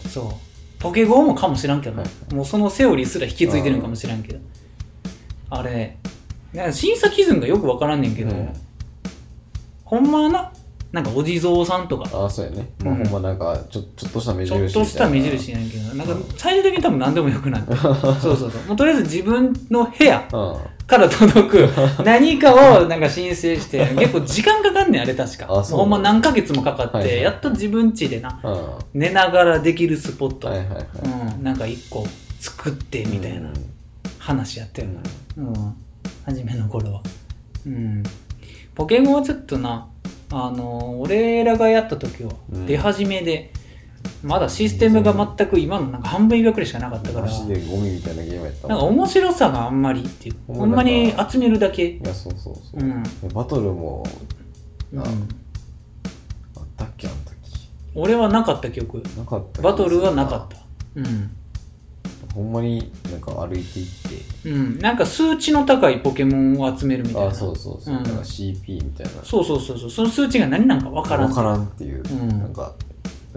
[0.09, 0.25] そう。
[0.79, 4.41] ポケゴーもかもしらんけどな、はいもうそのセオリーすら引き継いでるんかもしらんけど。
[5.51, 5.97] あれ
[6.53, 8.53] なんか審査基準がよくわからんねんけど、うん。
[9.85, 10.53] ほんまはな
[10.93, 12.09] なんかお地蔵さんとか。
[12.13, 12.71] ああそうやね。
[12.83, 13.05] まあ、うん。
[13.05, 15.95] ほんまなんかちょちょっとした目ちょっとした目印やねんけど。
[15.95, 17.67] なんか最終的に多分何でもよくなる。
[17.77, 18.51] そうそうそう。
[18.69, 21.69] もうとりあえず自分の部屋うんから届く
[22.05, 25.47] 何かをなんか申請して 結構時間かかんねんあれ確か。
[25.47, 27.23] ほんま何ヶ月もかかって、はいはい。
[27.23, 28.69] やっと自分家でなうん。
[28.95, 30.87] 寝ながらできるスポット、はいはいはい。
[31.37, 32.07] うん、なんか一個
[32.39, 33.49] 作ってみたいな
[34.19, 34.89] 話やったよ。
[35.37, 35.75] な、うん、
[36.25, 37.03] 初めの頃は。
[37.67, 38.03] うん。
[38.75, 39.89] ポケモンはちょっとな
[40.31, 42.67] あの俺らがやった時はうん。
[42.67, 43.53] 出始めで、
[44.23, 47.27] まだシステムが全く今のなんか半分以下くらいしかなかったから。
[47.27, 50.37] マジでゴミみたいなゲームやったなんか面白さがあんまりっていう。
[50.49, 51.87] ほんまに集めるだけ。
[51.87, 53.03] いやそうそうそう、うん
[53.35, 54.05] バトルも
[54.93, 55.01] うん。
[55.01, 57.37] ああったっけあの時。
[57.95, 59.03] 俺はなかった記憶。
[59.17, 60.57] なかったバトルはなかった。
[60.97, 61.31] うん。
[62.35, 63.87] ほんまになんか歩いていっ
[64.43, 64.51] て。
[64.51, 67.31] うん、なんか数値の高いポケモンを集めるみたいな。
[67.31, 68.03] あそうそうそう、うん。
[68.03, 69.25] なんか CP みたいな。
[69.25, 69.91] そうそうそうそう。
[69.91, 71.29] その数値が何なんか分からん。
[71.29, 72.29] 分からんっていう、うん。
[72.29, 72.75] なんか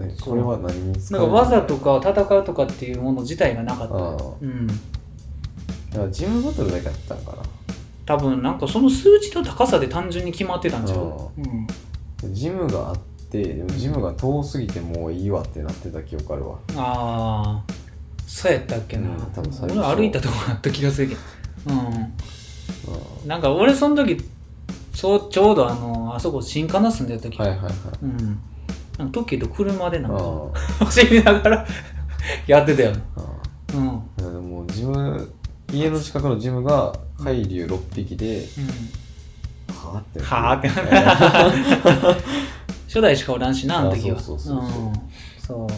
[0.02, 3.94] えこれは何に使なうんか技とか戦うとかっていうもの自体がなかった。
[3.94, 4.66] うん。
[4.66, 4.78] だか
[6.04, 7.38] らジムバトルだけやったんかな。
[8.06, 11.30] 多分なんかその数値の高さで単純に決まってたんちゃう？
[12.22, 12.34] うん。
[12.34, 12.98] ジムがあっ
[13.30, 16.58] てでもジムが遠すぎてもういいわってなってた記憶あるわ。
[16.76, 17.72] ああ。
[18.26, 19.78] そうやったっけな、うん多分最初。
[19.78, 21.20] 俺歩いたとこあった気がするけど。
[21.68, 21.76] うん。
[23.24, 24.22] うなんか俺その時
[24.94, 27.72] そうちょうどあのあそこ新カナ住んでる時、んはいはいはい。
[28.02, 28.40] うん
[29.00, 30.18] なんか時と車でなんか
[30.78, 31.66] あ走りながら
[32.46, 32.92] やってたよ。
[33.74, 34.50] うん。
[34.50, 35.32] もジム
[35.72, 38.44] 家の近くのジムが海竜6匹で
[39.68, 40.74] はあってはあってな
[42.86, 44.18] 初代しかおらんしなあの時は。
[44.18, 45.64] あそうそうそうそう。
[45.64, 45.66] ん。
[45.68, 45.76] そ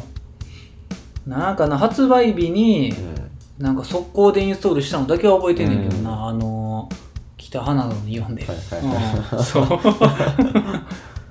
[1.26, 1.30] う。
[1.30, 3.64] なんかな発売日にうん。
[3.64, 6.26] なんか速攻でインストールしたのだけは覚えてんねんけどな、うん。
[6.30, 6.88] あの
[7.36, 9.36] 北花野に読んで、はいはいはい。
[9.36, 9.66] うん、そう。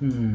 [0.00, 0.34] うん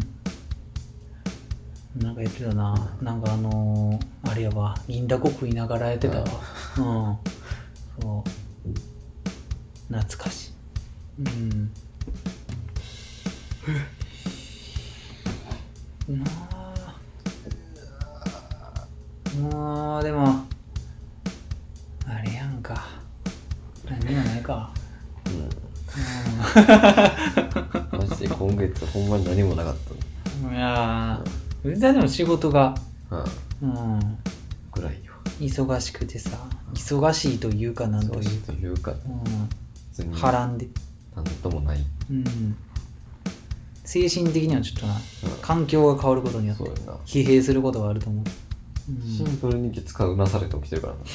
[2.01, 2.95] なんかやってたな。
[3.01, 4.75] なんかあのー、あれやわ。
[4.87, 6.25] 銀だこ食いながらやってたわ。
[6.77, 7.17] うん。
[8.01, 8.29] そう。
[9.93, 10.51] 懐かしい。
[11.19, 11.71] うん。
[16.19, 16.97] なあ。
[19.39, 20.45] もうでも
[22.05, 22.85] あれやんか。
[23.89, 24.71] 何もないか。
[27.91, 29.75] マジで今月ほんまに何もなかっ
[30.43, 32.75] うんいやー全然でも仕事が
[33.09, 33.25] た
[33.61, 33.73] うん。
[33.73, 34.17] うん
[34.71, 36.37] ぐらいよ忙しくてさ
[36.73, 38.23] 忙しいというかなんとそう。
[38.23, 38.93] いうというか
[39.99, 40.11] うん。
[40.11, 40.67] 波乱で。
[41.15, 41.79] なんともない。
[42.11, 42.55] うん。
[43.83, 44.99] 精神的にはちょっとなうん。
[45.41, 46.97] 環境が変わることによってそうやな。
[47.05, 48.23] 疲弊することがあると思う、
[48.91, 50.99] うん、シンプルに月火うなされて起きてるからな。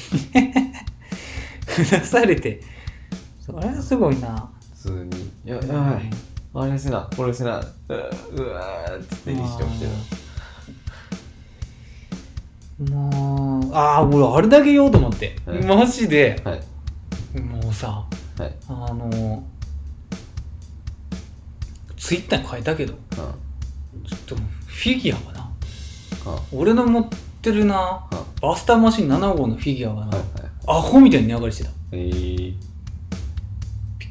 [1.99, 2.61] 出されて。
[3.39, 4.49] それはすごいな。
[4.75, 6.09] 普通に「いややばい。
[6.55, 7.59] あれせなこれせな。
[7.59, 7.63] う
[7.93, 9.91] わうわー」っつってにして起きてる
[12.79, 15.63] もうああ俺あれだけ言おうと思って、はい。
[15.63, 16.41] マジで。
[16.43, 17.39] はい。
[17.39, 18.05] もうさ
[18.37, 18.55] はい。
[18.67, 19.43] あの
[21.97, 22.93] ツイッターに書いたけど。
[22.93, 24.03] うん。
[24.03, 25.51] ちょっとフィギュアがな。
[26.25, 27.09] あ俺の持っ
[27.41, 30.51] てるなあバスターマシン7号のフィギュアがな、はいはい。
[30.67, 31.69] アホみたいに値上がりしてた。
[31.91, 32.55] えー、び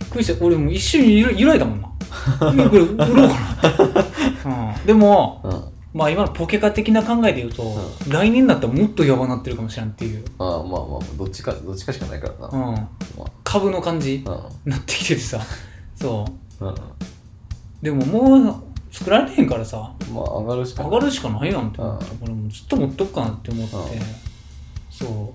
[0.04, 0.44] っくりした。
[0.44, 1.88] 俺もう一瞬揺ら揺らいだもんな。
[2.64, 3.06] えこれ売ろうか
[4.44, 7.74] な うん、でもうんまあ今のポケカ的な考えで言うと、
[8.08, 12.88] 来年だったらもっとやばなってるかもしれんっていう、ああまあまあどっちかどっちかしかないからな、うん、ま
[13.44, 15.40] 株の感じあなってきててさ。
[15.96, 16.24] そ
[16.60, 16.64] う。
[16.64, 16.70] うん。
[16.70, 16.76] うん
[17.82, 18.62] でももう
[18.92, 19.92] 作られへんからさ。
[20.12, 23.76] まあ上がるしか上がるしかないやんって思ってう俺もうずっと持っとくかなって思って。
[23.76, 23.82] うん。
[24.88, 25.34] そ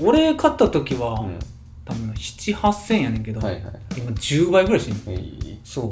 [0.00, 0.06] う。
[0.06, 1.38] 俺買った時は、うん。
[1.84, 3.62] 多分78000やねんけど、はいはい。
[3.96, 5.88] 今10倍ぐらいしてんえいそう。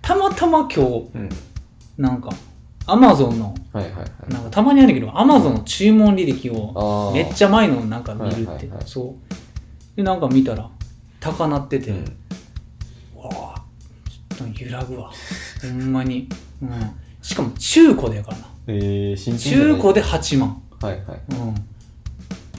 [0.00, 0.80] たまたま今日
[1.14, 1.28] うん。
[1.98, 2.30] なんか
[2.86, 4.32] アマゾンのはいはいはい。
[4.32, 8.84] なんかたまにあるんだけどアマゾンの注文履歴をめっちゃ前のなんか見るって、はいはいはい。
[8.86, 9.96] そう。
[9.96, 10.68] でなんか見たら
[11.20, 12.04] 高なってて、うん。
[13.14, 13.64] わあ
[14.08, 15.10] ちょっと揺らぐわ。
[15.62, 16.28] ほんまに、
[16.62, 16.70] うん、
[17.20, 18.46] しかも中古でやからな。
[18.66, 20.62] えー、新中古で8万。
[20.80, 21.20] はいはい。
[21.30, 21.54] うん。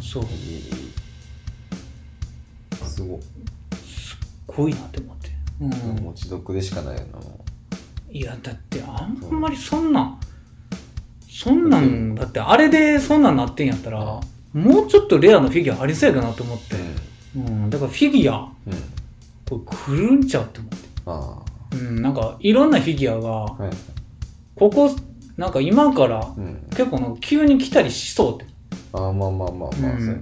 [0.02, 0.24] そう。
[0.24, 0.94] えー。
[2.86, 3.20] すごい、
[4.48, 5.30] 濃いなって思って。
[5.62, 5.70] うん、
[6.04, 7.43] 持ち得でしかないよなも
[8.14, 10.20] いやだってあんまりそんなん
[11.28, 14.22] そんなんだってあれでそんなんなってんやったら
[14.54, 16.76] もうちょっとレアなフィギュアありそうやかなと思って、
[17.36, 18.74] ううん、だからフィギュアんうん。
[19.50, 20.78] これ来るんちゃうって思って。
[21.08, 21.40] あ
[21.74, 23.74] うんなんかいろんなフィギュアがあはい。
[24.56, 24.96] ここ
[25.36, 26.68] なんか今からうん。
[26.70, 28.54] 結構なんか急に来たりしそうって。
[28.94, 29.98] ああまあまあまあまあ、うん。
[29.98, 30.20] そうやね。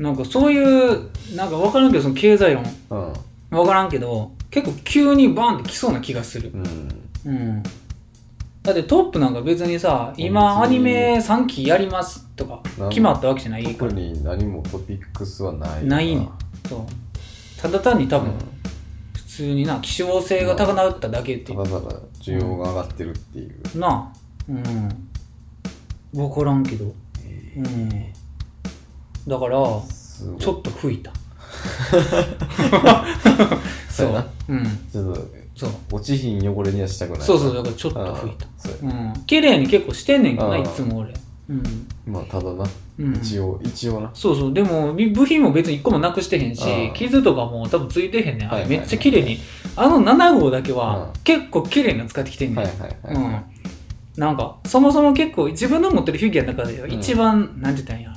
[0.00, 2.64] なんかそういうなんか分からんけどその経済論。
[2.90, 3.12] うん。
[3.50, 6.50] 分からんけど結構急にバーンって来そうな気がする。
[6.54, 6.64] うん。
[7.26, 7.62] うん。
[8.62, 16.30] だってトップなんか別にさ今アニメ3期やりますとかなん決まったわけじゃないか特らに何もトピックスはないないねん。
[16.66, 16.86] そう。
[17.60, 18.38] ただ単に多分、うん。
[19.12, 21.62] 普通にな希少性が高なっただけっていう。
[21.62, 24.12] ただただ需要が上がってるっていう、なあ。
[24.48, 25.08] うん。
[26.14, 26.94] 分からんけど。
[27.56, 27.90] うん。
[29.28, 29.82] だからちょ
[30.52, 31.12] っと吹いた
[33.96, 34.12] そう。
[34.12, 34.26] やな。
[34.48, 34.64] うん。
[34.92, 35.70] ちょっとそう。
[35.92, 38.46] 落ちひん汚れにはしたくないそうそうだからちょっと吹いた。
[38.46, 38.48] う
[38.82, 39.24] うん。
[39.26, 40.62] 綺麗に結構してんねんけどなあー。
[40.62, 41.14] いつも俺。
[41.48, 41.62] うん。
[42.06, 42.64] まあただな、
[42.98, 43.14] うん。
[43.16, 44.10] 一応一応な。
[44.14, 44.52] そうそう。
[44.54, 46.92] でもび部品も別に1個もなくしてへんしあー。
[46.94, 48.48] 傷とかも多分ついてへんねん。
[48.48, 49.38] はいはいはいめっちゃ綺麗に。
[49.76, 51.22] あの7号だけはうん。
[51.22, 52.64] 結構綺麗に使ってきてんねん。
[52.64, 53.56] はいはいはい、うん。
[54.16, 58.15] なんかそもそも結構自分の持ってるフィギュアの中でん一番、なんて言ったんや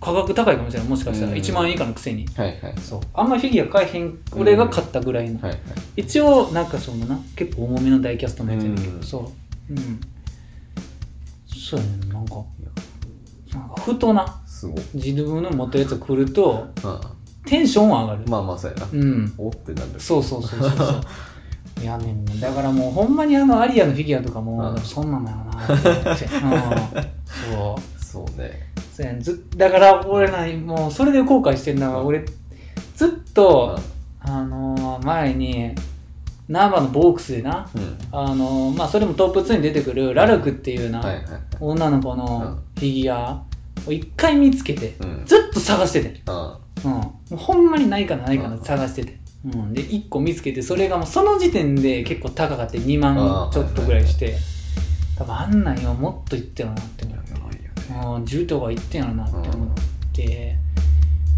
[0.00, 0.88] 価格高いかもしれない。
[0.88, 1.38] もしかしたらうん。
[1.38, 2.26] 1万円以下のくせに。
[2.36, 2.74] はいはい。
[2.80, 3.00] そう。
[3.14, 5.60] あんまフィギュア買えへん俺が買ったぐらいの、はいはい。
[5.96, 9.02] 一応なんかそのな結構重めのダイキャストのやつやけど、うん。
[9.02, 9.18] そ
[9.70, 9.72] う。
[9.72, 10.00] うん。
[11.46, 12.34] そうやねんなんか。
[13.52, 17.00] なんかふとなすごい、自分の持ってるやつ来るとあ
[17.46, 19.34] テンションは上がる、まあまあそうやな、うん。
[19.38, 21.00] おってなんですそうそうそうそうそう。
[21.80, 24.78] いやねんだからもうほんまにあのアリアのフィギュアとかも、うん。
[24.80, 26.32] そんなんだよなって、うん、
[27.50, 28.04] そう。
[28.04, 28.67] そうね
[28.98, 29.22] そうやねん。
[29.22, 32.24] ずだから俺なもうそれで後悔してるのが俺
[32.96, 33.78] ずっと、
[34.20, 35.72] あのー前に
[36.48, 37.98] ナーバのボークスでなうん。
[38.10, 41.40] あのーまあそれもトップ2に出てくるラルクっていうな、はいはいはい。
[41.60, 43.44] 女の子のフィギュア
[43.86, 45.22] を一回見つけて、うん。
[45.24, 48.62] ずっと探してて、あうん、もうほんまにないかなないかなうん。
[48.64, 54.36] 探してて、うん、で1個見つけてそれがもうその時点で結構高かって2万ちょっとぐらいして。
[55.16, 57.57] 多分あんなんよもっといってるなって思って
[57.90, 59.68] やばいよねうん10とかいってんやろなって思っ
[60.12, 60.56] て、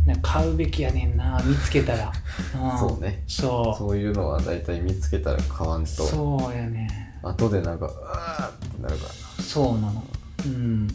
[0.06, 2.12] なんか買うべきやねんな見つけたら、
[2.54, 3.22] うん、そうね。
[3.26, 3.78] そう。
[3.78, 5.88] そういうのは大体見つけたら買わんと。
[5.88, 9.44] そうやね後でなんかうわーってなるからな。
[9.44, 10.04] そうなの。
[10.46, 10.88] うん。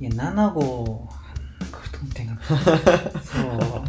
[0.00, 1.08] いや7号
[1.60, 2.40] なんか太ってんかな。
[3.22, 3.58] そう。
[3.58, 3.84] だか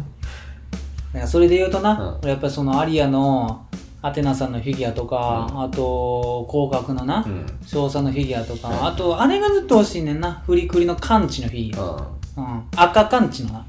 [1.12, 2.18] らそれで言うとな、うん。
[2.22, 3.66] 俺やっぱりそのアリアの
[4.06, 5.62] アテナさんのフィギュアとか、うん。
[5.62, 7.46] あと広角のな、うん。
[7.66, 10.42] 少佐のフィギュアとか、はいあとあれがずっと欲しいねんな。
[10.44, 13.66] フリクリのカンチのフィギュア、あうん、赤カンチのな。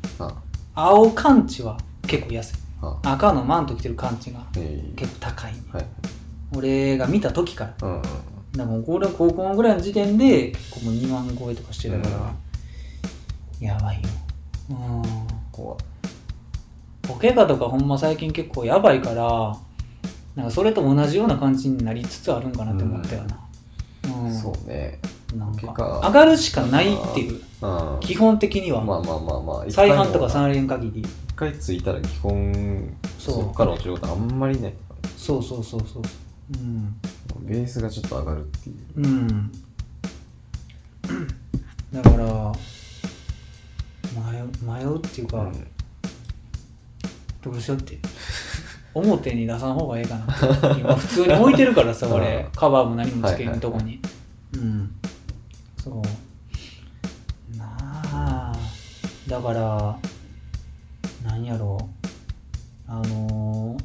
[0.76, 2.58] 青カンチは結構安い。
[2.82, 4.96] あ赤のマント着てるカンチがええ。
[4.98, 5.60] 結構高いね。
[5.72, 5.86] はい。
[6.54, 8.02] 俺が見た時から。
[8.52, 14.10] でも俺高校ぐらいの時点で結構もう2万超えとかしてたから、やばいよ。
[14.72, 15.04] うん。
[15.54, 15.76] 怖。
[15.76, 15.78] い
[17.04, 19.56] ポケカとかほんま最近結構やばいから
[20.36, 23.40] なんかそれと同じような感じになりつつあるんかなって思ったよな。
[24.24, 25.00] うん、そうね。
[25.36, 31.02] なんか上がるしかないっていううん基本的には、まあまあまあまあ再販とか一回も3連限り。
[31.02, 34.76] 一回ついたら基本そこから落ちることあんまりね。
[35.18, 35.44] そう。
[35.44, 36.04] そうそうそう
[36.54, 36.58] う。
[36.58, 36.96] ん。
[37.42, 38.78] ベースがちょっと上がるっていう。
[38.96, 39.52] うん。
[41.92, 42.54] だから
[44.32, 45.68] 迷う迷うっていうか、うん。
[47.42, 48.00] どうしようって
[48.96, 50.26] 表に出さん方がええかな。
[50.78, 52.14] 今普通に置いてるからさ うん。
[52.14, 54.00] 俺カバーも何もつけはいはいんとこに、
[54.54, 54.92] うん。
[55.78, 57.58] そう。
[57.58, 57.66] な
[58.12, 58.54] あ。
[59.28, 59.98] だから
[61.24, 62.12] なんやろう。
[62.88, 63.84] あのー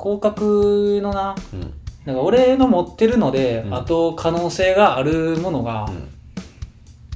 [0.00, 1.72] 広角のなうん。
[2.04, 3.74] なんか俺の持ってるので、うん。
[3.74, 6.08] あと可能性があるものが、うん。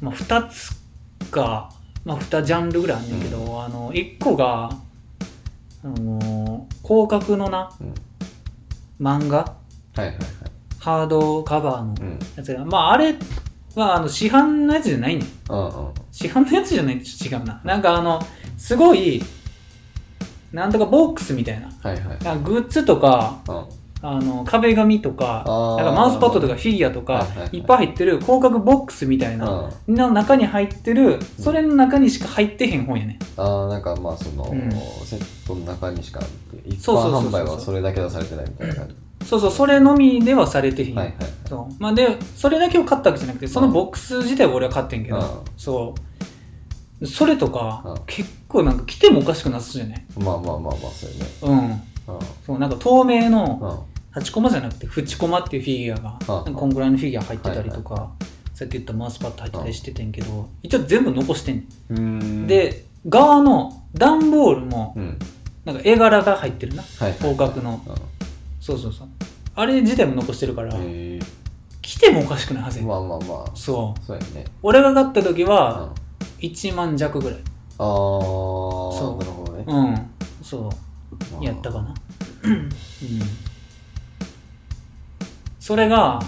[0.00, 0.74] まあ、2つ
[1.30, 1.70] か、
[2.04, 4.70] まあ、2ジャンルぐらいあんねんけど、あの1個が、
[5.84, 6.31] あのー
[6.82, 7.94] 広角のなうん。
[9.00, 9.38] 漫画？
[9.38, 9.46] は
[9.96, 10.16] いはいはい。
[10.78, 12.18] ハードカバーのうん。
[12.36, 13.14] やつがまああれ
[13.74, 15.92] はあの市販のやつじゃないねんうんうん。
[16.10, 17.60] 市販のやつじゃないと違うな。
[17.64, 18.20] なんかあの
[18.56, 19.22] すごい
[20.52, 21.68] なんとかボックスみたいな。
[21.82, 22.24] はいはい。
[22.24, 25.44] なんかグッズとかうんあの壁紙とか
[25.78, 27.56] なんかマウスパッドとかフィギュアとかはいはいはい。
[27.58, 29.94] いっぱい入ってる広角ボックスみたいなうん。
[29.94, 33.18] の中に入ってるそれの中にしか入ってへん本やね。
[33.36, 34.70] ああなんかまあその、うん。
[35.04, 36.20] セットの中にしか
[36.66, 37.30] 一そうそうそうそう。
[37.30, 38.94] 般販売はそれだけはされてないみたいな感じ。
[39.24, 41.16] そうそうそれのみではされてへん、はいはい。
[41.48, 41.74] そう。
[41.80, 45.24] まあでそれだけを買ったわけじゃなくてそのボックス自体は俺は買ってんけど、うん。
[45.56, 45.94] そ
[47.00, 47.06] う。
[47.06, 47.94] それとか、うん。
[48.06, 50.04] 結構なんか来てもおかしくなさそうじゃない？
[50.18, 51.26] まあまあまあまあそうよね。
[52.08, 52.14] うん。
[52.16, 52.20] うん。
[52.44, 58.12] そうなんか透明のうん8コマじゃなくて縁コマっていうフィギュアが、こんぐらいのフィギュア入ってたりとか、
[58.54, 62.46] さっき言ったマウスパッド入ってたりしててんけど、一応全部残してん。
[62.46, 65.18] で側の段ボールもうん。
[65.64, 66.82] なんか絵柄が入ってるな。
[66.82, 67.80] はい広角の。
[68.60, 69.08] そうそうそう。
[69.54, 70.74] あれ自体も残してるから、
[71.80, 73.50] 来てもおかしくないはずやえまあまあまあ。
[73.54, 74.04] そう。
[74.04, 74.44] そうやね。
[74.62, 75.48] 俺が買った時うん。
[75.48, 75.94] はあ
[76.40, 77.38] 1万弱ぐらい。
[77.78, 79.64] あーなるほどね。
[79.66, 80.10] うん。
[80.44, 80.62] そう。
[81.32, 81.44] まあ。
[81.44, 81.94] やったかな。
[82.44, 82.68] うん
[85.62, 86.18] それが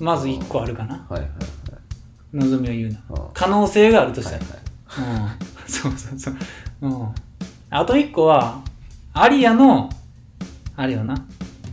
[0.00, 1.30] まず1個あるかなはいはい
[2.32, 3.30] 望みを言うなはい。
[3.32, 5.32] 可能性があるとしたはいら、はい。
[5.32, 6.36] うん そうそうそう
[6.82, 7.08] うん
[7.70, 8.60] あと1個は
[9.12, 9.88] アリアの
[10.74, 11.14] あれよな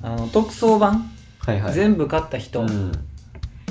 [0.04, 1.10] あの特装版、
[1.40, 1.74] はいはい。
[1.74, 2.92] 全部買った人うん。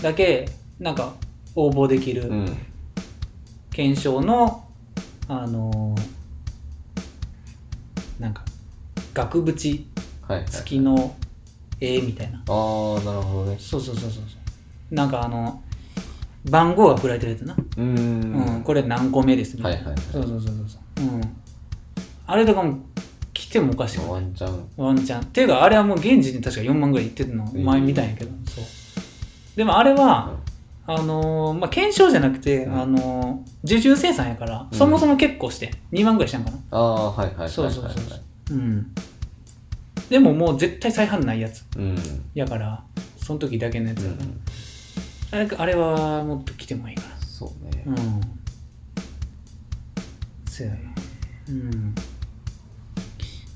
[0.03, 0.51] だけ
[0.81, 1.13] なんか
[1.55, 2.57] 応募できるうん。
[3.71, 4.65] 検証の、
[5.29, 6.01] あのー
[8.21, 8.43] なんか
[9.15, 9.87] 額縁
[10.27, 10.47] はいはい。
[10.51, 11.15] 付きの
[11.81, 12.45] 絵みたいな、ああ、
[13.05, 13.57] なるほどね。
[13.59, 15.63] そうそうそうそうなんかあの
[16.45, 18.63] 番号が振られてるやつな、うーうんん。
[18.65, 20.03] これ何個目ですみたいな、はいはいはい。
[20.13, 20.55] そうそうそうそう
[20.97, 21.21] そう、うん、
[22.27, 22.79] あれとかも
[23.35, 24.11] 来てもおかしくない。
[24.13, 24.69] ワンチャン。
[24.77, 25.21] ワンチャン。
[25.21, 28.65] っていうかあれはもう現時点で確か4万ぐらいいってるのえー前見たんやけど、そう。
[29.57, 30.37] でもあれは、
[30.87, 32.81] あのーまあ、検証じゃなくて、うん。
[32.81, 34.79] あのー受注生産やから、うん。
[34.79, 36.57] そもそも結構して2万ぐらいしたんかな。
[36.71, 37.51] ああ、はいはいはいはい。
[37.51, 38.55] そうそうそうそう。
[38.55, 38.95] うん
[40.11, 41.97] でももう絶対再販ないやつうん。
[42.35, 42.83] やから
[43.17, 45.59] その時だけのやつうやかん。
[45.59, 47.83] ら、あれあれはもっと来てもいいかそうね。
[47.87, 48.21] らうん
[50.49, 50.95] そうやね
[51.49, 51.95] うん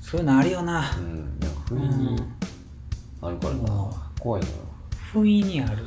[0.01, 1.37] そういうのあるよなうん。
[1.41, 2.33] いや、不う意にん
[3.21, 4.11] あるからうんな。
[4.19, 4.53] 怖いのよ。
[5.11, 5.83] 不意にある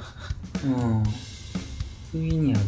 [0.64, 1.02] うん
[2.12, 2.64] 不意にある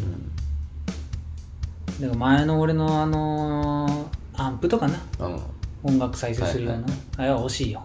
[2.01, 5.39] だから前の俺のあのーアンプとかなうん。
[5.83, 6.91] 音楽再生するような、はい。
[7.17, 7.83] あれは惜しいよ。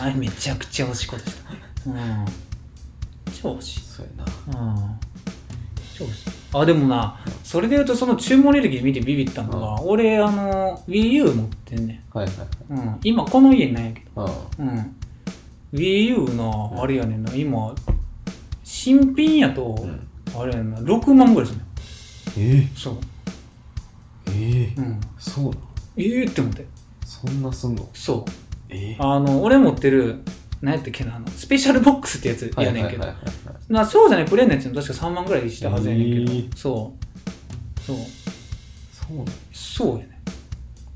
[0.00, 1.90] あれめちゃくちゃ惜しいことした。
[1.90, 2.24] うん。
[3.42, 3.80] 超惜しい。
[3.80, 4.24] そうや
[4.54, 4.60] な。
[4.60, 5.00] うん。
[5.96, 6.30] 超惜しい。
[6.54, 12.80] あでもなそれで言うとその注文履歴で見てビビったのが、俺あの WiiU 持ってんねはいはいはい。
[12.80, 14.24] ん、うん、今この家にないんやけど。
[14.24, 14.96] あうん。
[15.72, 17.34] WiiU のあれやねんな。
[17.34, 17.74] 今
[18.64, 19.82] 新品やと、あ。
[19.82, 20.08] うん。
[20.42, 20.78] あれやんな。
[20.78, 21.64] 6万ぐらいするの
[22.38, 22.98] ええそう。
[24.30, 25.00] ええうん。
[25.18, 25.56] そうなの？
[25.96, 26.64] ええって思って
[27.08, 27.88] そんなすんの？
[27.94, 28.30] そう。
[28.68, 30.20] ええあの俺持ってる
[30.60, 33.04] 何やったっけなあのスペシャルボックスってやつやねんけど、
[33.86, 36.56] そうじゃないプレーンのやつも確か3万ぐらいしたはずやねんけど、へー。
[36.56, 37.80] そう。
[37.80, 37.96] そう。
[38.92, 40.20] そうそうやね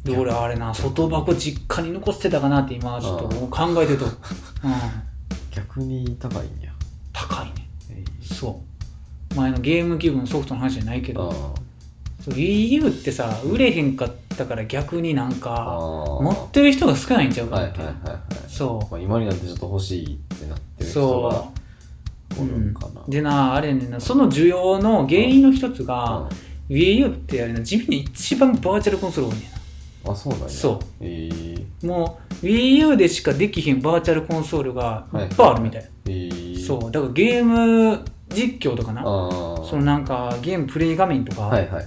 [0.05, 4.12] で俺あれな外箱実家に残してたかなって今ちょっと考えてると、 うん、
[5.51, 6.72] 逆に高いんや。
[7.12, 7.52] 高いね。
[7.90, 8.62] えそ
[9.32, 9.34] う。
[9.34, 11.30] 前のゲームキューブのソフトの話じゃないけえど。
[11.56, 11.60] あ
[12.22, 14.14] そう WiiU ってさ売れへんかった
[14.46, 15.34] から逆になんあ。
[15.36, 15.80] かあ
[16.22, 18.20] 持ってる人が少ないんちゃうかって、はいはいはい。
[18.48, 21.52] そまあ、今になってちょっと欲しいってなってうる人がそ
[22.40, 22.42] う。
[22.44, 23.02] おるんかな。
[23.09, 24.00] でなあれやねんな。
[24.00, 25.86] その需要の原因の一つうん。
[25.86, 26.28] が、
[26.68, 29.42] WiiU ってあれな地味に一番バーチャルコンソール多いねん
[30.06, 30.12] な。
[30.12, 30.48] あ、そうなんや。
[30.48, 30.78] そう。
[31.00, 31.28] え
[31.82, 36.90] えもう WiiU でしかできひんバーチャルコンソールがいっぱいあるみたい、ええそう。
[36.90, 39.02] だからゲーム実況とかな。
[39.02, 41.86] そのなんかゲームプレイ画面とかはいはいはい。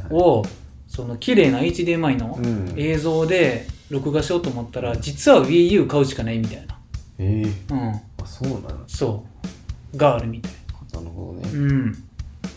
[1.01, 2.39] を、その綺麗な HDMI の
[2.77, 6.77] 映像で録画しようと思ったら実は WiiU 買うしかないみたいな。
[7.19, 7.89] えうん。
[7.89, 8.75] あ、そうなんや。
[8.87, 9.25] そ
[9.93, 9.97] う。
[9.97, 10.65] があるみたいな。
[11.01, 11.49] るほどね。
[11.53, 12.03] うん。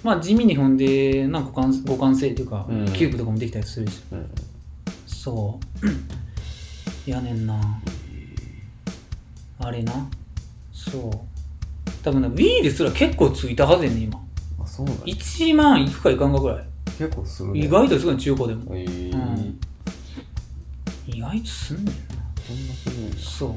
[0.02, 2.84] まあ地味にほんでなんか互換性というか、うん。
[2.92, 4.02] キューブとかもできたりするし。
[4.12, 4.30] うん。
[5.06, 5.86] そう。
[7.10, 7.80] やねんな。
[9.58, 9.92] あれな。
[10.72, 11.10] そう。
[12.02, 14.20] 多分な Wii ですら結構ついたはずやねん今。
[14.62, 15.00] あ、そうなんや。
[15.06, 16.67] 1万いくかいかんかぐらい
[16.98, 17.60] 結構するね。
[17.60, 19.60] 意外とすごい中古でもええうん
[21.06, 21.92] 意外とすんねんな
[22.46, 23.14] そんなするんや。
[23.16, 23.56] そ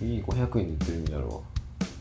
[0.00, 1.40] ういい500円で売ってるんやろわ。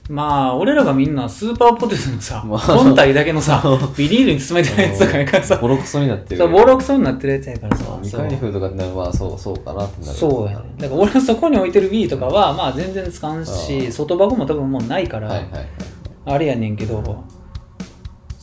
[0.09, 3.63] まあ俺らがみんなスーパーポテトのさ、まあ本体だけのさ
[3.95, 6.47] ビニールに包めてるやつとかやからさボロクソになってる。
[6.49, 10.17] ボロクソになってるやつやからさ未開封とかってなるまあそうそうかなってなる。
[10.17, 15.67] そうやねだから俺はそこに置いてる Wii とかはまあ全然使うあしー外箱も多分もうないから、はいはいはい。
[16.25, 17.23] あれやねんけど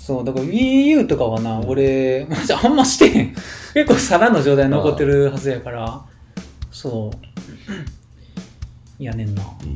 [0.09, 3.35] そうだから WiiU とかはな、俺マジあんましてへん。
[3.74, 6.01] 結構皿の状態に残ってるはずやから。
[6.72, 7.10] そ
[8.98, 9.05] う。
[9.05, 9.43] やねんな。
[9.43, 9.66] う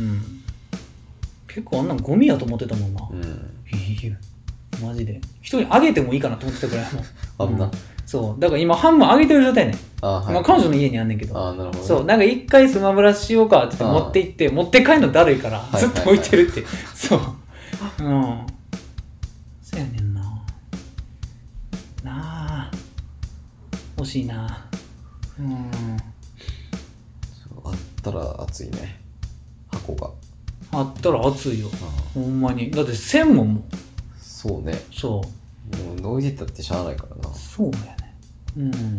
[0.00, 0.22] ん。
[1.46, 3.20] 結構あんなんゴミやと思ってたもんな、うん。
[3.70, 4.16] WiiU
[4.82, 5.20] マジで。
[5.42, 7.04] 人にあげてもいいかなと思ってたぐらいもう
[7.44, 7.66] あんな。
[7.66, 7.70] うん。
[8.06, 8.40] そう。
[8.40, 10.32] だから今半分あげてる状態ねん、あはい。
[10.32, 11.38] 今彼女の家にあんねんけど。
[11.38, 11.84] あなるほどね。
[11.84, 15.76] そう、なんか一回スマブラしようかって言ってああ持って行って、持って帰るのだるいから、い。
[15.78, 16.64] ずっと置いてるって。
[16.94, 17.20] そう。
[18.00, 18.53] うん。
[19.74, 20.20] そうやねんな。
[22.04, 22.70] なあ。
[23.96, 24.68] 欲しいな。
[25.36, 25.70] うん。
[27.32, 29.00] そうあったら熱いね。
[29.72, 30.10] 箱が。
[30.70, 31.68] あったら熱いよ。
[31.82, 32.70] あほんまに。
[32.70, 33.64] だって1000もんもん。
[34.16, 34.80] そうね。
[34.92, 35.24] そ
[35.72, 35.76] う。
[36.04, 37.34] もう置いてったってしゃあないからな。
[37.34, 38.16] そうやね。
[38.56, 38.96] うん。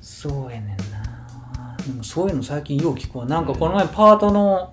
[0.00, 1.76] そうやねんな。
[1.86, 3.26] でもそういうの最近よう聞くわ。
[3.26, 4.72] なんかこの前パートの、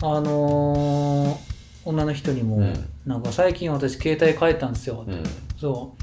[0.00, 1.45] あのー
[1.86, 2.74] 女の人にも、うん。
[3.06, 5.04] なんか最近私携帯変えたんですよ。
[5.06, 5.22] うん。
[5.58, 5.94] そ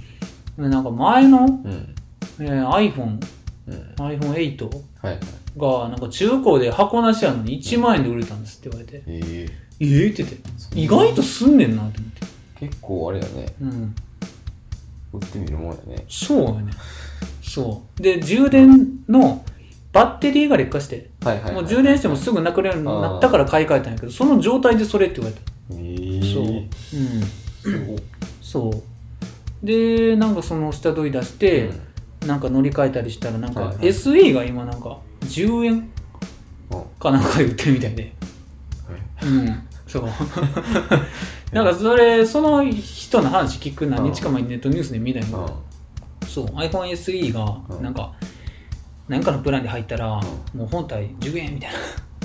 [0.57, 0.61] う。
[0.61, 1.95] でなんか前の、うん。
[2.39, 3.19] えー iPhone、
[3.67, 3.93] うん。
[3.97, 4.65] iPhone8
[5.01, 5.19] はいはい。
[5.57, 9.47] がなんか中古で箱なしやのに1万円で売れたんですって言われて、え
[9.79, 10.79] ええって言って。
[10.79, 12.25] 意外とすんねんなって思って。
[12.61, 13.53] え結構あれやね。
[13.61, 13.95] うん。
[15.13, 16.05] 売ってみるもんやね。
[16.07, 16.71] そうよね。
[17.43, 18.01] そう。
[18.01, 19.43] で充電の
[19.91, 26.43] バッテリーが劣化して、はいはいはい、もう充電してもすぐなくなるようになったから買い替えたんやけどその状態でそれって言われたええそう。
[26.45, 27.95] うん。
[28.41, 28.83] そう。
[29.65, 31.69] でなんかその下取り出して、
[32.25, 33.87] なんか乗り換えたりしたらなんかはいはい。
[33.87, 38.13] SE が今なんか10円うんうんかなんかで売ってるみたいで
[39.23, 39.63] うん。
[39.87, 40.05] そう。
[41.53, 45.59] なんかそれその人の話聞く何日か前にネットニュースで見たんやけど
[46.27, 46.45] そう。
[46.47, 48.13] iPhone SE がうんなんか
[49.07, 50.19] 何かのプランで入ったら
[50.55, 51.77] もう本体10円みたいな。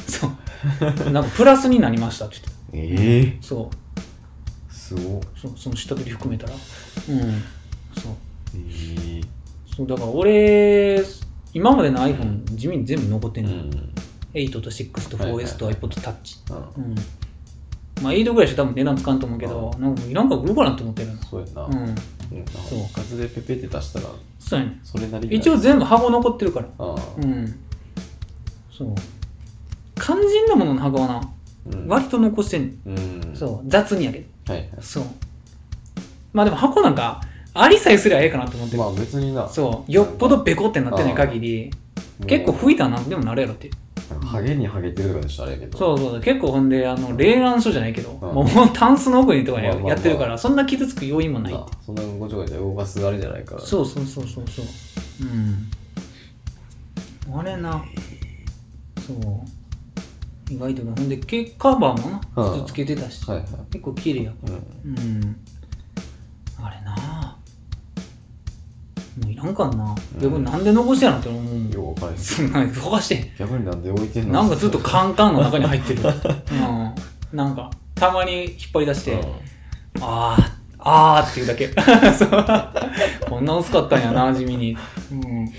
[0.09, 1.11] そう。
[1.11, 4.73] なんかプラスになりましたって言ってええそう。
[4.73, 5.23] すごっ。
[5.37, 6.53] そうその下取り含めたら。
[6.53, 6.61] うん。
[8.01, 8.13] そう。
[8.55, 9.21] ええ
[9.75, 11.03] そうだから俺
[11.55, 13.71] 今までの iPhone 地味に全部残ってんの、うん。
[14.35, 16.85] 8と6とはいはい 4S と iPod Touch うん。
[16.85, 16.95] うん。
[18.03, 21.23] まあ8ぐらいしか多分値段つかんと思うけどなんかいらんから売ろうかなって思ってるの。
[21.23, 21.75] そうやな、うん。
[21.75, 22.89] うん、そう。
[22.95, 24.07] 数でペペって出したら
[24.39, 26.69] そうやねそれなりに一応全部箱残ってるから。
[26.79, 27.59] うん。
[28.77, 28.95] そう。
[30.01, 31.38] 肝心なものの箱はなうん
[31.87, 33.33] 割と残してんうん。
[33.35, 33.69] そう。
[33.69, 34.53] 雑にやけど。
[34.53, 34.71] はいはい。
[34.81, 35.05] そう。
[36.33, 37.21] まあでも箱なんか
[37.55, 38.77] ありさえすりゃええかなと思って。
[38.77, 39.49] る、まあ別にな。
[39.49, 39.93] そう。
[39.93, 41.71] よっぽどベコってなってない限り
[42.27, 43.71] 結構吹いたら何でもなるやろって
[44.25, 45.79] ハゲにハゲてるとかでしたらあれやけど。
[45.79, 48.35] そうそう結構ほんであの霊眼書じゃないけど、うん。
[48.35, 49.97] もうタンスの奥にとかや,、まあまあまあ。
[49.97, 51.65] ってるからそんな傷つく要因もない。
[51.85, 53.61] そんなごちゃごちゃ動かすあれじゃないから。
[53.61, 54.65] そうそうそうそうそう。
[57.31, 57.39] うん。
[57.39, 57.85] あれな。
[59.07, 59.58] そう
[60.51, 63.47] 意外とねほんでケカバーもなうん傷つけてたし、はいはい。
[63.71, 64.53] 結構綺麗やから。
[64.53, 64.57] う
[64.89, 64.99] ん。
[64.99, 65.37] うん。
[66.61, 67.37] あれな
[69.21, 70.21] もういらんかんな、うん。
[70.21, 71.71] 逆になんで残してやろって思うもん。
[71.71, 74.33] よう分からへんそんな動かして逆になんで置いてんの？
[74.41, 76.03] なんかずっとカンカンの中に入ってる。
[76.03, 77.37] うん。
[77.37, 79.21] なんか、たまに引っ張り出して、
[80.01, 81.69] あー、あーっていうだけ。
[82.17, 83.29] そう。
[83.29, 84.77] こんな薄かったんやな、地味に。
[85.13, 85.53] うん。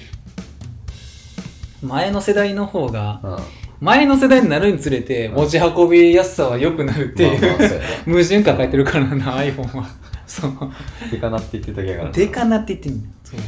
[1.87, 3.39] 前の世代の方が、うんうん
[3.81, 7.69] 前の世代になるにつれて、持ち運びやすさは良くなるっていう、まあまうや
[8.05, 9.89] 矛盾抱えてるからな、iPhone は。
[10.27, 10.51] そう。
[10.51, 10.71] な
[11.11, 13.13] でかなって言ってただけやからでかなって言ってん。
[13.23, 13.39] そう。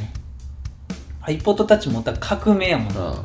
[1.30, 3.10] iPod Touch 持ったら革命やもんな。
[3.10, 3.16] うん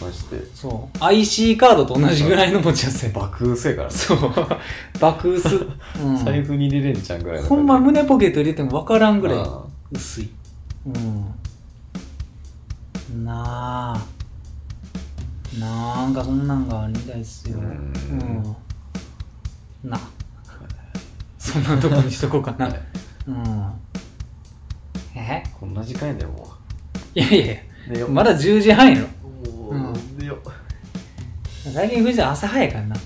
[0.00, 0.98] マジでそう。
[1.04, 4.18] IC カードと同じぐらいの持ちやすさや爆薄やからねそう。
[5.00, 5.66] 爆薄。
[6.02, 6.16] うん。
[6.24, 9.60] 財布に入れれんちゃんぐらいのほんま胸ポケット入れても分からんぐらいあ
[9.92, 10.28] 薄い。
[10.86, 10.90] う
[13.14, 13.24] ん。
[13.24, 14.15] なあ。
[15.58, 17.58] なんかそんなんがあるみたいっすよ。
[17.58, 18.56] ううんん。
[19.84, 19.98] な。
[21.38, 22.66] そんなとこにしとこうかな。
[22.66, 22.80] はい
[23.28, 23.72] うん。
[25.14, 25.42] え？
[25.58, 26.48] こんな時間やでも
[27.14, 27.58] いやいやい
[27.88, 28.12] う寝よや。
[28.12, 29.06] まだ10時半やろ。
[29.48, 30.38] もうん寝よ
[31.72, 32.96] 最近藤田朝早いからな。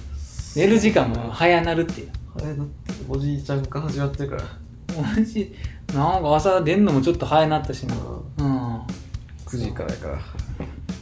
[0.56, 2.10] 寝る時間も早なるっていう。
[2.36, 4.42] あれだっておじいちゃんが始まってるから
[5.02, 5.52] マジ
[5.94, 7.94] なんか朝出んのもちょっと早なったしな
[8.38, 8.48] うんう
[8.78, 8.80] ん
[9.46, 10.18] 9時からやから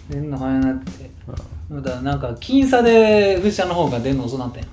[0.08, 4.68] 出んの早なってだからなんか僅差で藤田の方が出んの遅なったやん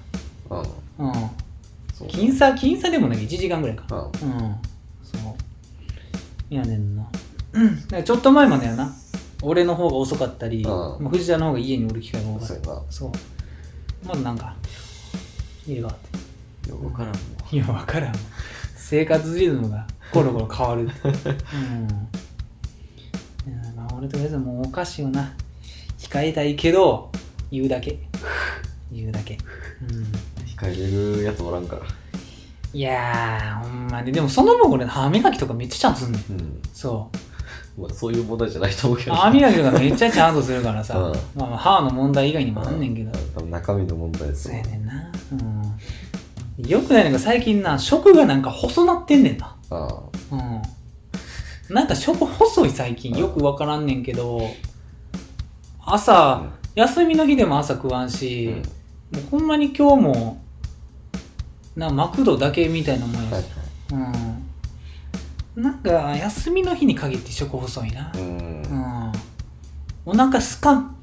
[0.99, 1.09] うん。
[1.09, 1.13] うん
[2.07, 3.19] 僅差僅差でもない。
[3.19, 4.09] 1時間ぐらいか。
[4.21, 4.55] うんうん。
[5.01, 6.53] そう。
[6.53, 7.07] いやねんな。
[7.53, 7.81] うん。
[7.83, 8.93] だからちょっと前までやな。
[9.41, 12.81] 俺の方が遅かったり、うんもう藤田の方が家におる機会が多かったそうやな。
[12.89, 13.11] そう。
[14.07, 14.55] まだなんか
[15.67, 15.95] 家があっ
[16.63, 16.69] て。
[16.69, 17.19] よくわからんも
[17.51, 18.15] いや、わからん。
[18.75, 20.81] 生活リズムがコロコロ変わる。
[20.81, 20.87] うん。
[20.87, 20.91] い
[23.55, 25.33] やまあ、俺とりあえずもうお菓子をな、
[26.09, 27.11] 控えたいけど、
[27.51, 27.97] 言うだけ。
[28.91, 29.37] 言うだけ。
[29.81, 30.03] うん。
[30.45, 31.81] 控えれるやつおらんから
[32.73, 34.11] いやー、ほんまに。
[34.11, 36.21] でもその分俺、歯磨きとかめっちゃちゃんとすんねん。
[36.29, 37.09] うんそ
[37.77, 37.81] う。
[37.81, 40.97] まあそういう問題じゃないと思うけど歯磨きとかめっちゃちゃんとするからさ。
[40.99, 43.11] うんまあまあ、歯の問題以外にもあんねんけど。
[43.33, 45.11] 多分中身の問題ですそうやねんな。
[46.59, 46.67] うん。
[46.67, 49.55] よくないのが最近な、食がなんか細なってんねんな。
[49.71, 49.99] あ
[50.31, 50.61] うん。
[51.73, 54.41] なんか食細い最近よくわからんねんけど、
[55.87, 56.41] 朝、
[56.73, 58.55] 休みの日でも朝食わんあし
[59.13, 60.41] うん、もうほんまに今日も、
[61.75, 63.47] なマクドだけみたいなもんやはいし、
[63.91, 65.63] うん。
[65.63, 68.17] なんか休みの日に限って食細いなう。
[68.17, 69.11] んうん。
[70.05, 70.95] お腹すかん。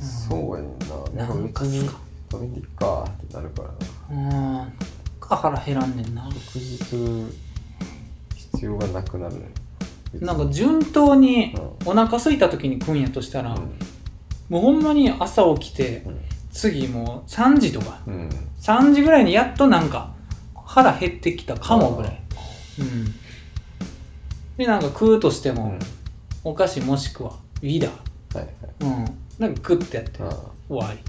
[0.00, 1.88] そうやねんななんか別に
[2.30, 3.62] 食べていっかってなるか
[4.10, 4.72] らなうん。
[5.20, 6.26] か腹減らんねんな。
[6.32, 7.34] 食事する
[8.34, 9.34] 必要がなくなる
[10.20, 13.72] なんか順当にうお腹空いた時に食うんやとしたら、ん。
[14.48, 16.04] もうほんまに朝起きて、
[16.52, 18.14] 次もう3時とか、うん。
[18.14, 18.30] うん
[18.62, 20.14] 3時ぐらいにやっとなんか
[20.54, 22.22] 腹減ってきたかもぐらい。
[22.78, 23.06] うん。
[24.56, 25.76] で、なんか食うとしても、
[26.44, 28.38] お菓子もしくはウィダー。
[28.38, 28.54] はいはい。
[28.80, 29.18] うん。
[29.38, 30.30] なんかグッてやってあ
[30.68, 31.00] 終わり、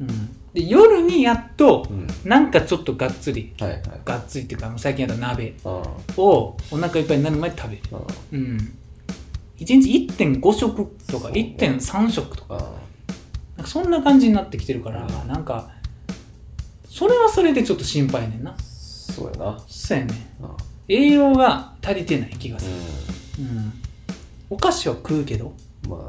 [0.00, 1.86] うん、で夜にやっと
[2.24, 3.82] なんかちょっとがっつりはいはい。
[4.04, 5.68] がっつりっていうか最近やったら鍋あ
[6.16, 7.82] をお腹いっぱいになる前に食べる。
[8.32, 8.76] うん。
[9.58, 11.54] 1日1.5食とかそうね。
[11.58, 12.54] 1.3食とか。
[12.54, 12.60] ーあ
[13.56, 15.70] なんかそんな感じになってきてるからなんか
[16.88, 18.50] それはそれでちょっと心配やねんな。
[18.52, 18.54] ー
[19.12, 19.62] そうやな。
[19.68, 20.16] そうやねん。
[20.44, 20.56] あ
[20.88, 22.66] 栄養が足りてない気がす
[23.38, 23.44] る。
[23.44, 23.72] ううん。
[24.50, 25.46] お菓子は食うけど。
[25.46, 26.04] んま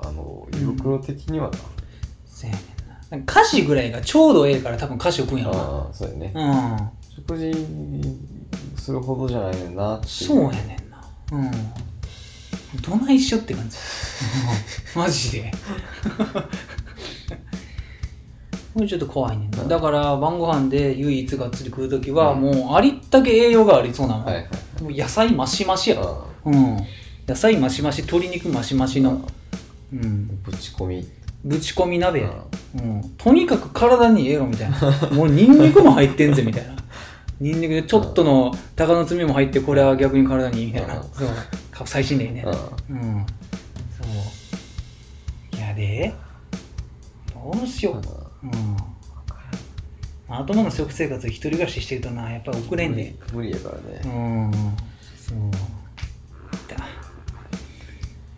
[0.00, 1.58] ああの胃袋的にはな。
[2.26, 2.62] そうやね
[3.08, 5.60] んななんか菓子ぐらいがちょうどええから多分菓子を食うんやろな。
[5.60, 6.32] ああそうやね。
[6.34, 6.90] うん。
[7.16, 7.52] 食事
[8.76, 11.00] するほどじゃないねんなっていそうやねんな。
[11.32, 11.50] うん。
[12.82, 13.76] どないしよって感じ。
[14.96, 15.52] う んマジで。
[18.74, 19.64] これちょっと怖いねんな。
[19.64, 22.40] だから晩ご飯で唯一がっつり食う時はうん。
[22.40, 24.46] もうありったけ栄養がありそうなもん、はいはい。
[24.82, 26.00] もう野菜マシマシや。
[26.02, 26.76] あうん。
[27.26, 29.02] 野菜マシマシ鶏肉マシマシー。
[29.02, 29.20] の
[29.92, 30.40] うん。
[30.42, 31.08] ぶち込み
[31.44, 32.30] ぶち込み鍋や
[32.74, 34.78] うん、とにかく体にええろみたいな。
[35.12, 36.74] もうニンニクも入ってんぜみたいな。
[37.40, 40.96] ニンニクでちょっとの鷹の爪も入ってこれは逆に体にいいみたいな。
[40.96, 41.02] うん。
[41.02, 41.28] そう。
[41.70, 42.50] か最新でいいねあ
[42.90, 43.26] うん。
[43.96, 44.04] そ
[45.52, 45.56] う。
[45.56, 46.14] いやで
[47.32, 48.46] どうしよう。
[48.46, 48.76] うん。
[50.28, 53.14] 頭の食生活一人暮らししてるとなやっぱり遅れんで。
[53.32, 54.10] 無理やからうね
[54.48, 54.52] ん。
[55.16, 55.38] そう。
[56.76, 56.84] だ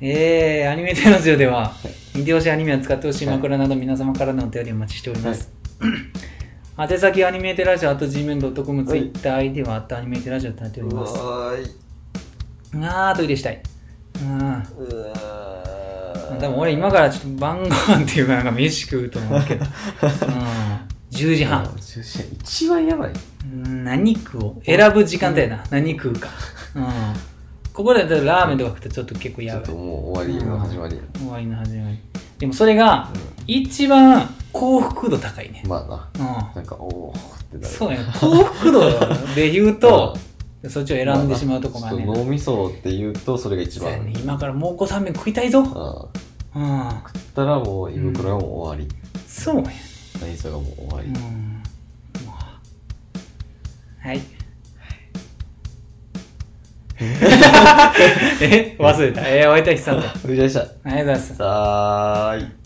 [0.01, 1.73] えー、アニメテラジオでは、
[2.17, 5.53] 見てほしいアニメを使ってほしい枕など皆様からのお便りをお待ちしております。
[6.79, 11.15] 宛先はアニメテラジオ、あと gmail.com、はい TwitterID はあとアニメテラジオとなっておりうます。
[11.19, 13.63] あー、トイレしたい。
[14.21, 14.63] うん。
[16.39, 19.65] 多分俺今からちょっと晩ご飯っていうかなんか飯食うと思うけど。
[19.65, 19.71] うん。
[21.11, 21.65] 10時半。
[21.65, 23.13] うん10時半一番やばい
[23.45, 25.65] うん何食おう選ぶ時間帯やな。
[25.71, 26.29] 何食うか。
[26.75, 26.85] うん。
[27.77, 29.83] ここでラーメンとか食ったらちょっと結構やばいちょっと。
[29.83, 31.99] もう終わりの始まりや終わりの始まり。
[32.39, 33.11] でもそれが
[33.47, 35.63] 一番幸福度高いね。
[35.67, 35.85] ま
[36.17, 37.61] あなうなんかおおってん。
[37.61, 38.07] なるそうやね。
[38.19, 38.81] 幸福度
[39.35, 40.17] で言うと、
[40.71, 42.07] そっちを選んでしまうとこがね。
[42.07, 44.15] 脳みそって言うとそれが一番ね。
[44.17, 45.63] 今から蒙古タンメン食いたいぞ。
[46.55, 46.81] あうん。
[46.81, 48.97] あ食ったらもう胃袋がもう終わり
[49.29, 49.75] そうやね。
[50.23, 51.63] 内臓がもう終わりうん。
[54.01, 54.36] はい。
[56.99, 59.29] え忘れた。
[59.29, 60.09] えー、お会いたいさんだ。
[60.09, 61.37] ありがとうお疲れ様でしたございます。
[61.37, 62.66] さーい